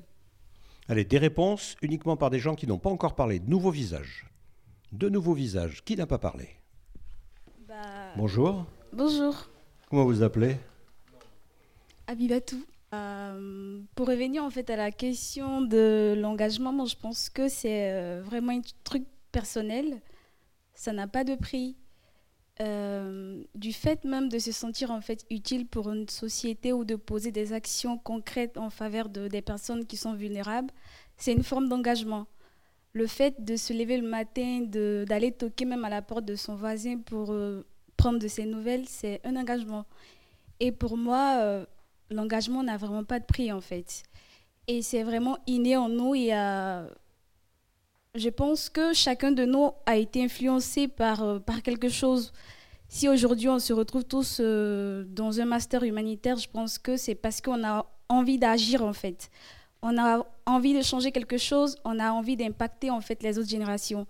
Allez, 0.90 1.06
des 1.06 1.18
réponses 1.18 1.76
uniquement 1.82 2.18
par 2.18 2.30
des 2.30 2.40
gens 2.40 2.56
qui 2.56 2.66
n'ont 2.66 2.80
pas 2.80 2.90
encore 2.90 3.14
parlé. 3.14 3.40
De 3.40 3.50
nouveaux 3.50 3.72
visages 3.72 4.28
de 4.92 5.10
nouveaux 5.10 5.34
visages. 5.34 5.84
Qui 5.84 5.96
n'a 5.96 6.08
pas 6.08 6.18
parlé? 6.18 6.50
Bah, 7.68 7.76
Bonjour. 8.16 8.66
Bonjour. 8.94 9.50
Comment 9.90 10.06
vous 10.06 10.24
appelez? 10.24 10.58
Abibatou. 12.08 12.64
Euh, 12.94 13.82
pour 13.96 14.08
revenir 14.08 14.44
en 14.44 14.50
fait 14.50 14.70
à 14.70 14.78
la 14.78 14.92
question 14.92 15.62
de 15.62 16.16
l'engagement, 16.18 16.72
moi 16.72 16.86
je 16.86 16.96
pense 16.96 17.30
que 17.30 17.50
c'est 17.50 17.92
euh, 17.92 18.22
vraiment 18.24 18.54
un 18.54 18.62
truc 18.86 19.04
personnel. 19.32 20.02
Ça 20.78 20.94
n'a 20.94 21.08
pas 21.08 21.24
de 21.24 21.36
prix. 21.36 21.76
Euh, 22.60 23.44
du 23.54 23.74
fait 23.74 24.04
même 24.04 24.30
de 24.30 24.40
se 24.40 24.52
sentir 24.52 24.90
en 24.90 25.02
fait 25.02 25.26
utile 25.30 25.68
pour 25.68 25.92
une 25.92 26.08
société 26.10 26.74
ou 26.74 26.86
de 26.86 26.96
poser 26.96 27.32
des 27.32 27.54
actions 27.54 28.00
concrètes 28.00 28.58
en 28.58 28.72
faveur 28.72 29.10
de, 29.10 29.28
des 29.28 29.44
personnes 29.44 29.86
qui 29.86 29.96
sont 29.96 30.14
vulnérables, 30.14 30.72
c'est 31.18 31.34
une 31.34 31.44
forme 31.44 31.70
d'engagement 31.70 32.26
le 32.98 33.08
fait 33.08 33.44
de 33.44 33.56
se 33.56 33.74
lever 33.74 33.98
le 33.98 34.08
matin, 34.08 34.62
d'aller 34.62 35.32
toquer 35.32 35.66
même 35.66 35.86
à 35.86 35.90
la 35.90 36.02
porte 36.02 36.26
de 36.26 36.36
son 36.36 36.56
voisin 36.56 36.98
pour 36.98 37.32
euh, 37.32 37.64
prendre 37.96 38.20
de 38.20 38.28
ses 38.28 38.46
nouvelles, 38.46 38.88
c'est 38.88 39.22
un 39.24 39.36
engagement. 39.36 39.86
Et 40.60 40.72
pour 40.72 40.98
moi, 40.98 41.38
euh, 41.38 41.66
l'engagement 42.10 42.64
n'a 42.64 42.78
vraiment 42.78 43.04
pas 43.04 43.20
de 43.20 43.26
prix 43.26 43.52
en 43.52 43.62
fait. 43.62 44.04
Et 44.68 44.82
c'est 44.82 45.04
vraiment 45.04 45.38
inné 45.46 45.78
en 45.78 45.90
nous. 45.90 46.16
Et 46.16 46.34
je 48.18 48.30
pense 48.30 48.70
que 48.70 48.94
chacun 48.94 49.32
de 49.32 49.46
nous 49.46 49.72
a 49.86 49.98
été 49.98 50.24
influencé 50.24 50.88
par, 50.88 51.24
euh, 51.24 51.40
par 51.40 51.62
quelque 51.62 51.90
chose. 51.90 52.34
Si 52.90 53.10
aujourd'hui 53.10 53.50
on 53.50 53.60
se 53.60 53.74
retrouve 53.74 54.06
tous 54.06 54.40
dans 54.40 55.42
un 55.42 55.46
master 55.46 55.84
humanitaire, 55.84 56.38
je 56.38 56.48
pense 56.48 56.78
que 56.78 56.96
c'est 56.96 57.16
parce 57.16 57.42
qu'on 57.42 57.64
a 57.66 57.86
envie 58.08 58.38
d'agir 58.38 58.82
en 58.82 58.94
fait 58.94 59.30
on 59.82 59.98
a 59.98 60.26
envie 60.46 60.74
de 60.74 60.82
changer 60.82 61.12
quelque 61.12 61.38
chose, 61.38 61.78
on 61.84 62.00
a 62.00 62.12
envie 62.12 62.36
d'impacter 62.36 62.90
en 62.90 63.02
fait 63.02 63.22
les 63.24 63.38
autres 63.38 63.50
générations. 63.50 64.08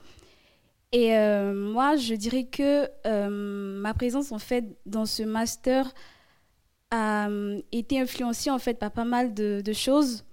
Et 0.91 1.15
euh, 1.15 1.53
moi, 1.53 1.97
je 1.97 2.15
dirais 2.15 2.45
que 2.45 2.89
euh, 3.05 3.79
ma 3.81 3.93
présence 3.93 4.31
en 4.31 4.39
fait 4.39 4.65
dans 4.85 5.05
ce 5.05 5.23
master 5.23 5.93
a 6.91 7.27
euh, 7.27 7.61
été 7.73 7.99
influencée 7.99 8.49
en 8.49 8.59
fait 8.59 8.75
par 8.75 8.91
pas 8.91 9.03
mal 9.03 9.33
de, 9.33 9.73
choses. 9.73 10.23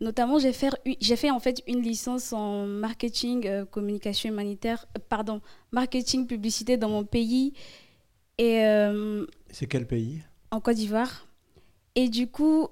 Notamment, 0.00 0.38
j'ai 0.38 0.52
fait, 0.52 0.70
j'ai 1.00 1.16
fait 1.16 1.30
en 1.30 1.40
fait 1.40 1.62
une 1.66 1.80
licence 1.80 2.32
en 2.32 2.66
marketing, 2.66 3.64
communication 3.66 4.28
humanitaire, 4.30 4.86
pardon, 5.08 5.40
marketing 5.70 6.26
publicité 6.26 6.76
dans 6.76 6.88
mon 6.88 7.04
pays. 7.04 7.52
Et 8.38 8.64
c'est 9.50 9.66
quel 9.66 9.86
pays? 9.86 10.22
En 10.50 10.60
Côte 10.60 10.76
d'Ivoire. 10.76 11.28
Et 11.94 12.08
du 12.08 12.26
coup, 12.26 12.68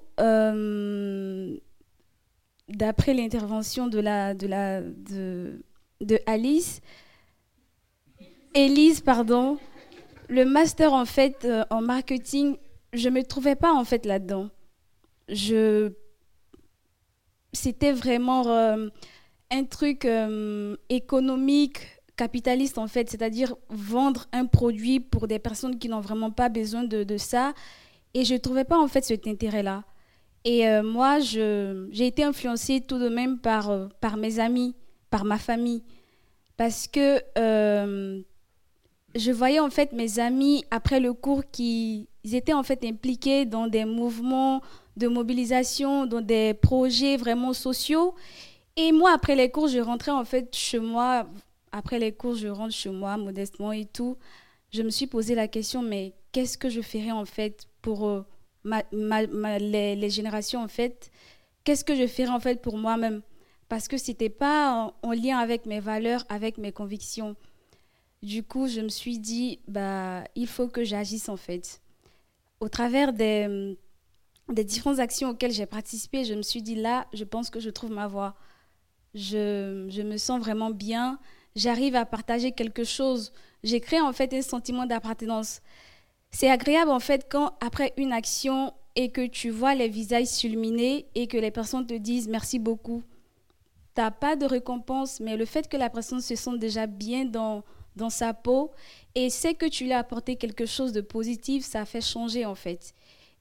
d'après 2.67 3.13
l'intervention 3.13 3.87
de, 3.87 3.99
la, 3.99 4.33
de, 4.33 4.47
la, 4.47 4.81
de, 4.81 5.63
de 6.01 6.19
Alice, 6.25 6.81
Elise, 8.53 9.01
pardon, 9.01 9.57
le 10.29 10.45
master 10.45 10.93
en 10.93 11.05
fait 11.05 11.43
euh, 11.45 11.65
en 11.69 11.81
marketing, 11.81 12.57
je 12.93 13.09
me 13.09 13.23
trouvais 13.23 13.55
pas 13.55 13.73
en 13.73 13.83
fait 13.83 14.05
là-dedans. 14.05 14.49
Je, 15.27 15.91
c'était 17.53 17.91
vraiment 17.91 18.47
euh, 18.47 18.89
un 19.51 19.63
truc 19.63 20.05
euh, 20.05 20.75
économique, 20.89 21.79
capitaliste 22.15 22.77
en 22.77 22.87
fait, 22.87 23.09
c'est-à-dire 23.09 23.55
vendre 23.69 24.25
un 24.33 24.45
produit 24.45 24.99
pour 24.99 25.27
des 25.27 25.39
personnes 25.39 25.77
qui 25.77 25.89
n'ont 25.89 26.01
vraiment 26.01 26.31
pas 26.31 26.49
besoin 26.49 26.83
de, 26.83 27.03
de 27.03 27.17
ça. 27.17 27.53
Et 28.13 28.25
je 28.25 28.33
ne 28.33 28.39
trouvais 28.39 28.63
pas 28.65 28.77
en 28.77 28.87
fait 28.87 29.03
cet 29.03 29.27
intérêt-là. 29.27 29.83
Et 30.45 30.67
euh, 30.67 30.83
moi, 30.83 31.19
j'ai 31.19 32.05
été 32.05 32.23
influencée 32.23 32.81
tout 32.81 32.99
de 32.99 33.09
même 33.09 33.39
par, 33.39 33.69
euh, 33.69 33.87
par 34.01 34.17
mes 34.17 34.39
amis, 34.39 34.75
par 35.09 35.23
ma 35.23 35.37
famille. 35.37 35.83
Parce 36.57 36.87
que 36.87 37.19
je 39.15 39.31
voyais 39.31 39.59
en 39.59 39.69
fait 39.69 39.93
mes 39.93 40.19
amis, 40.19 40.65
après 40.71 40.99
le 40.99 41.13
cours, 41.13 41.43
qui 41.51 42.07
étaient 42.23 42.53
en 42.53 42.63
fait 42.63 42.83
impliqués 42.83 43.45
dans 43.45 43.67
des 43.67 43.85
mouvements 43.85 44.61
de 44.97 45.07
mobilisation, 45.07 46.05
dans 46.05 46.21
des 46.21 46.53
projets 46.53 47.17
vraiment 47.17 47.53
sociaux. 47.53 48.15
Et 48.75 48.91
moi, 48.91 49.11
après 49.13 49.35
les 49.35 49.49
cours, 49.49 49.67
je 49.67 49.79
rentrais 49.79 50.11
en 50.11 50.25
fait 50.25 50.55
chez 50.55 50.79
moi. 50.79 51.27
Après 51.71 51.99
les 51.99 52.11
cours, 52.11 52.35
je 52.35 52.47
rentre 52.47 52.73
chez 52.73 52.89
moi 52.89 53.17
modestement 53.17 53.71
et 53.71 53.85
tout. 53.85 54.17
Je 54.71 54.81
me 54.81 54.89
suis 54.89 55.07
posé 55.07 55.35
la 55.35 55.47
question, 55.47 55.81
mais 55.81 56.13
qu'est-ce 56.31 56.57
que 56.57 56.69
je 56.69 56.81
ferais 56.81 57.11
en 57.11 57.25
fait 57.25 57.67
pour 57.81 58.25
les, 58.91 60.09
générations, 60.09 60.63
en 60.63 60.67
fait, 60.67 61.11
qu'est-ce 61.63 61.83
que 61.83 61.95
je 61.95 62.07
ferais 62.07 62.29
en 62.29 62.39
fait 62.39 62.61
pour 62.61 62.77
moi-même? 62.77 63.21
Parce 63.69 63.87
que 63.87 63.97
ce 63.97 64.11
n'était 64.11 64.29
pas 64.29 64.93
en, 65.01 65.11
lien 65.11 65.37
avec 65.37 65.65
mes 65.65 65.79
valeurs, 65.79 66.25
avec 66.29 66.57
mes 66.57 66.71
convictions. 66.71 67.35
Du 68.23 68.41
coup, 68.41 68.69
je 68.69 68.79
me 68.79 68.87
suis 68.87 69.19
dit, 69.19 69.59
bah, 69.67 70.23
il 70.35 70.47
faut 70.47 70.69
que 70.69 70.85
j'agisse 70.85 71.27
en 71.27 71.35
fait. 71.35 71.81
Au 72.61 72.69
travers 72.69 73.11
des, 73.11 73.75
différentes 74.47 74.99
actions 74.99 75.31
auxquelles 75.31 75.51
j'ai 75.51 75.65
participé, 75.65 76.23
je 76.23 76.33
me 76.33 76.41
suis 76.41 76.61
dit, 76.61 76.75
là, 76.75 77.05
je 77.11 77.25
pense 77.25 77.49
que 77.49 77.59
je 77.59 77.69
trouve 77.69 77.91
ma 77.91 78.07
voie. 78.07 78.35
Je, 79.13 80.01
me 80.03 80.15
sens 80.15 80.39
vraiment 80.39 80.71
bien. 80.71 81.19
j'arrive 81.57 81.97
à 81.97 82.05
partager 82.05 82.53
quelque 82.53 82.85
chose. 82.85 83.33
J'ai 83.61 83.81
créé 83.81 83.99
en 83.99 84.13
fait 84.13 84.33
un 84.33 84.41
sentiment 84.41 84.85
d'appartenance. 84.85 85.61
C'est 86.31 86.49
agréable 86.49 86.91
en 86.91 87.01
fait 87.01 87.27
quand 87.29 87.51
après 87.59 87.93
une 87.97 88.13
action 88.13 88.73
et 88.95 89.09
que 89.09 89.27
tu 89.27 89.49
vois 89.49 89.75
les 89.75 89.89
visages 89.89 90.27
s'illuminer 90.27 91.07
et 91.13 91.27
que 91.27 91.37
les 91.37 91.51
personnes 91.51 91.85
te 91.85 91.93
disent 91.93 92.29
merci 92.29 92.57
beaucoup. 92.57 93.03
Tu 93.95 94.01
n'as 94.01 94.11
pas 94.11 94.37
de 94.37 94.45
récompense, 94.45 95.19
mais 95.19 95.35
le 95.35 95.45
fait 95.45 95.67
que 95.67 95.75
la 95.75 95.89
personne 95.89 96.21
se 96.21 96.35
sente 96.35 96.57
déjà 96.57 96.87
bien 96.87 97.25
dans, 97.25 97.63
dans 97.95 98.09
sa 98.09 98.33
peau 98.33 98.71
et 99.15 99.29
sait 99.29 99.53
que 99.53 99.67
tu 99.67 99.83
lui 99.85 99.93
as 99.93 99.99
apporté 99.99 100.35
quelque 100.35 100.65
chose 100.65 100.91
de 100.93 101.01
positif, 101.01 101.63
ça 101.63 101.85
fait 101.85 102.01
changer 102.01 102.45
en 102.45 102.55
fait. 102.55 102.93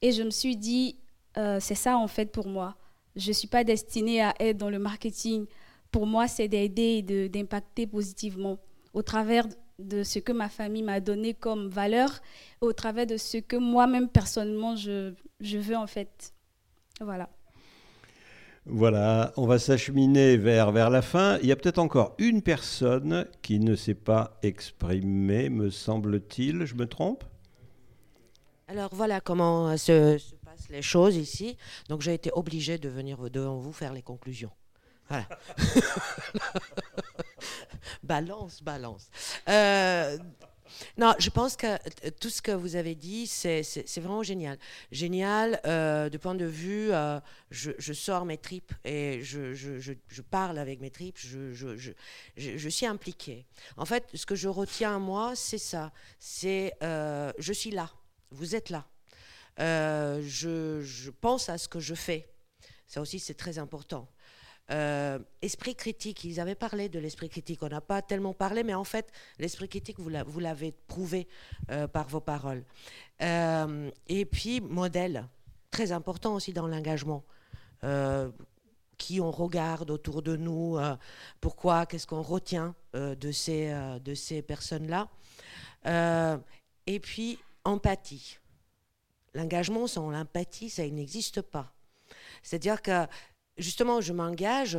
Et 0.03 0.12
je 0.12 0.22
me 0.22 0.30
suis 0.30 0.57
dit, 0.57 0.96
euh, 1.36 1.59
c'est 1.61 1.74
ça 1.74 1.96
en 1.96 2.09
fait 2.09 2.26
pour 2.26 2.46
moi. 2.46 2.76
Je 3.16 3.28
ne 3.28 3.32
suis 3.34 3.48
pas 3.48 3.64
destinée 3.64 4.22
à 4.22 4.34
être 4.40 4.57
dans 4.57 4.70
le 4.70 4.78
marketing. 4.78 5.46
Pour 5.90 6.07
moi, 6.07 6.28
c'est 6.28 6.48
d'aider 6.48 7.05
et 7.09 7.28
d'impacter 7.28 7.86
positivement 7.86 8.59
au 8.94 9.03
travers 9.03 9.46
de 9.78 10.03
ce 10.03 10.18
que 10.18 10.32
ma 10.32 10.48
famille 10.48 10.82
m'a 10.82 11.00
donné 11.00 11.34
comme 11.34 11.68
valeur, 11.68 12.20
au 12.61 12.72
travers 12.72 13.07
de 13.07 13.16
ce 13.16 13.38
que 13.38 13.57
moi-même 13.57 14.09
personnellement 14.09 14.76
je, 14.76 15.12
je 15.40 15.59
veux 15.59 15.76
en 15.76 15.86
fait. 15.86 16.32
Voilà. 17.00 17.28
Voilà, 18.66 19.32
on 19.36 19.46
va 19.46 19.58
s'acheminer 19.58 20.36
vers, 20.36 20.70
vers 20.70 20.88
la 20.88 21.02
fin. 21.02 21.38
Il 21.38 21.48
y 21.48 21.52
a 21.52 21.56
peut-être 21.56 21.78
encore 21.78 22.14
une 22.18 22.42
personne 22.42 23.26
qui 23.42 23.58
ne 23.58 23.74
s'est 23.74 23.94
pas 23.94 24.38
exprimée, 24.42 25.48
me 25.48 25.68
semble-t-il. 25.68 26.64
Je 26.64 26.76
me 26.76 26.86
trompe? 26.86 27.24
Alors 28.68 28.94
voilà 28.94 29.20
comment 29.20 29.76
se, 29.76 30.16
se, 30.16 30.34
passent 30.36 30.68
les 30.70 30.80
choses 30.80 31.16
ici. 31.16 31.56
Donc 31.88 32.02
j'ai 32.02 32.14
été 32.14 32.30
obligée 32.32 32.78
de 32.78 32.88
venir 32.88 33.18
devant 33.30 33.58
vous 33.58 33.72
faire 33.72 33.92
les 33.92 34.02
conclusions. 34.02 34.52
Voilà. 35.08 35.26
balance, 38.04 38.62
balance. 38.62 39.10
Euh, 39.48 40.16
non, 40.99 41.14
je 41.18 41.31
pense 41.31 41.57
que 41.57 41.66
euh, 41.66 42.11
tout 42.20 42.31
ce 42.31 42.43
que 42.43 42.53
vous 42.53 42.77
avez 42.77 42.95
dit, 42.95 43.27
c'est 43.27 43.62
vraiment 43.97 44.23
génial. 44.23 44.59
Génial 44.91 45.61
euh, 45.66 46.09
de 46.09 46.18
point 46.18 46.35
de 46.35 46.45
vue, 46.45 46.93
euh, 46.93 47.20
je, 47.51 47.93
sors 47.93 48.25
mes 48.25 48.39
tripes 48.39 48.73
et 48.85 49.23
je, 49.23 50.23
parle 50.23 50.59
avec 50.59 50.81
mes 50.81 50.91
tripes, 50.91 51.18
je, 51.18 52.68
suis 52.68 52.87
impliquée. 52.87 53.47
En 53.77 53.85
fait, 53.85 54.09
ce 54.14 54.27
que 54.27 54.35
je 54.35 54.49
retiens 54.49 54.97
à 54.97 54.99
moi, 54.99 55.35
c'est 55.35 55.59
ça. 55.59 55.93
C'est 56.18 56.75
je 56.81 57.53
suis 57.53 57.70
là, 57.70 57.91
vous 58.31 58.55
êtes 58.55 58.70
là. 58.70 58.87
je 59.59 61.11
pense 61.11 61.49
à 61.49 61.59
ce 61.59 61.68
que 61.68 61.81
je 61.81 61.95
fais. 61.95 62.29
Ça 62.87 63.01
aussi, 63.01 63.18
c'est 63.18 63.35
très 63.35 63.59
important. 63.59 64.07
Euh, 64.70 65.18
esprit 65.42 65.74
critique, 65.74 66.24
ils 66.24 66.40
avaient 66.40 66.54
parlé 66.54 66.88
de 66.88 66.98
l'esprit 66.98 67.28
critique. 67.28 67.62
On 67.62 67.68
n'a 67.68 67.80
pas 67.80 68.00
tellement 68.00 68.32
parlé, 68.32 68.62
mais 68.62 68.74
en 68.74 68.84
fait, 68.84 69.10
l'esprit 69.38 69.68
critique, 69.68 69.98
vous 69.98 70.40
l'avez 70.40 70.72
prouvé 70.86 71.28
euh, 71.70 71.86
par 71.86 72.08
vos 72.08 72.20
paroles. 72.20 72.64
Euh, 73.20 73.90
et 74.06 74.24
puis, 74.24 74.60
modèle, 74.60 75.28
très 75.70 75.92
important 75.92 76.34
aussi 76.34 76.52
dans 76.52 76.68
l'engagement. 76.68 77.24
qui 78.98 79.20
on 79.20 79.32
regarde 79.32 79.90
autour 79.90 80.22
de 80.22 80.36
nous, 80.36 80.78
pourquoi, 81.40 81.86
qu'est-ce 81.86 82.06
qu'on 82.06 82.22
retient 82.22 82.76
de 82.94 83.32
ces, 83.32 83.74
de 84.04 84.14
ces 84.14 84.42
personnes-là. 84.42 85.08
et 86.86 87.00
puis, 87.00 87.40
empathie. 87.64 88.38
L'engagement 89.34 89.88
sans 89.88 90.10
l'empathie, 90.10 90.70
ça 90.70 90.86
n'existe 90.86 91.42
pas. 91.42 91.72
C'est-à-dire 92.42 92.80
que 92.80 93.06
justement, 93.57 94.00
je 94.00 94.12
m'engage 94.12 94.78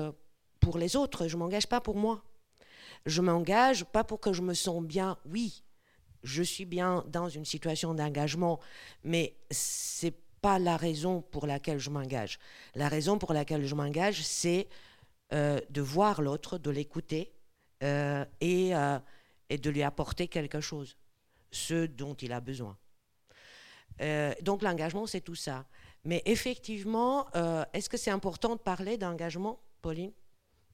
pour 0.59 0.78
les 0.78 0.95
autres, 0.95 1.28
je 1.28 1.38
m'engage 1.38 1.67
pas 1.67 1.82
pour 1.82 1.95
moi. 1.95 2.24
Je 3.05 3.21
m'engage 3.21 3.84
pas 3.84 4.03
pour 4.03 4.19
que 4.19 4.34
je 4.34 4.41
me 4.41 4.53
sens 4.53 4.82
bien. 4.84 5.17
Oui, 5.26 5.63
je 6.24 6.41
suis 6.41 6.65
bien 6.65 7.03
dans 7.07 7.30
une 7.30 7.45
situation 7.45 7.93
d'engagement, 7.93 8.59
mais 9.03 9.36
c'est 9.51 10.15
pas 10.41 10.59
la 10.59 10.78
raison 10.78 11.21
pour 11.21 11.47
laquelle 11.47 11.80
je 11.80 11.89
m'engage. 11.89 12.39
La 12.76 12.88
raison 12.88 13.17
pour 13.17 13.34
laquelle 13.34 13.65
je 13.65 13.76
m'engage, 13.76 14.21
c'est 14.24 14.67
euh, 15.34 15.59
de 15.69 15.82
voir 15.82 16.21
l'autre, 16.21 16.57
de 16.57 16.69
l'écouter 16.69 17.34
euh, 17.82 18.26
euh, 18.43 18.99
et, 19.49 19.57
de 19.57 19.69
lui 19.69 19.84
apporter 19.84 20.28
quelque 20.28 20.61
chose, 20.61 20.97
ce 21.51 21.86
dont 21.86 22.13
il 22.15 22.32
a 22.34 22.39
besoin. 22.39 22.78
donc 24.41 24.63
l'engagement, 24.63 25.07
c'est 25.07 25.21
tout 25.21 25.36
ça. 25.36 25.65
Mais 26.06 26.22
effectivement, 26.26 27.28
euh, 27.36 27.64
est-ce 27.74 27.89
que 27.89 27.97
c'est 27.97 28.12
important 28.12 28.56
de 28.56 28.60
parler 28.60 28.97
d'engagement, 28.97 29.60
Pauline? 29.82 30.12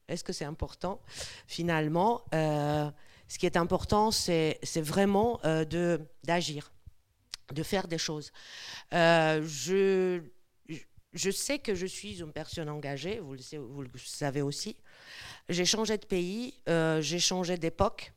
Est-ce 0.07 0.23
que 0.23 0.33
c'est 0.33 0.45
important 0.45 0.99
Finalement, 1.47 2.23
euh, 2.33 2.89
ce 3.27 3.37
qui 3.37 3.45
est 3.45 3.57
important, 3.57 4.09
c'est 4.09 4.57
vraiment 4.77 5.39
euh, 5.45 5.99
d'agir, 6.23 6.71
de, 7.53 7.61
faire 7.61 7.87
des 7.87 7.99
choses. 7.99 8.31
je, 8.91 10.21
sais 11.31 11.59
que 11.59 11.75
je 11.75 11.85
suis 11.85 12.21
une 12.21 12.31
personne 12.31 12.69
engagée, 12.69 13.19
vous 13.19 13.35
le 13.35 13.89
savez 13.97 14.41
aussi. 14.41 14.77
J'ai 15.47 15.65
changé 15.65 15.99
de 15.99 16.05
pays, 16.07 16.55
j'ai 16.65 17.19
changé 17.19 17.57
d'époque, 17.57 18.13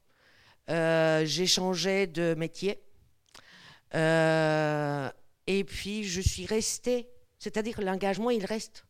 j'ai 0.66 1.46
changé 1.46 2.06
de 2.06 2.34
métier. 2.38 2.82
Et 5.46 5.64
puis, 5.64 6.04
je 6.04 6.20
suis 6.20 6.46
restée, 6.46 7.08
c'est-à-dire 7.38 7.80
l'engagement, 7.80 8.30
il 8.30 8.44
reste. 8.44 8.84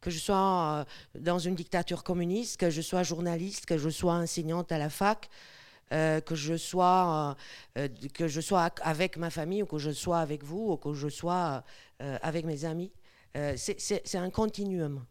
Que 0.00 0.10
je 0.10 0.18
sois 0.18 0.86
euh, 1.16 1.20
dans 1.20 1.38
une 1.38 1.54
dictature 1.54 2.04
communiste, 2.04 2.58
que 2.58 2.70
je 2.70 2.82
sois 2.82 3.02
journaliste, 3.02 3.66
que 3.66 3.78
je 3.78 3.88
sois 3.88 4.14
enseignante 4.14 4.70
à 4.70 4.78
la 4.78 4.90
fac, 4.90 5.28
euh, 5.92 6.20
que, 6.20 6.34
je 6.34 6.56
sois, 6.56 7.36
euh, 7.78 7.88
que 8.12 8.28
je 8.28 8.40
sois 8.40 8.70
avec 8.82 9.16
ma 9.16 9.30
famille, 9.30 9.62
ou 9.62 9.66
que 9.66 9.78
je 9.78 9.90
sois 9.90 10.18
avec 10.20 10.44
vous, 10.44 10.72
ou 10.72 10.76
que 10.76 10.92
je 10.92 11.08
sois 11.08 11.64
avec 11.98 12.44
mes 12.44 12.66
amis. 12.66 12.92
c'est 13.56 14.14
un 14.16 14.30
continuum. 14.30 15.04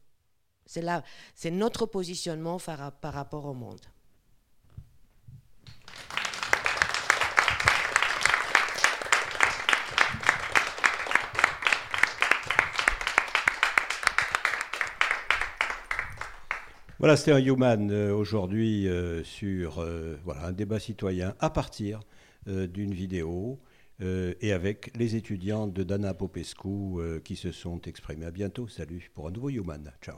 C'est 0.65 1.51
notre 1.51 1.85
positionnement 1.87 2.59
par 2.59 3.13
rapport 3.13 3.45
au 3.45 3.53
monde. 3.53 3.81
Voilà, 16.99 17.17
c'était 17.17 17.33
un 17.33 17.39
Human 17.39 17.91
euh, 17.91 18.13
aujourd'hui 18.13 18.87
euh, 18.87 19.21
sur 19.25 19.79
euh, 19.79 20.15
un 20.41 20.53
débat 20.53 20.79
citoyen 20.79 21.35
à 21.39 21.49
partir 21.49 21.99
d'une 22.47 22.93
vidéo 22.93 23.59
et 23.99 24.53
avec 24.53 24.95
les 24.95 25.15
étudiants 25.15 25.65
de 25.65 25.81
Dana 25.81 26.13
Popescu 26.13 26.69
qui 27.23 27.35
se 27.35 27.51
sont 27.51 27.81
exprimés. 27.81 28.27
À 28.27 28.31
bientôt, 28.31 28.67
salut 28.67 29.09
pour 29.15 29.27
un 29.27 29.31
nouveau 29.31 29.49
Human. 29.49 29.91
Ciao. 29.99 30.17